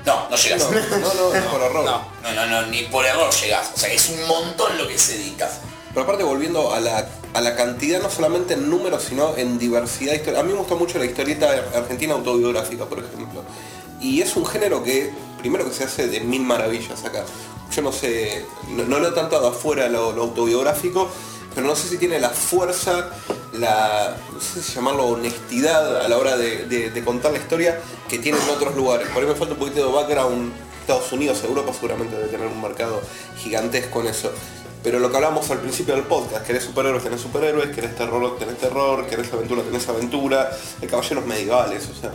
No, 0.04 0.28
no 0.28 0.36
llegás. 0.36 0.60
No, 0.60 0.70
no, 0.70 1.14
no, 1.14 1.34
es 1.34 1.44
por 1.44 1.62
error. 1.62 1.84
No. 1.84 2.06
No, 2.22 2.34
no, 2.34 2.46
no, 2.46 2.66
ni 2.66 2.82
por 2.82 3.04
error 3.06 3.32
llegás. 3.32 3.70
O 3.74 3.78
sea, 3.78 3.92
es 3.92 4.08
un 4.10 4.26
montón 4.26 4.76
lo 4.76 4.86
que 4.86 4.98
se 4.98 5.16
edita. 5.16 5.50
Pero 5.88 6.02
aparte 6.02 6.24
volviendo 6.24 6.74
a 6.74 6.80
la, 6.80 7.08
a 7.32 7.40
la 7.40 7.54
cantidad, 7.54 8.02
no 8.02 8.10
solamente 8.10 8.54
en 8.54 8.68
números, 8.68 9.04
sino 9.04 9.36
en 9.36 9.58
diversidad 9.58 10.12
de 10.12 10.18
historia. 10.18 10.40
A 10.40 10.42
mí 10.42 10.52
me 10.52 10.58
gusta 10.58 10.74
mucho 10.74 10.98
la 10.98 11.04
historieta 11.04 11.50
argentina 11.74 12.14
autobiográfica, 12.14 12.84
por 12.84 12.98
ejemplo. 12.98 13.42
Y 14.00 14.20
es 14.20 14.36
un 14.36 14.44
género 14.44 14.82
que, 14.82 15.12
primero 15.38 15.64
que 15.64 15.72
se 15.72 15.84
hace 15.84 16.08
de 16.08 16.20
mil 16.20 16.42
maravillas 16.42 17.04
acá. 17.04 17.24
Yo 17.74 17.82
no 17.82 17.92
sé, 17.92 18.44
no, 18.68 18.84
no 18.84 18.98
leo 18.98 19.14
tanto 19.14 19.40
de 19.40 19.48
afuera 19.48 19.88
lo, 19.88 20.12
lo 20.12 20.22
autobiográfico, 20.24 21.08
pero 21.54 21.66
no 21.66 21.76
sé 21.76 21.88
si 21.88 21.98
tiene 21.98 22.18
la 22.18 22.30
fuerza, 22.30 23.10
la, 23.52 24.16
no 24.32 24.40
sé 24.40 24.62
si 24.62 24.72
llamarlo 24.72 25.06
honestidad 25.06 26.00
a 26.04 26.08
la 26.08 26.18
hora 26.18 26.36
de, 26.36 27.02
contar 27.04 27.32
la 27.32 27.38
historia 27.38 27.80
que 28.08 28.18
tiene 28.18 28.38
en 28.38 28.50
otros 28.50 28.74
lugares. 28.74 29.08
Por 29.08 29.22
ahí 29.22 29.28
me 29.28 29.34
falta 29.34 29.54
un 29.54 29.60
poquito 29.60 29.86
de 29.86 29.92
background. 29.92 30.52
Estados 30.80 31.12
Unidos, 31.12 31.42
Europa 31.44 31.72
seguramente 31.72 32.14
debe 32.14 32.28
tener 32.28 32.46
un 32.46 32.60
mercado 32.60 33.00
gigantesco 33.38 34.00
en 34.02 34.08
eso. 34.08 34.30
Pero 34.82 34.98
lo 34.98 35.10
que 35.10 35.16
hablamos 35.16 35.50
al 35.50 35.60
principio 35.60 35.94
del 35.94 36.04
podcast, 36.04 36.46
querés 36.46 36.64
superhéroes, 36.64 37.02
tenés 37.02 37.22
superhéroes, 37.22 37.74
querés 37.74 37.96
terror, 37.96 38.38
tenés 38.38 38.58
terror, 38.58 39.06
querés 39.06 39.32
aventura, 39.32 39.62
tenés 39.62 39.88
aventura, 39.88 40.50
de 40.78 40.86
caballeros 40.86 41.24
medievales, 41.24 41.88
o 41.88 41.98
sea, 41.98 42.12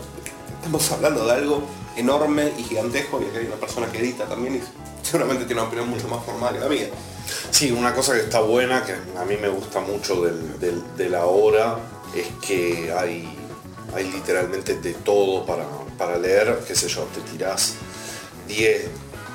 estamos 0.53 0.91
hablando 0.91 1.25
de 1.25 1.31
algo 1.31 1.63
enorme 1.95 2.53
y 2.59 2.63
gigantesco 2.63 3.19
y 3.21 3.25
aquí 3.25 3.37
hay 3.37 3.45
una 3.47 3.55
persona 3.55 3.91
que 3.91 3.97
edita 3.97 4.25
también 4.25 4.57
y 4.57 4.61
seguramente 5.01 5.45
tiene 5.45 5.61
una 5.61 5.67
opinión 5.67 5.89
mucho 5.89 6.07
más 6.07 6.23
formal 6.23 6.53
que 6.53 6.59
la 6.59 6.69
mía. 6.69 6.89
Sí, 7.51 7.71
una 7.71 7.93
cosa 7.93 8.13
que 8.13 8.21
está 8.21 8.41
buena, 8.41 8.85
que 8.85 8.93
a 8.93 9.25
mí 9.25 9.35
me 9.37 9.49
gusta 9.49 9.79
mucho 9.79 10.21
del, 10.21 10.59
de 10.95 11.09
la 11.09 11.25
hora, 11.25 11.77
es 12.15 12.27
que 12.45 12.91
hay, 12.95 13.27
hay 13.93 14.11
literalmente 14.11 14.75
de 14.75 14.93
todo 14.93 15.45
para, 15.45 15.65
para 15.97 16.17
leer, 16.17 16.59
qué 16.67 16.75
sé 16.75 16.87
yo, 16.87 17.03
te 17.13 17.21
tirás 17.21 17.75
10, 18.47 18.87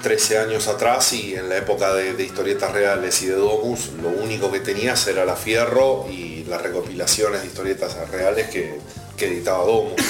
13 0.02 0.38
años 0.38 0.68
atrás 0.68 1.12
y 1.12 1.34
en 1.34 1.48
la 1.48 1.58
época 1.58 1.92
de, 1.94 2.14
de 2.14 2.24
historietas 2.24 2.72
reales 2.72 3.22
y 3.22 3.26
de 3.26 3.34
Domus, 3.34 3.90
lo 4.02 4.08
único 4.10 4.50
que 4.50 4.60
tenías 4.60 5.06
era 5.06 5.24
la 5.24 5.36
Fierro 5.36 6.06
y 6.10 6.44
las 6.44 6.62
recopilaciones 6.62 7.40
de 7.42 7.46
historietas 7.46 7.96
reales 8.10 8.48
que, 8.48 8.78
que 9.16 9.26
editaba 9.26 9.64
Domus. 9.64 10.00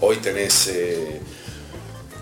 Hoy 0.00 0.16
tenés... 0.16 0.68
eh, 0.68 1.20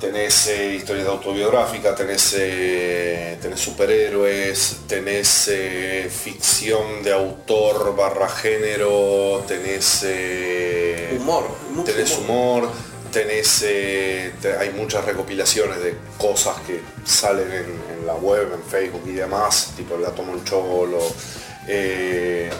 tenés 0.00 0.46
eh, 0.48 0.74
historieta 0.76 1.10
autobiográfica, 1.10 1.94
tenés, 1.94 2.34
eh, 2.38 3.38
tenés 3.40 3.60
superhéroes, 3.60 4.78
tenés 4.88 5.48
eh, 5.48 6.10
ficción 6.10 7.02
de 7.02 7.12
autor 7.12 7.94
barra 7.94 8.28
género, 8.28 9.44
tenés, 9.46 10.00
eh, 10.04 11.16
Humor, 11.20 11.44
tenés 11.84 12.16
humor, 12.18 12.68
tenés, 13.12 13.62
te- 14.40 14.56
hay 14.58 14.70
muchas 14.70 15.04
recopilaciones 15.04 15.82
de 15.82 15.94
cosas 16.16 16.56
que 16.66 16.80
salen 17.04 17.50
en, 17.52 17.98
en 18.00 18.06
la 18.06 18.14
web, 18.14 18.52
en 18.54 18.62
Facebook 18.62 19.02
y 19.06 19.12
demás, 19.12 19.72
tipo 19.76 19.96
el 19.96 20.04
eh, 21.68 22.50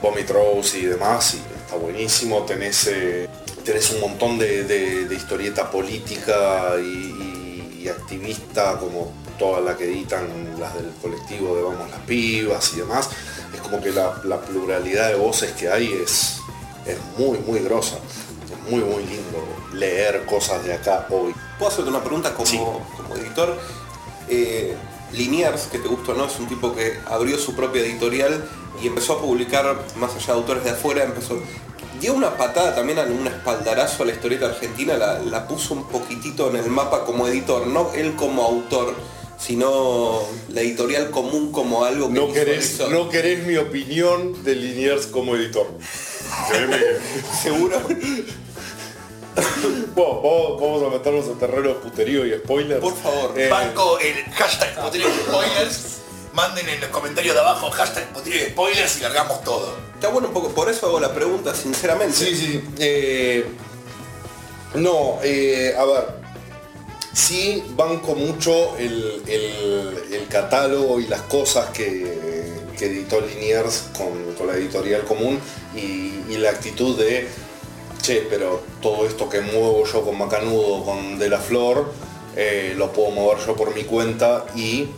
Vomit 0.00 0.30
Rose 0.30 0.78
y 0.78 0.84
demás, 0.86 1.34
y 1.34 1.38
está 1.64 1.76
buenísimo, 1.76 2.44
tenés, 2.44 2.86
tenés 3.64 3.90
un 3.90 4.00
montón 4.00 4.38
de, 4.38 4.64
de- 4.64 5.06
de 5.06 5.14
historieta 5.14 5.70
política 5.70 6.74
y, 6.78 6.82
y- 6.82 7.82
y 7.84 7.88
activista 7.88 8.78
como 8.78 9.12
toda 9.38 9.60
la 9.60 9.76
que 9.76 9.84
editan 9.84 10.28
las 10.60 10.74
del 10.74 10.90
colectivo 11.02 11.56
de 11.56 11.62
Vamos 11.62 11.90
las 11.90 12.00
Pibas 12.00 12.72
y 12.74 12.76
demás, 12.76 13.08
es 13.52 13.60
como 13.60 13.80
que 13.80 13.90
la, 13.90 14.20
la 14.24 14.40
pluralidad 14.40 15.08
de 15.08 15.14
voces 15.16 15.52
que 15.52 15.68
hay 15.68 15.92
es, 15.92 16.36
es 16.86 16.96
muy, 17.18 17.38
muy 17.38 17.58
grosa, 17.60 17.96
es 18.50 18.70
muy, 18.70 18.82
muy 18.84 19.02
lindo 19.04 19.44
leer 19.72 20.24
cosas 20.26 20.64
de 20.64 20.74
acá 20.74 21.06
hoy. 21.10 21.34
¿Puedo 21.58 21.72
hacerte 21.72 21.90
una 21.90 22.02
pregunta 22.04 22.32
como, 22.34 22.46
Sí. 22.46 22.56
como 22.58 23.16
editor? 23.16 23.58
Eh, 24.28 24.76
Liniers, 25.12 25.62
que 25.64 25.78
te 25.78 25.88
gustó 25.88 26.12
o 26.12 26.14
no, 26.14 26.26
es 26.26 26.38
un 26.38 26.46
tipo 26.48 26.74
que 26.74 26.98
abrió 27.06 27.36
su 27.36 27.54
propia 27.56 27.82
editorial 27.82 28.44
y 28.82 28.86
empezó 28.86 29.14
a 29.14 29.20
publicar, 29.20 29.76
más 29.96 30.14
allá 30.14 30.26
de 30.26 30.32
autores 30.32 30.64
de 30.64 30.70
afuera, 30.70 31.04
empezó... 31.04 31.38
Dio 32.02 32.14
una 32.14 32.36
patada 32.36 32.74
también 32.74 32.98
a 32.98 33.02
un 33.02 33.28
espaldarazo 33.28 34.02
a 34.02 34.06
la 34.06 34.12
historieta 34.12 34.46
argentina, 34.46 34.96
la, 34.96 35.20
la 35.20 35.46
puso 35.46 35.72
un 35.72 35.86
poquitito 35.86 36.50
en 36.50 36.56
el 36.56 36.68
mapa 36.68 37.04
como 37.04 37.28
editor, 37.28 37.68
no 37.68 37.92
él 37.94 38.16
como 38.16 38.42
autor, 38.44 38.96
sino 39.38 40.20
la 40.48 40.62
editorial 40.62 41.12
común 41.12 41.52
como 41.52 41.84
algo 41.84 42.08
que 42.08 42.14
No 42.14 42.32
querés, 42.32 42.80
no 42.90 43.08
querés 43.08 43.46
mi 43.46 43.56
opinión 43.56 44.42
de 44.42 44.56
Liniers 44.56 45.06
como 45.06 45.36
editor. 45.36 45.68
¿Seguro? 47.40 47.80
Bueno, 49.94 50.22
vamos, 50.22 50.60
vamos 50.60 50.82
a 50.82 50.88
meternos 50.96 51.26
en 51.26 51.38
terreno 51.38 51.68
de 51.68 51.74
puterío 51.74 52.26
y 52.26 52.36
spoilers. 52.36 52.80
Por 52.80 52.96
favor. 52.96 53.38
Eh, 53.38 53.48
Banco 53.48 54.00
el 54.00 54.24
hashtag 54.32 54.74
Poterio 54.74 55.06
Spoilers. 55.08 56.01
Manden 56.32 56.68
en 56.68 56.80
los 56.80 56.90
comentarios 56.90 57.34
de 57.34 57.40
abajo 57.40 57.70
hashtag 57.70 58.08
Poterio 58.12 58.46
Spoilers 58.48 58.98
y 58.98 59.02
largamos 59.02 59.42
todo. 59.44 59.76
Está 59.94 60.08
bueno 60.08 60.28
un 60.28 60.34
poco, 60.34 60.48
por 60.48 60.70
eso 60.70 60.86
hago 60.86 60.98
la 61.00 61.12
pregunta 61.12 61.54
sinceramente. 61.54 62.16
Sí, 62.16 62.34
sí. 62.34 62.64
eh, 62.78 63.44
no, 64.74 65.18
eh, 65.22 65.74
a 65.78 65.84
ver. 65.84 66.22
Sí 67.14 67.62
banco 67.76 68.14
mucho 68.14 68.74
el, 68.78 69.22
el- 69.26 70.02
el 70.14 70.28
catálogo 70.28 70.98
y 70.98 71.06
las 71.08 71.20
cosas 71.22 71.68
que, 71.68 72.54
que 72.78 72.86
editó 72.86 73.20
Liniers 73.20 73.84
con, 73.96 74.34
con 74.34 74.46
la 74.46 74.54
editorial 74.54 75.02
común 75.04 75.38
y, 75.76 76.22
y 76.30 76.38
la 76.38 76.48
actitud 76.50 76.98
de, 76.98 77.28
che, 78.00 78.26
pero 78.30 78.62
todo 78.80 79.06
esto 79.06 79.28
que 79.28 79.42
muevo 79.42 79.84
yo 79.84 80.02
con 80.02 80.16
Macanudo, 80.16 80.84
con 80.86 81.18
De 81.18 81.28
La 81.28 81.38
Flor, 81.38 81.92
eh, 82.34 82.72
lo 82.78 82.90
puedo 82.92 83.10
mover 83.10 83.44
yo 83.46 83.54
por 83.56 83.74
mi 83.74 83.84
cuenta 83.84 84.46
y 84.56 84.88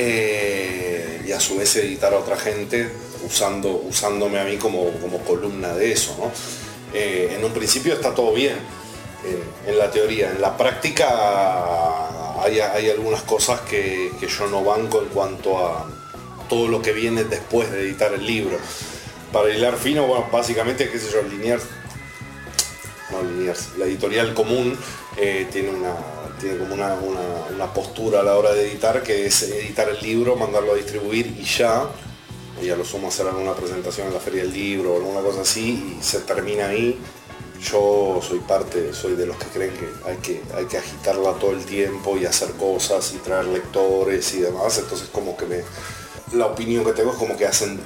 eh, 0.00 1.22
y 1.26 1.32
a 1.32 1.40
su 1.40 1.56
vez 1.56 1.74
editar 1.76 2.14
a 2.14 2.18
otra 2.18 2.36
gente 2.36 2.90
usando, 3.26 3.82
usándome 3.88 4.38
a 4.38 4.44
mí 4.44 4.56
como, 4.56 4.90
como 5.00 5.18
columna 5.18 5.74
de 5.74 5.92
eso. 5.92 6.16
¿no? 6.18 6.30
Eh, 6.94 7.34
en 7.36 7.44
un 7.44 7.52
principio 7.52 7.94
está 7.94 8.14
todo 8.14 8.32
bien, 8.32 8.56
en, 9.66 9.78
la 9.78 9.90
teoría. 9.90 10.30
En 10.30 10.40
la 10.40 10.56
práctica 10.56 11.08
hay, 12.42 12.60
hay 12.60 12.90
algunas 12.90 13.22
cosas 13.22 13.60
que, 13.62 14.12
que 14.20 14.28
yo 14.28 14.46
no 14.46 14.62
banco 14.64 15.02
en 15.02 15.08
cuanto 15.08 15.58
a 15.58 15.88
todo 16.48 16.68
lo 16.68 16.80
que 16.80 16.92
viene 16.92 17.24
después 17.24 17.70
de 17.70 17.80
editar 17.82 18.12
el 18.14 18.24
libro. 18.24 18.56
Para 19.32 19.50
hilar 19.50 19.76
fino, 19.76 20.06
bueno, 20.06 20.26
básicamente, 20.32 20.88
qué 20.88 20.98
sé 20.98 21.10
yo, 21.12 21.22
Liniers, 21.22 21.64
no 23.10 23.18
la 23.78 23.84
editorial 23.86 24.34
común 24.34 24.76
eh, 25.16 25.46
tiene 25.50 25.70
una 25.70 25.94
tiene 26.40 26.58
como 26.58 26.74
una, 26.74 26.94
una- 26.94 27.72
postura 27.72 28.20
a 28.20 28.22
la 28.22 28.36
hora 28.36 28.52
de 28.52 28.70
editar 28.70 29.02
que 29.02 29.26
es 29.26 29.42
editar 29.42 29.88
el 29.88 30.00
libro, 30.00 30.36
mandarlo 30.36 30.72
a 30.72 30.76
distribuir 30.76 31.26
y 31.38 31.44
ya, 31.44 31.88
y 32.62 32.66
lo 32.66 32.84
sumo 32.84 33.08
hacer 33.08 33.26
alguna 33.26 33.54
presentación 33.54 34.06
en 34.08 34.14
la 34.14 34.20
feria 34.20 34.42
del 34.42 34.52
libro 34.52 34.92
o 34.94 34.96
alguna 34.96 35.20
cosa 35.20 35.42
así 35.42 35.96
y 35.98 36.02
se 36.02 36.20
termina 36.20 36.68
ahí. 36.68 36.98
Yo 37.60 38.20
soy 38.22 38.38
parte, 38.38 38.94
soy 38.94 39.16
de 39.16 39.26
los 39.26 39.36
que 39.36 39.46
creen 39.46 39.72
que 39.72 39.88
hay 40.08 40.16
que, 40.18 40.40
hay 40.56 40.66
que 40.66 40.78
agitarla 40.78 41.32
todo 41.34 41.50
el 41.50 41.64
tiempo 41.64 42.16
y 42.16 42.24
hacer 42.24 42.52
cosas 42.52 43.12
y 43.14 43.18
traer 43.18 43.46
lectores 43.46 44.32
y 44.34 44.40
demás, 44.40 44.78
entonces 44.78 45.08
como 45.12 45.36
que 45.36 45.46
me, 45.46 45.64
la 46.34 46.46
opinión 46.46 46.84
que 46.84 46.92
tengo 46.92 47.10
es 47.10 47.16
como 47.16 47.36
que 47.36 47.46
hacen 47.46 47.80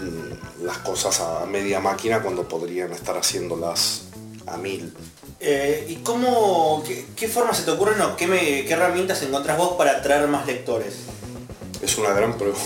las 0.62 0.76
cosas 0.78 1.20
a 1.20 1.46
media 1.46 1.80
máquina 1.80 2.22
cuando 2.22 2.46
podrían 2.46 2.92
estar 2.92 3.16
haciéndolas 3.16 4.02
a 4.46 4.56
mil. 4.56 4.92
Eh, 5.40 5.86
¿Y 5.88 5.96
cómo, 5.96 6.82
qué, 6.86 7.04
qué 7.16 7.28
formas 7.28 7.56
se 7.58 7.64
te 7.64 7.70
ocurren 7.72 8.00
o 8.00 8.16
qué, 8.16 8.26
me- 8.26 8.64
qué 8.64 8.72
herramientas 8.72 9.22
encontrás 9.22 9.56
vos 9.58 9.74
para 9.76 9.92
atraer 9.98 10.26
más 10.28 10.46
lectores? 10.46 10.94
Es 11.82 11.98
una 11.98 12.10
gran 12.12 12.36
pregunta. 12.38 12.60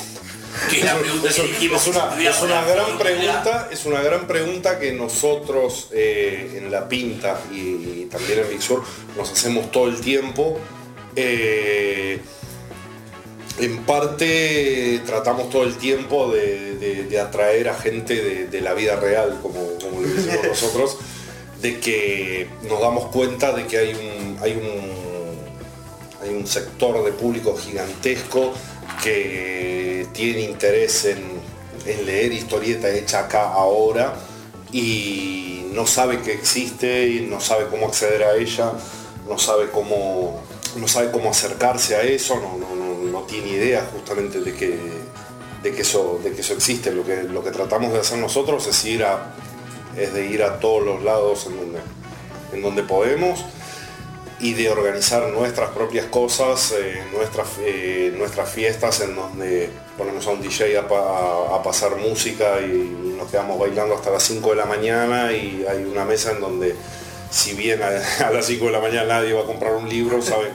Es 0.73 0.85
la 0.85 0.97
pregunta 0.99 1.29
Es, 1.29 1.37
que 1.37 1.43
dijimos, 1.43 1.83
es 1.83 1.89
una, 1.95 2.05
es 2.23 2.43
gran 2.43 2.99
pregunta, 2.99 3.69
es 3.71 3.85
una 3.87 4.01
gran 4.03 4.27
pregunta 4.27 4.79
que 4.79 4.93
nosotros 4.93 5.89
eh, 5.93 6.55
en 6.57 6.71
La 6.71 6.89
Pinta 6.89 7.39
y, 7.53 7.57
y 7.57 8.09
también 8.11 8.41
en 8.41 8.49
Mixur 8.51 8.83
nos 9.17 9.31
hacemos 9.33 9.71
todo 9.71 9.89
el 9.89 10.01
tiempo. 10.01 10.59
Eh, 11.15 12.21
en 13.59 13.79
parte 13.85 15.01
tratamos 15.07 15.49
todo 15.49 15.65
el 15.65 15.77
tiempo 15.77 16.31
de, 16.31 16.77
de- 16.77 17.05
de 17.05 17.21
atraer 17.21 17.71
a 17.71 17.75
gente 17.75 18.15
de, 18.23 18.47
de 18.49 18.61
la 18.61 18.75
vida 18.75 18.97
real, 18.97 19.39
como, 19.43 19.61
como 19.81 20.03
lo 20.03 20.09
decimos 20.09 20.45
nosotros, 20.49 20.99
de 21.63 21.79
que 21.81 22.49
nos 22.69 22.81
damos 22.81 23.07
cuenta 23.07 23.53
de 23.53 23.67
que 23.67 23.79
hay 23.79 23.93
un, 23.95 24.39
hay 24.43 24.53
un, 24.53 26.23
hay 26.23 26.35
un 26.35 26.47
sector 26.47 27.05
de 27.05 27.13
público 27.13 27.57
gigantesco 27.57 28.53
que 29.03 30.07
tiene 30.13 30.43
interés 30.43 31.05
en, 31.07 31.23
en 31.87 32.07
leer 32.07 32.33
historieta 32.33 32.89
hecha 32.91 33.21
acá 33.21 33.53
ahora 33.53 34.15
y 34.73 35.67
no 35.73 35.87
sabe 35.87 36.21
que 36.21 36.33
existe 36.33 37.27
no 37.29 37.41
sabe 37.41 37.67
cómo 37.71 37.87
acceder 37.87 38.23
a 38.25 38.35
ella, 38.37 38.73
no 39.29 39.39
sabe 39.39 39.71
cómo, 39.71 40.41
no 40.77 40.89
sabe 40.89 41.11
cómo 41.11 41.31
acercarse 41.31 41.97
a 41.97 42.03
eso, 42.03 42.37
no, 42.37 42.57
no- 42.59 42.75
no- 42.75 42.87
no 43.07 43.23
tiene 43.23 43.49
idea 43.51 43.89
justamente 43.95 44.41
de 44.41 44.53
que, 44.55 44.79
de 45.63 45.73
que, 45.73 45.83
eso, 45.83 46.21
de 46.23 46.33
que 46.33 46.41
eso 46.41 46.55
existe. 46.55 46.91
Lo 46.93 47.05
que, 47.05 47.23
lo 47.23 47.43
que 47.43 47.51
tratamos 47.51 47.93
de 47.93 48.01
hacer 48.01 48.19
nosotros 48.19 48.67
es 48.67 48.85
ir 48.85 49.05
a, 49.05 49.33
es 49.97 50.13
de 50.15 50.27
ir 50.27 50.43
a 50.43 50.59
todos 50.61 50.85
los 50.85 51.03
lados 51.03 51.47
en 51.47 51.57
donde, 51.57 51.79
en 52.53 52.63
donde 52.63 52.83
podemos 52.83 53.45
y 54.39 54.53
de 54.53 54.69
organizar 54.69 55.23
nuestras 55.31 55.71
propias 55.71 56.05
cosas, 56.07 56.75
eh, 56.79 57.03
nuestras, 57.17 57.49
eh, 57.61 58.13
nuestras 58.17 58.51
fiestas 58.51 59.01
en 59.01 59.17
donde 59.17 59.71
ponemos 59.97 60.27
a 60.27 60.31
un 60.31 60.43
DJ 60.43 60.77
a, 60.79 60.87
pa- 60.87 61.57
a 61.57 61.63
pasar 61.63 61.97
música 61.97 62.61
y 62.61 63.15
nos 63.17 63.31
quedamos 63.31 63.59
bailando 63.59 63.95
hasta 63.95 64.11
las 64.11 64.23
5 64.25 64.51
de 64.51 64.57
la 64.57 64.67
mañana 64.67 65.33
y 65.33 65.65
hay 65.67 65.85
una 65.85 66.05
mesa 66.05 66.33
en 66.33 66.41
donde 66.41 66.77
si 67.31 67.55
bien 67.55 67.83
a, 67.83 67.89
a 68.27 68.31
las 68.31 68.45
5 68.47 68.67
de 68.67 68.73
la 68.73 68.81
mañana 68.81 69.15
nadie 69.21 69.33
va 69.33 69.41
a 69.43 69.47
comprar 69.47 69.75
un 69.75 69.89
libro, 69.89 70.21
¿saben? 70.21 70.53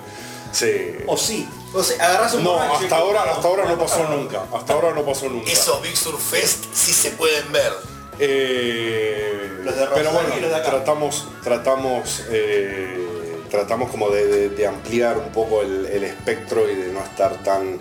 Se... 0.51 1.03
O 1.07 1.17
sí, 1.17 1.47
o 1.73 1.81
sea, 1.81 2.29
un 2.35 2.43
No, 2.43 2.59
hasta 2.61 2.97
ahora, 2.97 3.23
hasta 3.23 3.47
ahora 3.47 3.65
no 3.65 3.79
pasó 3.79 4.03
nunca. 4.09 4.43
Hasta 4.53 4.73
ahora 4.73 4.91
no 4.93 5.01
pasó 5.03 5.27
nunca. 5.29 5.49
Esos 5.51 5.81
Big 5.81 5.95
Sur 5.97 6.19
Fest 6.19 6.65
sí 6.73 6.91
se 6.93 7.11
pueden 7.11 7.51
ver. 7.51 7.71
Eh, 8.19 9.30
Los 9.63 9.75
de 9.75 9.87
pero 9.93 10.11
bueno, 10.11 10.29
y 10.37 10.41
los 10.41 10.49
de 10.49 10.55
acá. 10.55 10.69
tratamos, 10.69 11.27
tratamos, 11.43 12.23
eh, 12.29 12.97
tratamos 13.49 13.91
como 13.91 14.09
de, 14.09 14.25
de- 14.25 14.49
de 14.49 14.67
ampliar 14.67 15.17
un 15.17 15.29
poco 15.31 15.61
el, 15.61 15.85
el 15.87 16.03
espectro 16.03 16.69
y 16.69 16.75
de 16.75 16.91
no 16.91 16.99
estar 17.03 17.43
tan, 17.43 17.77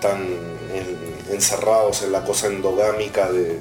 tan 0.00 0.22
en- 0.22 1.32
encerrados 1.34 2.02
en 2.02 2.12
la 2.12 2.24
cosa 2.24 2.46
endogámica 2.48 3.30
de, 3.30 3.60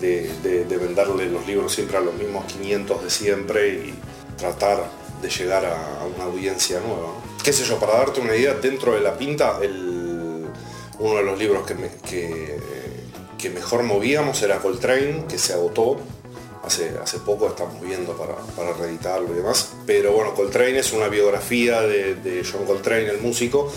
de- 0.00 0.30
de- 0.42 0.64
de 0.64 0.76
venderle 0.78 1.26
los 1.26 1.46
libros 1.46 1.72
siempre 1.74 1.96
a 1.98 2.00
los 2.00 2.14
mismos 2.14 2.44
500 2.46 3.02
de 3.04 3.10
siempre 3.10 3.68
y 3.68 3.94
tratar 4.38 4.84
de 5.20 5.28
llegar 5.30 5.64
a, 5.64 6.00
a 6.00 6.04
una 6.04 6.24
audiencia 6.24 6.80
nueva. 6.80 7.12
Qué 7.42 7.52
sé 7.52 7.64
yo, 7.64 7.78
para 7.78 7.94
darte 7.98 8.20
una 8.20 8.34
idea, 8.36 8.54
dentro 8.54 8.92
de 8.94 9.00
la 9.00 9.16
pinta, 9.16 9.58
el- 9.62 10.46
uno 10.98 11.16
de 11.16 11.22
los 11.24 11.38
libros 11.38 11.66
que, 11.66 11.74
me- 11.74 11.90
que, 12.08 12.56
que 13.36 13.50
mejor 13.50 13.82
movíamos 13.82 14.40
era 14.42 14.58
Coltrane, 14.58 15.24
que 15.28 15.38
se 15.38 15.52
agotó. 15.52 15.98
Hace, 16.66 16.92
hace 17.02 17.18
poco 17.18 17.48
estamos 17.48 17.80
viendo 17.82 18.16
para, 18.16 18.34
para 18.56 18.72
reeditarlo 18.72 19.30
y 19.32 19.36
demás. 19.36 19.72
Pero 19.86 20.12
bueno, 20.12 20.34
Coltrane 20.34 20.78
es 20.78 20.92
una 20.92 21.08
biografía 21.08 21.82
de, 21.82 22.42
John 22.50 22.64
Coltrane, 22.64 23.06
el 23.08 23.20
músico. 23.20 23.70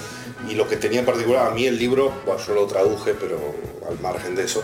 Y 0.50 0.54
lo 0.54 0.68
que 0.68 0.78
tenía 0.78 1.00
en 1.00 1.06
particular, 1.06 1.48
a 1.48 1.52
mí 1.52 1.66
el 1.66 1.78
libro, 1.78 2.14
bueno, 2.26 2.40
yo 2.46 2.54
lo 2.54 2.66
traduje, 2.68 3.14
pero 3.20 3.38
al 3.90 4.00
margen 4.00 4.36
de 4.36 4.44
eso, 4.46 4.64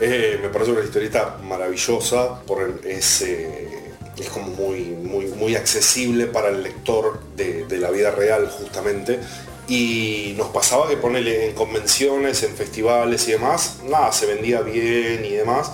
eh, 0.00 0.38
me 0.40 0.48
parece 0.50 0.70
una 0.72 0.84
historieta 0.84 1.38
maravillosa, 1.42 2.40
por 2.42 2.62
el- 2.62 2.80
es, 2.88 3.22
eh, 3.22 3.90
es 4.18 4.28
como 4.28 4.48
muy, 4.48 4.80
muy, 4.82 5.26
muy 5.26 5.56
accesible 5.56 6.26
para 6.26 6.50
el 6.50 6.62
lector 6.62 7.18
de, 7.36 7.64
de 7.64 7.78
la 7.78 7.90
vida 7.90 8.10
real 8.12 8.48
justamente. 8.48 9.18
Y 9.66 10.34
nos 10.36 10.48
pasaba 10.48 10.88
que 10.88 10.96
ponerle 10.98 11.48
en 11.48 11.54
convenciones, 11.54 12.42
en 12.42 12.54
festivales 12.54 13.26
y 13.28 13.32
demás, 13.32 13.78
nada, 13.84 14.12
se 14.12 14.26
vendía 14.26 14.60
bien 14.60 15.24
y 15.24 15.30
demás, 15.30 15.70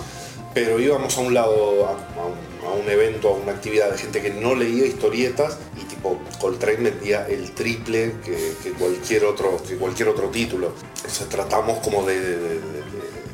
pero 0.53 0.79
íbamos 0.79 1.17
a 1.17 1.21
un 1.21 1.33
lado, 1.33 1.85
a, 1.87 2.73
un, 2.73 2.89
evento, 2.89 3.29
a 3.29 3.31
una 3.33 3.53
actividad 3.53 3.91
de 3.91 3.97
gente 3.97 4.21
que 4.21 4.29
no 4.31 4.53
leía 4.55 4.85
historietas 4.85 5.57
y 5.79 5.83
tipo 5.85 6.19
Coltrane 6.39 6.89
vendía 6.91 7.25
el 7.27 7.51
triple 7.51 8.13
que, 8.23 8.71
cualquier 8.77 9.25
otro, 9.25 9.61
que 9.67 9.77
cualquier 9.77 10.09
otro 10.09 10.29
título. 10.29 10.73
Entonces 10.97 11.29
tratamos 11.29 11.79
como 11.79 12.05
de- 12.05 12.37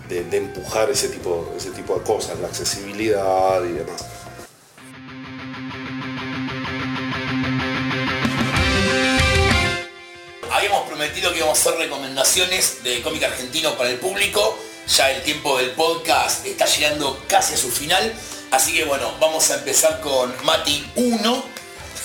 de- 0.09 0.23
de 0.23 0.37
empujar 0.37 0.89
ese 0.89 1.09
tipo, 1.09 1.53
ese 1.57 1.71
tipo 1.71 1.95
de 1.97 2.01
cosas, 2.03 2.39
la 2.39 2.47
accesibilidad 2.47 3.61
y 3.65 3.73
demás. 3.73 4.05
Habíamos 10.51 10.87
prometido 10.87 11.31
que 11.31 11.37
íbamos 11.39 11.57
a 11.57 11.61
hacer 11.69 11.79
recomendaciones 11.79 12.83
de 12.83 13.01
cómic 13.01 13.23
argentino 13.23 13.75
para 13.77 13.89
el 13.89 13.97
público. 13.97 14.57
Ya 14.95 15.11
el 15.11 15.21
tiempo 15.23 15.57
del 15.57 15.71
podcast 15.71 16.45
está 16.45 16.65
llegando 16.65 17.21
casi 17.27 17.53
a 17.53 17.57
su 17.57 17.69
final. 17.69 18.13
Así 18.51 18.73
que 18.73 18.85
bueno, 18.85 19.11
vamos 19.19 19.49
a 19.51 19.55
empezar 19.55 19.99
con 20.01 20.33
Mati 20.45 20.89
1. 20.95 21.43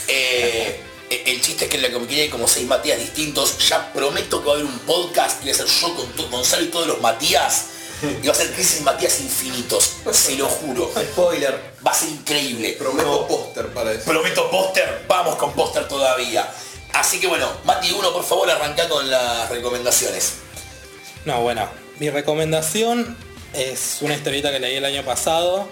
Eh, 0.08 0.82
el 1.26 1.40
chiste 1.40 1.64
es 1.66 1.70
que 1.70 1.76
en 1.76 1.82
la 1.84 1.92
comiquería 1.92 2.24
hay 2.24 2.30
como 2.30 2.48
seis 2.48 2.66
Matías 2.66 2.98
distintos. 2.98 3.56
Ya 3.68 3.92
prometo 3.92 4.40
que 4.42 4.46
va 4.48 4.52
a 4.52 4.56
haber 4.56 4.66
un 4.66 4.78
podcast 4.80 5.38
que 5.38 5.44
voy 5.44 5.50
a 5.50 5.54
hacer 5.54 5.66
yo 5.66 5.94
con 5.94 6.06
to- 6.12 6.28
Gonzalo 6.28 6.64
y 6.64 6.68
todos 6.68 6.86
los 6.88 7.00
Matías. 7.00 7.66
Y 8.20 8.26
va 8.26 8.32
a 8.32 8.36
ser 8.36 8.52
crisis 8.52 8.80
Matías 8.80 9.20
infinitos. 9.20 9.92
Se 10.12 10.34
lo 10.34 10.48
juro. 10.48 10.90
Spoiler. 11.12 11.74
Va 11.86 11.92
a 11.92 11.94
ser 11.94 12.08
increíble. 12.08 12.72
Prometo 12.72 13.28
póster 13.28 13.68
para 13.68 13.92
eso. 13.92 14.04
Prometo 14.04 14.50
póster, 14.50 15.04
vamos 15.06 15.36
con 15.36 15.52
póster 15.52 15.86
todavía. 15.86 16.52
Así 16.94 17.20
que 17.20 17.28
bueno, 17.28 17.48
Mati 17.64 17.92
1, 17.92 18.12
por 18.12 18.24
favor, 18.24 18.50
arranca 18.50 18.88
con 18.88 19.08
las 19.08 19.48
recomendaciones. 19.50 20.32
No, 21.24 21.40
bueno, 21.42 21.68
mi 22.02 22.10
recomendación 22.10 23.16
es 23.54 23.98
una 24.00 24.14
historieta 24.16 24.50
que 24.50 24.58
leí 24.58 24.74
el 24.74 24.84
año 24.84 25.04
pasado, 25.04 25.68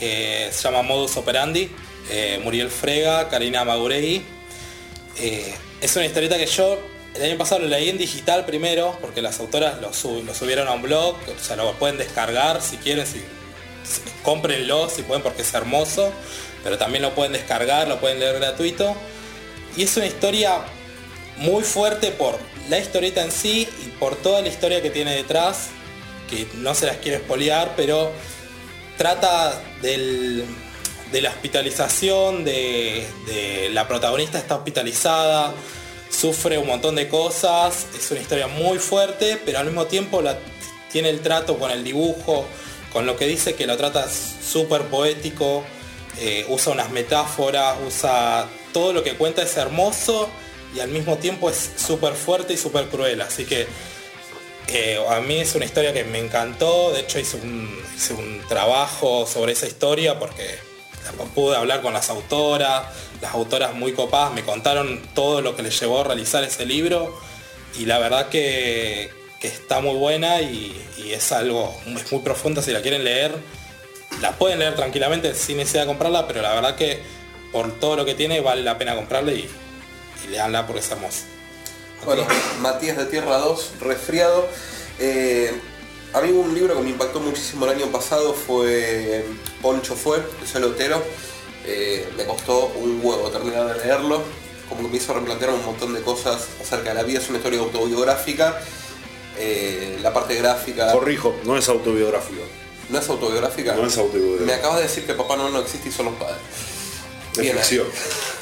que 0.00 0.48
se 0.50 0.62
llama 0.64 0.82
Modus 0.82 1.16
Operandi, 1.16 1.70
eh, 2.10 2.40
Muriel 2.42 2.70
Frega, 2.70 3.28
Karina 3.28 3.64
Magurey. 3.64 4.20
Eh, 5.20 5.54
es 5.80 5.94
una 5.94 6.06
historieta 6.06 6.36
que 6.38 6.46
yo 6.46 6.76
el 7.14 7.22
año 7.22 7.38
pasado 7.38 7.60
lo 7.60 7.68
leí 7.68 7.88
en 7.88 7.98
digital 7.98 8.46
primero, 8.46 8.98
porque 9.00 9.22
las 9.22 9.38
autoras 9.38 9.80
lo 9.80 9.94
subieron 9.94 10.66
a 10.66 10.72
un 10.72 10.82
blog, 10.82 11.14
o 11.14 11.44
sea, 11.44 11.54
lo 11.54 11.72
pueden 11.74 11.98
descargar 11.98 12.60
si 12.60 12.76
quieren, 12.78 13.06
si, 13.06 13.18
si- 13.84 14.00
cómprenlo 14.24 14.90
si 14.90 15.02
pueden 15.02 15.22
porque 15.22 15.42
es 15.42 15.54
hermoso, 15.54 16.12
pero 16.64 16.78
también 16.78 17.02
lo 17.02 17.14
pueden 17.14 17.32
descargar, 17.32 17.86
lo 17.86 18.00
pueden 18.00 18.18
leer 18.18 18.40
gratuito. 18.40 18.96
Y 19.76 19.84
es 19.84 19.96
una 19.96 20.06
historia 20.06 20.64
muy 21.40 21.64
fuerte 21.64 22.10
por 22.12 22.38
la 22.68 22.78
historieta 22.78 23.22
en 23.22 23.32
sí 23.32 23.68
y 23.84 23.88
por 23.98 24.14
toda 24.16 24.40
la 24.42 24.48
historia 24.48 24.80
que 24.80 24.90
tiene 24.90 25.14
detrás, 25.14 25.68
que 26.28 26.46
no 26.54 26.74
se 26.74 26.86
las 26.86 26.98
quiero 26.98 27.18
espolear, 27.18 27.72
pero 27.76 28.12
trata 28.96 29.60
del- 29.82 30.44
de 31.12 31.22
la 31.22 31.30
hospitalización, 31.30 32.44
de, 32.44 33.68
la 33.72 33.88
protagonista 33.88 34.38
está 34.38 34.56
hospitalizada, 34.56 35.52
sufre 36.10 36.58
un 36.58 36.66
montón 36.68 36.94
de 36.94 37.08
cosas, 37.08 37.86
es 37.98 38.10
una 38.10 38.20
historia 38.20 38.46
muy 38.46 38.78
fuerte, 38.78 39.40
pero 39.44 39.58
al 39.58 39.66
mismo 39.66 39.86
tiempo 39.86 40.22
la, 40.22 40.38
tiene 40.92 41.08
el 41.08 41.20
trato 41.20 41.58
con 41.58 41.70
el 41.70 41.82
dibujo, 41.82 42.44
con 42.92 43.06
lo 43.06 43.16
que 43.16 43.26
dice 43.26 43.54
que 43.54 43.66
lo 43.66 43.76
trata 43.76 44.06
súper 44.08 44.82
poético, 44.82 45.64
eh, 46.20 46.44
usa 46.48 46.72
unas 46.72 46.90
metáforas, 46.90 47.76
usa 47.86 48.46
todo 48.72 48.92
lo 48.92 49.02
que 49.02 49.14
cuenta 49.14 49.42
es 49.42 49.56
hermoso 49.56 50.28
y 50.74 50.80
al 50.80 50.88
mismo 50.88 51.16
tiempo 51.16 51.50
es 51.50 51.70
súper 51.76 52.14
fuerte 52.14 52.54
y 52.54 52.56
súper 52.56 52.86
cruel, 52.86 53.20
así 53.20 53.44
que 53.44 53.66
eh, 54.68 54.98
a 55.08 55.20
mí 55.20 55.40
es 55.40 55.54
una 55.56 55.64
historia 55.64 55.92
que 55.92 56.04
me 56.04 56.18
encantó, 56.18 56.92
de 56.92 57.00
hecho 57.00 57.18
hice 57.18 57.38
un, 57.38 57.80
trabajo 58.48 59.26
sobre 59.26 59.52
esa 59.52 59.66
historia 59.66 60.18
porque 60.18 60.58
pude 61.34 61.56
hablar 61.56 61.82
con 61.82 61.92
las 61.92 62.10
autoras, 62.10 62.84
las 63.20 63.32
autoras 63.32 63.74
muy 63.74 63.92
copadas 63.92 64.32
me 64.32 64.42
contaron 64.42 65.00
todo 65.14 65.40
lo 65.40 65.54
que 65.54 65.62
les 65.62 65.78
llevó 65.78 66.00
a 66.00 66.04
realizar 66.04 66.42
ese 66.42 66.66
libro 66.66 67.16
y 67.78 67.86
la 67.86 67.98
verdad 67.98 68.28
que, 68.28 69.10
está 69.40 69.80
muy 69.80 69.96
buena 69.96 70.40
y, 70.40 70.76
es 71.10 71.32
algo, 71.32 71.74
es 71.96 72.12
muy 72.12 72.20
profunda 72.20 72.62
si 72.62 72.72
la 72.72 72.82
quieren 72.82 73.04
leer, 73.04 73.34
la 74.20 74.32
pueden 74.32 74.58
leer 74.58 74.76
tranquilamente 74.76 75.34
sin 75.34 75.56
necesidad 75.56 75.82
de 75.82 75.88
comprarla, 75.88 76.28
pero 76.28 76.42
la 76.42 76.54
verdad 76.54 76.76
que 76.76 77.00
por 77.50 77.72
todo 77.80 77.96
lo 77.96 78.04
que 78.04 78.14
tiene 78.14 78.40
vale 78.40 78.62
la 78.62 78.78
pena 78.78 78.94
comprarla 78.94 79.32
y 79.32 79.48
leanla 80.28 80.66
porque 80.66 80.80
es 80.80 80.90
hermosa. 80.90 81.24
Bueno, 82.04 82.26
Matías 82.60 82.96
de 82.96 83.04
Tierra 83.06 83.38
2, 83.38 83.72
resfriado. 83.80 84.48
Eh, 84.98 85.52
a 86.12 86.20
mí 86.20 86.30
un 86.30 86.54
libro 86.54 86.74
que 86.76 86.82
me 86.82 86.90
impactó 86.90 87.20
muchísimo 87.20 87.66
el 87.66 87.72
año 87.72 87.86
pasado 87.86 88.34
fue 88.34 89.24
Poncho 89.62 89.94
fue, 89.94 90.18
de 90.18 90.46
Solotero. 90.46 91.02
Eh, 91.66 92.08
me 92.16 92.24
costó 92.24 92.72
un 92.76 93.00
huevo 93.02 93.30
terminar 93.30 93.74
de 93.74 93.84
leerlo. 93.84 94.22
Como 94.68 94.82
que 94.82 94.88
me 94.88 94.96
hizo 94.96 95.12
replantear 95.12 95.50
un 95.50 95.64
montón 95.64 95.92
de 95.92 96.00
cosas 96.00 96.46
acerca 96.60 96.90
de 96.90 96.94
la 96.96 97.02
vida. 97.02 97.18
Es 97.18 97.28
una 97.28 97.38
historia 97.38 97.60
autobiográfica. 97.60 98.60
Eh, 99.38 99.98
la 100.02 100.12
parte 100.12 100.34
gráfica... 100.34 100.92
Corrijo, 100.92 101.34
no 101.44 101.56
es 101.56 101.68
autobiográfico. 101.68 102.42
¿No 102.88 102.98
es 102.98 103.08
autobiográfica? 103.08 103.74
No 103.74 103.86
es 103.86 103.96
autobiográfica. 103.96 104.46
Me 104.46 104.54
acabas 104.54 104.78
de 104.78 104.82
decir 104.84 105.06
que 105.06 105.14
Papá 105.14 105.36
Noel 105.36 105.52
no 105.52 105.60
existe 105.60 105.88
y 105.88 105.92
son 105.92 106.06
los 106.06 106.14
padres. 106.14 106.38
Es 107.34 107.40
Bien 107.40 107.56
ahí. 107.56 107.80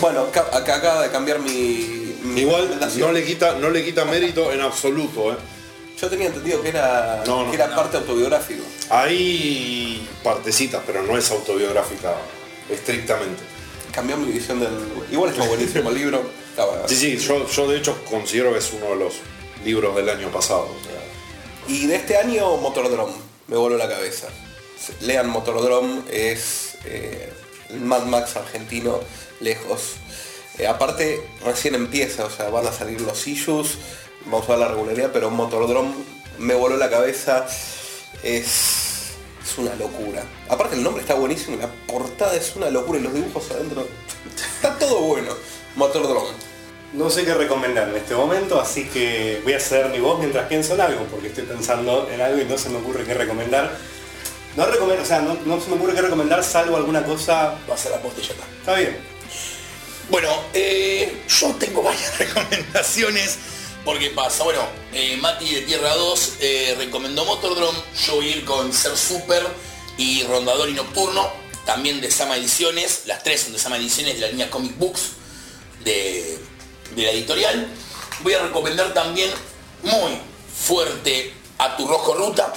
Bueno, 0.00 0.22
acá 0.22 0.76
acaba 0.76 1.02
de 1.02 1.10
cambiar 1.10 1.38
mi... 1.38 2.16
mi 2.22 2.40
Igual 2.40 2.80
no 2.98 3.12
le 3.12 3.24
quita, 3.24 3.54
no 3.58 3.70
le 3.70 3.84
quita 3.84 4.04
mérito 4.04 4.52
en 4.52 4.60
absoluto, 4.60 5.32
¿eh? 5.32 5.36
Yo 6.00 6.08
tenía 6.08 6.26
entendido 6.26 6.62
que 6.62 6.68
era, 6.68 7.22
No, 7.26 7.44
no, 7.44 7.50
que 7.50 7.56
era 7.56 7.68
no. 7.68 7.76
parte 7.76 7.96
autobiográfico. 7.96 8.62
Hay 8.90 10.08
partecitas, 10.22 10.82
pero 10.86 11.02
no 11.02 11.16
es 11.18 11.30
autobiográfica 11.30 12.14
estrictamente. 12.70 13.42
Cambió 13.92 14.16
mi 14.16 14.30
visión 14.30 14.60
del... 14.60 14.70
Igual 15.10 15.30
está 15.30 15.44
buenísimo 15.44 15.88
el 15.90 15.94
libro. 15.96 16.22
Sí, 16.86 16.96
sí, 16.96 17.16
yo, 17.18 17.48
yo 17.48 17.68
de 17.68 17.78
hecho 17.78 17.96
considero 18.04 18.52
que 18.52 18.58
es 18.58 18.72
uno 18.72 18.86
de 18.90 18.96
los 18.96 19.14
libros 19.64 19.94
del 19.96 20.08
año 20.08 20.28
pasado. 20.30 20.68
Y 21.66 21.86
de 21.86 21.96
este 21.96 22.16
año 22.16 22.56
Motordrome, 22.56 23.12
me 23.46 23.56
voló 23.56 23.76
la 23.76 23.88
cabeza. 23.88 24.28
Lean 25.00 25.28
Motordrome, 25.28 26.02
es 26.10 26.76
eh, 26.84 27.32
el 27.70 27.80
Mad 27.80 28.04
Max 28.06 28.36
argentino, 28.36 29.00
lejos. 29.40 29.96
Eh, 30.58 30.66
aparte, 30.66 31.22
recién 31.44 31.74
empieza, 31.74 32.24
o 32.24 32.30
sea, 32.30 32.50
van 32.50 32.66
a 32.66 32.72
salir 32.72 33.00
los 33.00 33.26
issues, 33.26 33.78
vamos 34.24 34.48
a 34.48 34.52
ver 34.52 34.58
la 34.58 34.68
regularidad, 34.68 35.10
pero 35.12 35.30
Motordrome 35.30 35.94
me 36.38 36.54
voló 36.54 36.76
la 36.76 36.90
cabeza. 36.90 37.46
Es, 38.22 39.12
es 39.42 39.58
una 39.58 39.74
locura. 39.76 40.22
Aparte 40.48 40.76
el 40.76 40.82
nombre 40.82 41.02
está 41.02 41.14
buenísimo, 41.14 41.56
la 41.56 41.68
portada 41.86 42.34
es 42.34 42.56
una 42.56 42.70
locura 42.70 42.98
y 42.98 43.02
los 43.02 43.14
dibujos 43.14 43.50
adentro. 43.50 43.86
Está 44.56 44.76
todo 44.78 45.00
bueno. 45.00 45.32
Motordrome. 45.76 46.48
No 46.92 47.10
sé 47.10 47.24
qué 47.24 47.34
recomendar 47.34 47.88
en 47.90 47.96
este 47.96 48.14
momento, 48.14 48.58
así 48.58 48.86
que 48.86 49.40
voy 49.44 49.52
a 49.52 49.58
hacer 49.58 49.90
mi 49.90 50.00
voz 50.00 50.18
mientras 50.18 50.48
pienso 50.48 50.74
en 50.74 50.80
algo, 50.80 51.04
porque 51.04 51.28
estoy 51.28 51.44
pensando 51.44 52.08
en 52.10 52.20
algo 52.20 52.40
y 52.40 52.46
no 52.46 52.56
se 52.56 52.70
me 52.70 52.78
ocurre 52.78 53.04
qué 53.04 53.12
recomendar. 53.12 53.76
No 54.56 54.64
o 54.64 55.04
sea, 55.04 55.20
no, 55.20 55.36
no 55.44 55.60
se 55.60 55.70
me 55.70 55.76
ocurre 55.76 55.94
qué 55.94 56.02
recomendar 56.02 56.42
salvo 56.42 56.76
alguna 56.76 57.04
cosa. 57.04 57.54
Va 57.70 57.74
a 57.74 57.78
ser 57.78 57.92
la 57.92 57.98
está. 57.98 58.44
Está 58.58 58.74
bien. 58.74 59.17
Bueno, 60.10 60.30
eh, 60.54 61.22
yo 61.28 61.54
tengo 61.56 61.82
varias 61.82 62.18
recomendaciones. 62.18 63.38
Porque 63.84 64.10
pasa, 64.10 64.44
bueno, 64.44 64.60
eh, 64.92 65.16
Mati 65.16 65.54
de 65.54 65.62
Tierra 65.62 65.94
2 65.94 66.32
eh, 66.40 66.74
recomendó 66.76 67.24
Motordrome, 67.24 67.78
yo 68.06 68.16
voy 68.16 68.32
a 68.32 68.36
ir 68.36 68.44
con 68.44 68.70
Ser 68.70 68.94
Super 68.96 69.42
y 69.96 70.24
Rondador 70.24 70.68
y 70.68 70.74
Nocturno, 70.74 71.30
también 71.64 72.00
de 72.00 72.10
Sama 72.10 72.36
Ediciones, 72.36 73.02
las 73.06 73.22
tres 73.22 73.42
son 73.42 73.52
de 73.54 73.58
Sama 73.58 73.78
Ediciones 73.78 74.16
de 74.16 74.20
la 74.20 74.28
línea 74.28 74.50
Comic 74.50 74.76
Books 74.76 75.12
de, 75.84 76.38
la 76.96 77.10
editorial. 77.12 77.66
Voy 78.20 78.34
a 78.34 78.40
recomendar 78.40 78.92
también 78.92 79.30
muy 79.82 80.18
fuerte 80.54 81.32
a 81.56 81.74
Tu 81.76 81.86
Rojo 81.88 82.14
Ruta, 82.14 82.52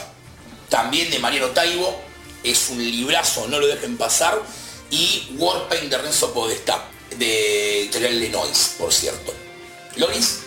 también 0.68 1.10
de 1.12 1.20
Mariano 1.20 1.47
Taibo, 1.52 1.97
es 2.43 2.70
un 2.70 2.84
librazo, 2.84 3.47
no 3.47 3.58
lo 3.60 3.68
dejen 3.68 3.95
pasar, 3.95 4.41
y 4.89 5.30
Warpaint 5.38 5.89
de 5.89 5.97
Renzo 5.97 6.34
Podestá, 6.34 6.91
de 7.18 7.82
editorial 7.82 8.20
Lenois, 8.20 8.76
por 8.78 8.93
cierto. 8.93 9.34
Loris, 9.97 10.39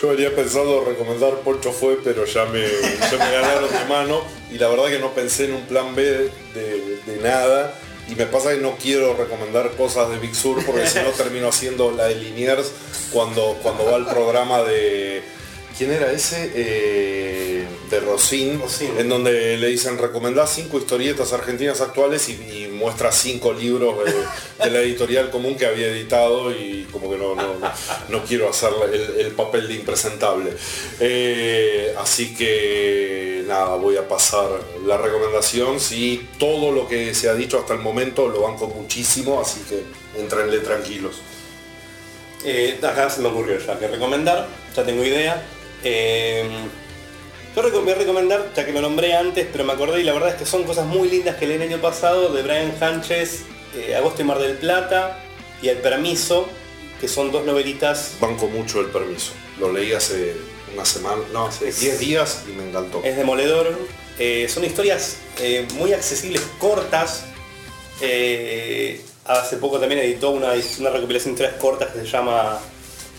Yo 0.00 0.08
venía 0.08 0.34
pensando 0.34 0.84
recomendar 0.84 1.40
Poncho 1.40 1.72
fue, 1.72 1.98
pero 2.02 2.24
ya 2.24 2.44
me, 2.46 2.60
ya 2.62 3.18
me 3.18 3.32
ganaron 3.32 3.70
de 3.70 3.84
mano 3.88 4.22
y 4.50 4.58
la 4.58 4.68
verdad 4.68 4.86
que 4.86 4.98
no 5.00 5.12
pensé 5.12 5.46
en 5.46 5.54
un 5.54 5.66
plan 5.66 5.94
B 5.94 6.30
de, 6.54 6.98
de 7.04 7.16
nada. 7.22 7.74
Y 8.08 8.14
me 8.14 8.24
pasa 8.24 8.54
que 8.54 8.58
no 8.58 8.76
quiero 8.76 9.14
recomendar 9.14 9.72
cosas 9.76 10.08
de 10.08 10.18
Big 10.18 10.34
Sur 10.34 10.64
porque 10.64 10.86
si 10.86 10.98
no 11.00 11.10
termino 11.16 11.48
haciendo 11.48 11.90
la 11.90 12.06
de 12.06 12.14
Liniers 12.14 12.70
cuando, 13.12 13.58
cuando 13.62 13.84
va 13.84 13.96
el 13.96 14.06
programa 14.06 14.62
de... 14.62 15.22
¿Quién 15.78 15.92
era 15.92 16.10
ese? 16.10 16.50
Eh, 16.56 17.64
de 17.88 18.00
Rosín, 18.00 18.60
Rosín. 18.60 18.90
en 18.98 19.08
donde 19.08 19.56
le 19.56 19.68
dicen 19.68 19.96
recomendar 19.96 20.48
cinco 20.48 20.76
historietas 20.78 21.32
argentinas 21.32 21.80
actuales 21.80 22.28
y, 22.28 22.32
y 22.32 22.68
muestra 22.68 23.12
cinco 23.12 23.52
libros 23.52 24.04
de, 24.04 24.64
de 24.64 24.70
la 24.70 24.80
editorial 24.80 25.30
común 25.30 25.56
que 25.56 25.66
había 25.66 25.86
editado 25.86 26.50
y 26.52 26.86
como 26.90 27.08
que 27.10 27.16
no, 27.16 27.34
no, 27.36 27.54
no- 28.08 28.24
quiero 28.24 28.50
hacer 28.50 28.70
el, 28.92 29.20
el 29.26 29.32
papel 29.32 29.68
de 29.68 29.74
impresentable. 29.74 30.52
Eh, 30.98 31.94
así 31.96 32.34
que 32.34 33.44
nada, 33.46 33.76
voy 33.76 33.96
a 33.96 34.08
pasar 34.08 34.48
la 34.84 34.96
recomendación. 34.98 35.78
Sí, 35.78 36.28
todo 36.40 36.72
lo 36.72 36.88
que 36.88 37.14
se 37.14 37.30
ha 37.30 37.34
dicho 37.34 37.58
hasta 37.58 37.72
el 37.74 37.80
momento 37.80 38.26
lo 38.28 38.42
banco 38.42 38.66
muchísimo, 38.66 39.40
así 39.40 39.60
que 39.68 39.84
entrenle 40.20 40.58
tranquilos. 40.58 41.20
Eh, 42.44 42.78
acá 42.82 43.08
se 43.10 43.20
me 43.20 43.28
ocurrió 43.28 43.58
ya 43.64 43.78
que 43.78 43.88
recomendar, 43.88 44.48
ya 44.74 44.84
tengo 44.84 45.04
idea. 45.04 45.46
Eh, 45.84 46.48
yo 47.62 47.82
voy 47.82 47.90
a 47.90 47.96
recomendar, 47.96 48.52
ya 48.54 48.64
que 48.64 48.72
lo 48.72 48.80
nombré 48.80 49.14
antes, 49.14 49.46
pero 49.50 49.64
me 49.64 49.72
acordé 49.72 50.00
y 50.00 50.04
la 50.04 50.12
verdad 50.12 50.28
es 50.30 50.36
que 50.36 50.46
son 50.46 50.62
cosas 50.62 50.86
muy 50.86 51.10
lindas 51.10 51.36
que 51.36 51.46
leí 51.46 51.56
el 51.56 51.62
año 51.62 51.78
pasado 51.78 52.32
de 52.32 52.42
Brian 52.42 52.72
Hanches, 52.80 53.42
eh, 53.74 53.96
Agosto 53.96 54.22
y 54.22 54.24
Mar 54.24 54.38
del 54.38 54.56
Plata 54.58 55.24
y 55.60 55.68
El 55.68 55.78
Permiso, 55.78 56.48
que 57.00 57.08
son 57.08 57.32
dos 57.32 57.44
novelitas. 57.44 58.12
Banco 58.20 58.46
mucho 58.46 58.80
el 58.80 58.86
permiso. 58.86 59.32
Lo 59.58 59.72
leí 59.72 59.92
hace 59.92 60.36
una 60.72 60.84
semana, 60.84 61.20
no, 61.32 61.46
hace 61.46 61.72
10 61.72 61.98
días 61.98 62.44
y 62.48 62.52
me 62.52 62.68
encantó. 62.68 63.02
Es 63.02 63.16
demoledor. 63.16 63.76
Eh, 64.20 64.46
son 64.48 64.64
historias 64.64 65.16
eh, 65.40 65.66
muy 65.74 65.92
accesibles, 65.92 66.42
cortas. 66.60 67.24
Hace 69.24 69.56
poco 69.56 69.80
también 69.80 70.00
editó 70.00 70.30
una, 70.30 70.52
una 70.78 70.90
recopilación 70.90 71.34
de 71.34 71.42
historias 71.42 71.60
cortas 71.60 71.88
que 71.90 72.00
se 72.00 72.06
llama 72.06 72.60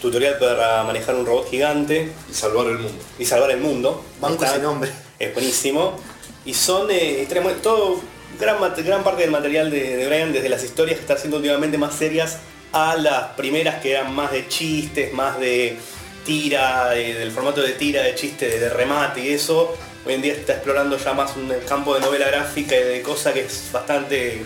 Tutorial 0.01 0.37
para 0.37 0.83
manejar 0.83 1.15
un 1.15 1.25
robot 1.25 1.49
gigante. 1.49 2.11
Y 2.29 2.33
salvar 2.33 2.67
el 2.67 2.79
mundo. 2.79 2.99
y 3.17 3.25
salvar 3.25 3.51
el 3.51 3.59
mundo. 3.59 4.03
Banco 4.21 4.45
ese 4.45 4.59
nombre. 4.59 4.91
Es 5.19 5.33
buenísimo. 5.33 5.97
Y 6.45 6.53
son 6.53 6.87
eh, 6.89 7.27
todo, 7.61 8.01
gran, 8.39 8.57
gran 8.85 9.03
parte 9.03 9.21
del 9.23 9.31
material 9.31 9.69
de, 9.69 9.97
de 9.97 10.07
Brian, 10.07 10.31
desde 10.31 10.47
las 10.49 10.63
historias 10.63 10.95
que 10.97 11.01
está 11.01 11.15
haciendo 11.15 11.37
últimamente 11.37 11.77
más 11.77 11.95
serias, 11.95 12.37
a 12.71 12.95
las 12.95 13.31
primeras 13.35 13.81
que 13.81 13.91
eran 13.91 14.13
más 14.15 14.31
de 14.31 14.47
chistes, 14.47 15.11
más 15.13 15.39
de 15.39 15.77
tira, 16.25 16.89
de- 16.91 17.13
del 17.15 17.31
formato 17.31 17.61
de 17.61 17.73
tira, 17.73 18.01
de 18.03 18.15
chiste, 18.15 18.47
de, 18.59 18.69
remate 18.69 19.21
y 19.21 19.29
eso. 19.33 19.75
hoy 20.05 20.13
en 20.13 20.21
día 20.21 20.33
está 20.33 20.53
explorando 20.53 20.97
ya 20.97 21.13
más 21.13 21.35
un 21.35 21.51
campo 21.67 21.93
de 21.95 21.99
novela 21.99 22.27
gráfica 22.27 22.75
y 22.79 22.83
de 22.83 23.01
cosa 23.01 23.33
que 23.33 23.41
es 23.41 23.69
bastante 23.71 24.43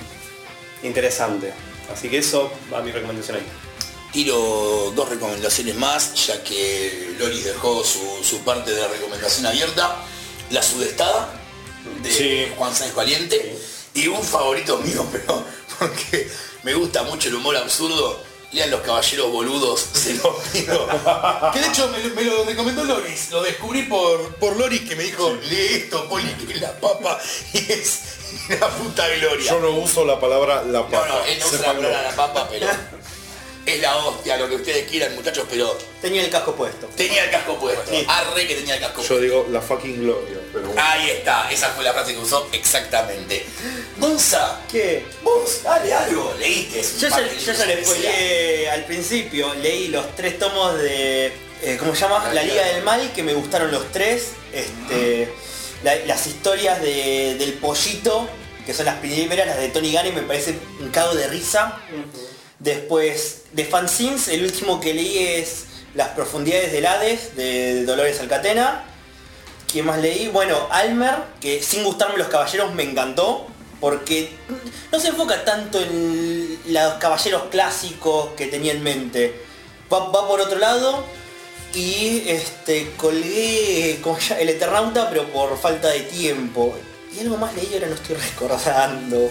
interesante. 0.84 1.54
Así 1.94 2.10
que 2.10 2.18
eso 2.20 2.52
va 2.74 2.82
mi 2.82 2.92
recomendación 2.92 3.38
ahí. 3.38 3.44
Tiro 4.14 4.94
dos 4.96 5.10
recomendaciones 5.10 5.76
más, 5.76 6.14
ya 6.28 6.44
que 6.44 7.16
Loris 7.20 7.44
dejó 7.46 7.84
su, 7.84 8.24
su 8.24 8.40
parte 8.42 8.72
de 8.72 8.80
la 8.82 8.88
recomendación 8.88 9.46
abierta. 9.48 9.96
La 10.52 10.62
Sudestada, 10.62 11.30
de 12.04 12.12
Sí. 12.14 12.48
Juan 12.56 12.76
Sáenz 12.76 12.94
Valiente. 12.94 13.58
Y 13.96 14.08
un 14.08 14.24
favorito 14.24 14.78
mío, 14.78 15.06
pero 15.12 15.44
porque 15.80 16.30
me 16.64 16.74
gusta 16.76 17.02
mucho 17.04 17.30
el 17.30 17.36
humor 17.36 17.58
absurdo. 17.58 18.32
Lean 18.52 18.70
Los 18.70 18.82
Caballeros 18.82 19.32
Boludos, 19.32 19.80
se 19.94 20.14
los 20.14 20.36
pido. 20.52 20.88
Que 21.52 21.60
de 21.60 21.68
hecho 21.70 21.88
me, 21.90 22.04
lo- 22.04 22.14
me 22.14 22.22
lo 22.24 22.44
recomendó 22.46 22.84
Loris. 22.84 23.32
Lo 23.32 23.42
descubrí 23.42 23.82
por, 23.84 24.36
por 24.36 24.56
Loris 24.58 24.82
que 24.88 24.96
me 24.96 25.06
dijo, 25.06 25.36
lee 25.50 25.70
esto, 25.86 26.08
Poli, 26.08 26.32
que 26.36 26.54
es 26.54 26.62
la 26.62 26.80
papa. 26.80 27.20
Y 27.54 27.58
es 27.72 28.00
la 28.60 28.68
puta 28.70 29.08
gloria. 29.10 29.52
Yo 29.52 29.60
no 29.60 29.72
uso 29.72 30.06
la 30.06 30.20
palabra 30.20 30.62
la 30.64 30.82
No, 30.82 30.88
papa. 30.90 31.08
no, 31.08 31.26
él 31.26 31.40
no 31.40 31.48
usa 31.48 31.60
la 31.62 31.74
palabra 31.74 32.02
la 32.04 32.16
papa, 32.16 32.48
pero 32.52 32.68
es 33.66 33.80
la 33.82 33.96
hostia, 33.98 34.38
lo 34.38 34.50
que 34.50 34.56
ustedes 34.56 34.90
quieran, 34.90 35.16
muchachos, 35.16 35.46
pero 35.50 35.78
Tenía 36.02 36.24
el 36.24 36.30
casco 36.30 36.54
puesto. 36.56 36.88
tenía 36.98 37.24
el 37.24 37.32
casco 37.32 37.58
puesto. 37.58 37.90
Sí. 37.90 38.06
Arre 38.10 38.46
que 38.48 38.56
tenía 38.56 38.76
el 38.76 38.82
casco 38.82 39.02
Yo 39.02 39.08
puesto. 39.08 39.22
digo 39.24 39.48
la 39.52 39.62
fucking 39.62 40.02
gloria, 40.02 40.38
pero 40.52 40.68
bueno. 40.68 40.82
Ahí 40.84 41.10
está, 41.12 41.50
esa 41.52 41.70
fue 41.70 41.84
la 41.84 41.94
frase 41.94 42.14
que 42.14 42.20
usó 42.20 42.48
exactamente. 42.52 43.46
Gonza, 43.98 44.60
¿Qué? 44.72 45.06
vos, 45.22 45.64
dale 45.64 45.94
algo, 45.94 46.34
leíste. 46.40 46.82
Yo 47.00 47.08
ya, 47.10 47.28
yo 47.38 47.54
ya 47.54 47.66
le 47.66 47.84
spoileé 47.86 48.70
al 48.70 48.86
principio, 48.86 49.54
leí 49.56 49.88
los 49.88 50.14
tres 50.16 50.38
tomos 50.40 50.78
de. 50.80 51.28
eh, 51.62 51.78
¿Cómo 51.80 51.96
se 51.96 52.02
llama? 52.02 52.34
La 52.34 52.44
Liga 52.44 52.66
del 52.66 52.84
Mal, 52.84 53.14
que 53.14 53.24
me 53.24 53.34
gustaron 53.34 53.72
los 53.72 53.92
tres. 53.92 54.32
Este, 54.52 55.30
la- 55.84 55.96
las 56.06 56.28
historias 56.28 56.82
de- 56.82 57.36
del 57.40 57.54
pollito, 57.54 58.28
que 58.66 58.74
son 58.74 58.86
las 58.86 58.96
primeras, 58.98 59.48
las 59.48 59.58
de 59.58 59.70
Tony 59.70 59.92
Gane, 59.94 60.12
me 60.12 60.22
parece 60.24 60.56
un 60.82 60.90
cago 60.90 61.16
de 61.16 61.28
risa. 61.28 61.80
Después, 62.64 63.42
de 63.52 63.66
fanzines, 63.66 64.30
el 64.30 64.46
último 64.46 64.80
que 64.80 64.94
leí 64.94 65.18
es 65.18 65.66
Las 65.96 66.10
profundidades 66.10 66.72
del 66.72 66.86
Hades, 66.86 67.36
de 67.36 67.84
Dolores 67.84 68.22
Alcatena. 68.22 68.86
¿Quién 69.70 69.86
más 69.86 70.00
leí? 70.00 70.30
Bueno, 70.30 70.68
Almer, 70.72 71.16
que 71.42 71.62
sin 71.62 71.84
gustarme 71.84 72.18
los 72.18 72.30
caballeros 72.30 72.74
me 72.74 72.84
encantó, 72.84 73.48
porque 73.82 74.32
no 74.94 75.00
se 75.02 75.10
enfoca 75.10 75.44
tanto 75.44 75.78
en 75.82 76.58
los 76.68 76.94
caballeros 76.94 77.44
clásicos 77.52 78.30
que 78.38 78.48
tenía 78.48 78.72
en 78.72 78.82
mente. 78.82 79.42
Va, 79.92 80.10
va 80.12 80.26
por 80.26 80.40
otro 80.40 80.58
lado 80.58 81.04
y 81.76 82.24
este 82.28 82.92
colgué 82.96 84.00
el 84.40 84.50
Eternauta, 84.50 85.10
pero 85.10 85.28
por 85.34 85.58
falta 85.58 85.90
de 85.90 86.00
tiempo. 86.00 86.78
Y 87.14 87.20
algo 87.20 87.36
más 87.36 87.54
leí, 87.56 87.74
ahora 87.74 87.88
no 87.88 87.96
estoy 87.96 88.16
recordando. 88.32 89.30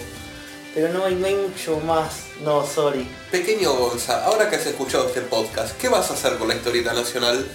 Pero 0.73 0.89
no 0.89 1.05
hay, 1.05 1.15
no 1.15 1.27
hay 1.27 1.35
mucho 1.35 1.79
más. 1.81 2.23
No, 2.43 2.65
sorry. 2.65 3.07
Pequeño 3.31 3.73
Gonza, 3.73 4.25
ahora 4.25 4.49
que 4.49 4.55
has 4.55 4.65
escuchado 4.65 5.07
este 5.07 5.21
podcast, 5.21 5.77
¿qué 5.77 5.87
vas 5.87 6.09
a 6.09 6.13
hacer 6.13 6.37
con 6.37 6.47
la 6.47 6.55
historieta 6.55 6.93
nacional? 6.93 7.45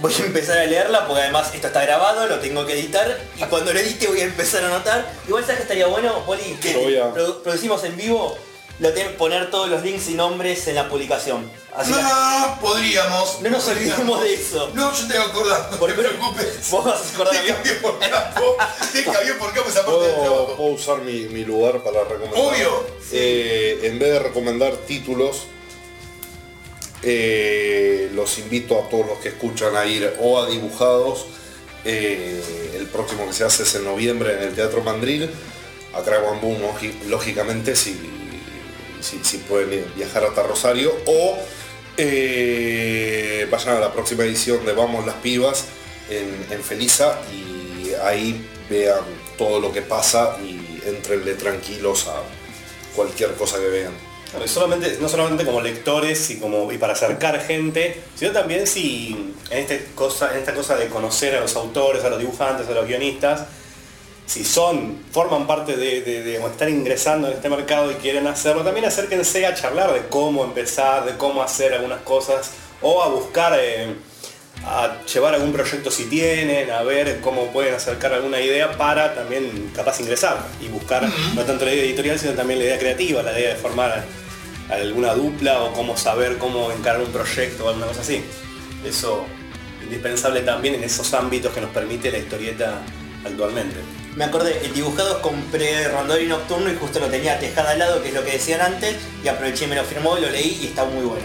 Voy 0.00 0.12
a 0.14 0.26
empezar 0.26 0.58
a 0.58 0.64
leerla 0.64 1.06
porque 1.06 1.22
además 1.22 1.52
esto 1.54 1.66
está 1.68 1.82
grabado, 1.82 2.26
lo 2.26 2.38
tengo 2.38 2.64
que 2.64 2.74
editar 2.74 3.18
y 3.36 3.42
cuando 3.44 3.72
lo 3.72 3.78
edite 3.80 4.06
voy 4.06 4.20
a 4.20 4.24
empezar 4.24 4.62
a 4.64 4.68
anotar. 4.68 5.10
Igual 5.26 5.42
sabes 5.42 5.56
que 5.56 5.62
estaría 5.62 5.86
bueno, 5.86 6.24
Poli, 6.24 6.56
que 6.60 7.02
producimos 7.42 7.82
en 7.84 7.96
vivo, 7.96 8.36
lo 8.80 8.92
tenés 8.92 9.12
poner 9.12 9.50
todos 9.50 9.68
los 9.68 9.82
links 9.82 10.08
y 10.08 10.14
nombres 10.14 10.66
en 10.68 10.76
la 10.76 10.88
publicación. 10.88 11.50
Así 11.74 11.92
que 11.92 12.00
No, 12.02 12.58
podríamos. 12.60 13.40
no 13.42 13.50
nos 13.50 13.66
olvidemos 13.68 14.20
de 14.22 14.34
eso. 14.34 14.70
No, 14.74 14.92
yo 14.94 15.06
te 15.06 15.14
voy 15.18 15.22
a 15.26 15.28
acordar, 15.28 15.68
no 15.70 15.76
te 15.86 15.92
preocupes. 15.94 16.70
Vos 16.70 16.84
vas 16.84 17.00
a 17.00 17.14
acordar 17.14 17.34
Te 17.34 17.38
acá. 17.40 17.54
cambié 17.54 17.72
por 17.74 17.98
campo, 17.98 18.56
te 18.92 19.04
cambié 19.04 19.34
por 19.34 19.52
campo 19.52 19.68
esa 19.70 19.84
parte 19.84 20.00
del 20.04 20.14
¿Puedo, 20.14 20.22
trabajo. 20.30 20.56
puedo 20.56 20.70
usar 20.70 20.98
mi, 21.02 21.12
mi 21.28 21.44
lugar 21.44 21.82
para 21.82 22.04
recomendar? 22.04 22.40
Obvio. 22.40 22.86
Eh, 23.12 23.80
en 23.84 23.98
vez 23.98 24.12
de 24.12 24.18
recomendar 24.20 24.72
títulos, 24.86 25.44
eh, 27.02 28.10
los 28.14 28.38
invito 28.38 28.78
a 28.80 28.88
todos 28.88 29.06
los 29.06 29.18
que 29.18 29.28
escuchan 29.28 29.76
a 29.76 29.86
ir 29.86 30.14
o 30.20 30.40
a 30.40 30.46
dibujados. 30.48 31.26
eh, 31.84 32.74
el 32.76 32.86
próximo 32.86 33.26
que 33.26 33.32
se 33.32 33.44
hace 33.44 33.62
es 33.62 33.74
en 33.76 33.84
noviembre 33.84 34.34
en 34.34 34.42
el 34.48 34.54
Teatro 34.54 34.82
Mandril. 34.82 35.30
A 35.94 36.00
Bambú, 36.00 36.56
lógicamente, 37.08 37.74
si, 37.74 37.98
si, 39.00 39.38
pueden 39.38 39.84
viajar 39.96 40.24
hasta 40.24 40.42
Rosario. 40.42 40.92
O 41.06 41.38
eh, 41.96 43.46
vayan 43.50 43.76
a 43.76 43.80
la 43.80 43.92
próxima 43.92 44.24
edición 44.24 44.64
de 44.64 44.72
Vamos 44.72 45.06
las 45.06 45.16
Pibas 45.16 45.64
en, 46.08 46.46
en 46.50 46.62
Felisa 46.62 47.18
y 47.32 47.92
ahí 48.04 48.46
vean 48.68 49.04
todo 49.36 49.60
lo 49.60 49.72
que 49.72 49.82
pasa 49.82 50.36
y 50.42 50.80
entrenle 50.86 51.34
tranquilos 51.34 52.06
a 52.06 52.22
cualquier 52.94 53.34
cosa 53.34 53.58
que 53.58 53.68
vean. 53.68 54.08
Claro, 54.30 54.44
y 54.44 54.48
solamente, 54.48 54.98
no 55.00 55.08
solamente 55.08 55.44
como 55.44 55.60
lectores 55.62 56.28
y, 56.30 56.38
como, 56.38 56.70
y 56.70 56.76
para 56.76 56.92
acercar 56.92 57.40
gente, 57.40 58.02
sino 58.14 58.32
también 58.32 58.66
si 58.66 59.34
en, 59.50 59.58
este 59.58 59.86
cosa, 59.94 60.32
en 60.32 60.40
esta 60.40 60.52
cosa 60.52 60.76
de 60.76 60.88
conocer 60.88 61.34
a 61.34 61.40
los 61.40 61.56
autores, 61.56 62.04
a 62.04 62.10
los 62.10 62.18
dibujantes, 62.18 62.68
a 62.68 62.72
los 62.72 62.86
guionistas, 62.86 63.46
si 64.28 64.44
son, 64.44 64.98
forman 65.10 65.46
parte 65.46 65.74
de, 65.76 66.02
de, 66.02 66.22
de- 66.22 66.38
o 66.38 66.48
están 66.48 66.68
ingresando 66.68 67.28
en 67.28 67.32
este 67.34 67.48
mercado 67.48 67.90
y 67.90 67.94
quieren 67.94 68.26
hacerlo, 68.26 68.62
también 68.62 68.84
acérquense 68.84 69.46
a 69.46 69.54
charlar 69.54 69.92
de 69.94 70.06
cómo 70.08 70.44
empezar, 70.44 71.06
de 71.06 71.16
cómo 71.16 71.42
hacer 71.42 71.72
algunas 71.72 72.02
cosas, 72.02 72.50
o 72.82 73.02
a 73.02 73.08
buscar, 73.08 73.58
eh, 73.58 73.86
a 74.66 74.98
llevar 75.12 75.34
algún 75.34 75.52
proyecto 75.52 75.90
si 75.90 76.04
tienen, 76.04 76.70
a 76.70 76.82
ver 76.82 77.20
cómo 77.22 77.46
pueden 77.46 77.74
acercar 77.74 78.12
alguna 78.12 78.38
idea 78.38 78.70
para 78.76 79.14
también 79.14 79.70
capaz 79.74 79.98
ingresar 80.00 80.36
y 80.60 80.68
buscar 80.68 81.08
no 81.34 81.42
tanto 81.44 81.64
la 81.64 81.72
idea 81.72 81.84
editorial, 81.84 82.18
sino 82.18 82.32
también 82.34 82.58
la 82.58 82.66
idea 82.66 82.78
creativa, 82.78 83.22
la 83.22 83.32
idea 83.32 83.54
de 83.54 83.56
formar 83.56 84.04
alguna 84.70 85.14
dupla 85.14 85.62
o 85.62 85.72
cómo 85.72 85.96
saber 85.96 86.36
cómo 86.36 86.70
encarar 86.70 87.00
un 87.00 87.10
proyecto 87.10 87.64
o 87.64 87.68
alguna 87.70 87.86
cosa 87.86 88.02
así. 88.02 88.22
Eso 88.84 89.24
indispensable 89.82 90.42
también 90.42 90.74
en 90.74 90.84
esos 90.84 91.14
ámbitos 91.14 91.54
que 91.54 91.62
nos 91.62 91.70
permite 91.70 92.12
la 92.12 92.18
historieta 92.18 92.82
actualmente. 93.24 93.76
Me 94.18 94.24
acordé, 94.24 94.66
en 94.66 94.74
dibujados 94.74 95.18
compré 95.18 95.86
Rondori 95.86 96.26
Nocturno 96.26 96.68
y 96.68 96.74
justo 96.74 96.98
lo 96.98 97.06
tenía 97.06 97.38
Tejada 97.38 97.70
al 97.70 97.78
lado, 97.78 98.02
que 98.02 98.08
es 98.08 98.14
lo 98.14 98.24
que 98.24 98.32
decían 98.32 98.60
antes, 98.60 98.96
y 99.22 99.28
aproveché 99.28 99.66
y 99.66 99.68
me 99.68 99.76
lo 99.76 99.84
firmó, 99.84 100.18
lo 100.18 100.28
leí 100.28 100.58
y 100.60 100.66
está 100.66 100.84
muy 100.84 101.04
bueno. 101.04 101.22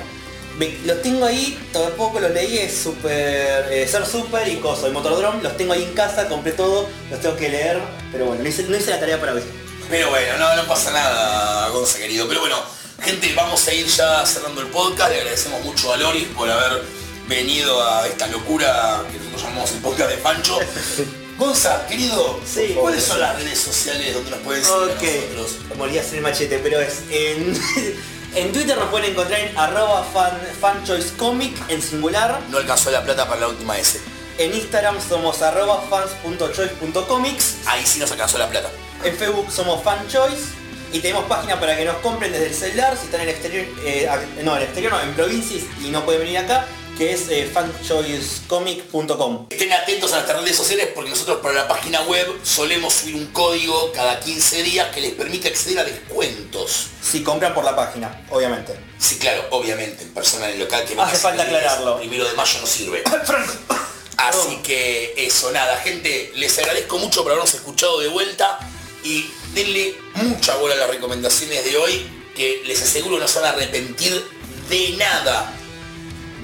Los 0.85 1.01
tengo 1.01 1.25
ahí, 1.25 1.57
tampoco 1.73 2.19
los 2.19 2.29
leí, 2.29 2.59
es 2.59 2.77
super, 2.77 3.65
eh, 3.71 3.87
Ser 3.89 4.05
Super 4.05 4.47
y 4.47 4.57
Coso, 4.57 4.87
y 4.87 4.91
Motordrome, 4.91 5.41
los 5.41 5.57
tengo 5.57 5.73
ahí 5.73 5.81
en 5.81 5.93
casa, 5.95 6.29
compré 6.29 6.51
todo, 6.51 6.87
los 7.09 7.19
tengo 7.19 7.35
que 7.35 7.49
leer, 7.49 7.79
pero 8.11 8.27
bueno, 8.27 8.43
no 8.43 8.47
hice, 8.47 8.61
no 8.61 8.77
hice 8.77 8.91
la 8.91 8.99
tarea 8.99 9.19
para 9.19 9.33
hoy. 9.33 9.41
Pero 9.89 10.11
bueno, 10.11 10.37
no, 10.37 10.55
no 10.55 10.67
pasa 10.67 10.91
nada, 10.91 11.69
Gonza 11.69 11.97
querido. 11.97 12.27
Pero 12.27 12.41
bueno, 12.41 12.57
gente, 13.01 13.33
vamos 13.35 13.67
a 13.67 13.73
ir 13.73 13.87
ya 13.87 14.23
cerrando 14.23 14.61
el 14.61 14.67
podcast. 14.67 15.09
Le 15.09 15.17
agradecemos 15.17 15.63
mucho 15.63 15.91
a 15.91 15.97
Loris 15.97 16.27
por 16.27 16.47
haber 16.47 16.83
venido 17.27 17.83
a 17.83 18.07
esta 18.07 18.27
locura 18.27 19.01
que 19.11 19.17
nosotros 19.17 19.41
llamamos 19.41 19.71
el 19.71 19.79
podcast 19.79 20.11
de 20.11 20.17
Pancho. 20.17 20.59
Gonza, 21.37 21.85
querido, 21.87 22.39
Sí. 22.45 22.75
¿cuáles 22.79 23.03
son 23.03 23.19
las 23.19 23.35
redes 23.35 23.59
sociales 23.59 24.13
donde 24.13 24.29
nos 24.31 24.39
pueden 24.39 24.63
seguir 24.63 24.77
a 24.77 24.93
Ok, 24.93 25.35
nosotros? 25.35 25.77
volví 25.77 25.97
a 25.97 26.01
hacer 26.01 26.15
el 26.15 26.21
machete, 26.21 26.59
pero 26.59 26.79
es 26.79 26.99
en, 27.09 27.59
en 28.35 28.51
Twitter 28.53 28.77
nos 28.77 28.89
pueden 28.89 29.11
encontrar 29.11 29.39
en 29.39 29.57
arroba 29.57 30.03
fan, 30.13 30.39
fanchoicecomic 30.61 31.55
en 31.69 31.81
singular. 31.81 32.39
No 32.49 32.57
alcanzó 32.59 32.91
la 32.91 33.03
plata 33.03 33.27
para 33.27 33.41
la 33.41 33.47
última 33.47 33.77
S. 33.79 33.99
En 34.37 34.53
Instagram 34.53 34.97
somos 35.07 35.41
arroba 35.41 35.83
fans.choice.comics. 35.89 37.55
Ahí 37.65 37.85
sí 37.85 37.99
nos 37.99 38.11
alcanzó 38.11 38.37
la 38.37 38.49
plata. 38.49 38.69
En 39.03 39.15
Facebook 39.15 39.51
somos 39.51 39.83
fanchoice. 39.83 40.61
Y 40.91 40.99
tenemos 40.99 41.23
página 41.25 41.59
para 41.59 41.75
que 41.75 41.85
nos 41.85 41.95
compren 41.97 42.31
desde 42.31 42.47
el 42.49 42.53
celular, 42.53 42.95
si 42.95 43.05
están 43.05 43.21
en 43.21 43.29
el 43.29 43.33
exterior, 43.33 43.65
eh, 43.83 44.07
no, 44.43 44.51
en 44.51 44.57
el 44.57 44.63
exterior 44.65 44.93
no, 44.93 45.01
en 45.01 45.11
provincias 45.15 45.63
y 45.83 45.89
no 45.89 46.05
pueden 46.05 46.21
venir 46.21 46.37
acá, 46.37 46.67
que 46.97 47.13
es 47.13 47.27
eh, 47.29 47.49
fanchoicecomic.com. 47.51 49.47
Estén 49.49 49.73
atentos 49.73 50.11
a 50.13 50.17
nuestras 50.17 50.41
redes 50.41 50.55
sociales 50.55 50.89
porque 50.93 51.09
nosotros 51.09 51.39
para 51.41 51.55
la 51.55 51.67
página 51.67 52.01
web 52.03 52.27
solemos 52.43 52.93
subir 52.93 53.15
un 53.15 53.25
código 53.27 53.91
cada 53.93 54.19
15 54.19 54.63
días 54.63 54.93
que 54.93 55.01
les 55.01 55.13
permite 55.13 55.47
acceder 55.49 55.79
a 55.79 55.83
descuentos. 55.83 56.87
Si 57.01 57.23
compran 57.23 57.53
por 57.53 57.63
la 57.63 57.75
página, 57.75 58.25
obviamente. 58.29 58.77
Sí, 58.99 59.17
claro, 59.17 59.45
obviamente, 59.51 60.03
en 60.03 60.13
persona 60.13 60.47
en 60.47 60.53
el 60.53 60.59
local 60.59 60.85
que 60.85 60.99
Hace 60.99 61.17
falta 61.17 61.43
aclararlo. 61.43 61.97
Primero 61.97 62.27
de 62.27 62.33
mayo 62.33 62.59
no 62.61 62.67
sirve. 62.67 63.03
Así 64.17 64.57
que 64.57 65.15
eso, 65.17 65.51
nada, 65.51 65.77
gente, 65.77 66.31
les 66.35 66.57
agradezco 66.59 66.97
mucho 66.99 67.23
por 67.23 67.31
habernos 67.31 67.53
escuchado 67.53 67.99
de 67.99 68.07
vuelta 68.07 68.59
y 69.03 69.29
denle 69.53 69.95
mucha 70.15 70.55
bola 70.55 70.75
a 70.75 70.77
las 70.77 70.89
recomendaciones 70.89 71.65
de 71.65 71.75
hoy, 71.77 72.07
que 72.35 72.61
les 72.65 72.81
aseguro 72.81 73.17
no 73.19 73.27
se 73.27 73.39
van 73.39 73.51
a 73.51 73.55
arrepentir 73.55 74.23
de 74.69 74.89
nada 74.97 75.53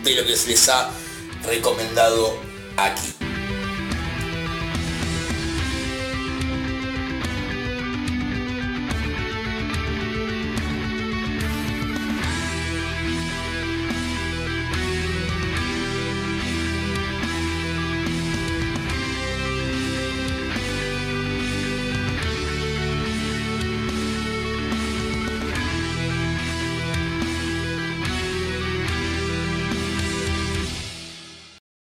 de 0.04 0.16
lo 0.16 0.26
que 0.26 0.36
se 0.36 0.50
les 0.50 0.70
ha 0.70 0.89
recomendado 1.45 2.38
aquí. 2.78 3.18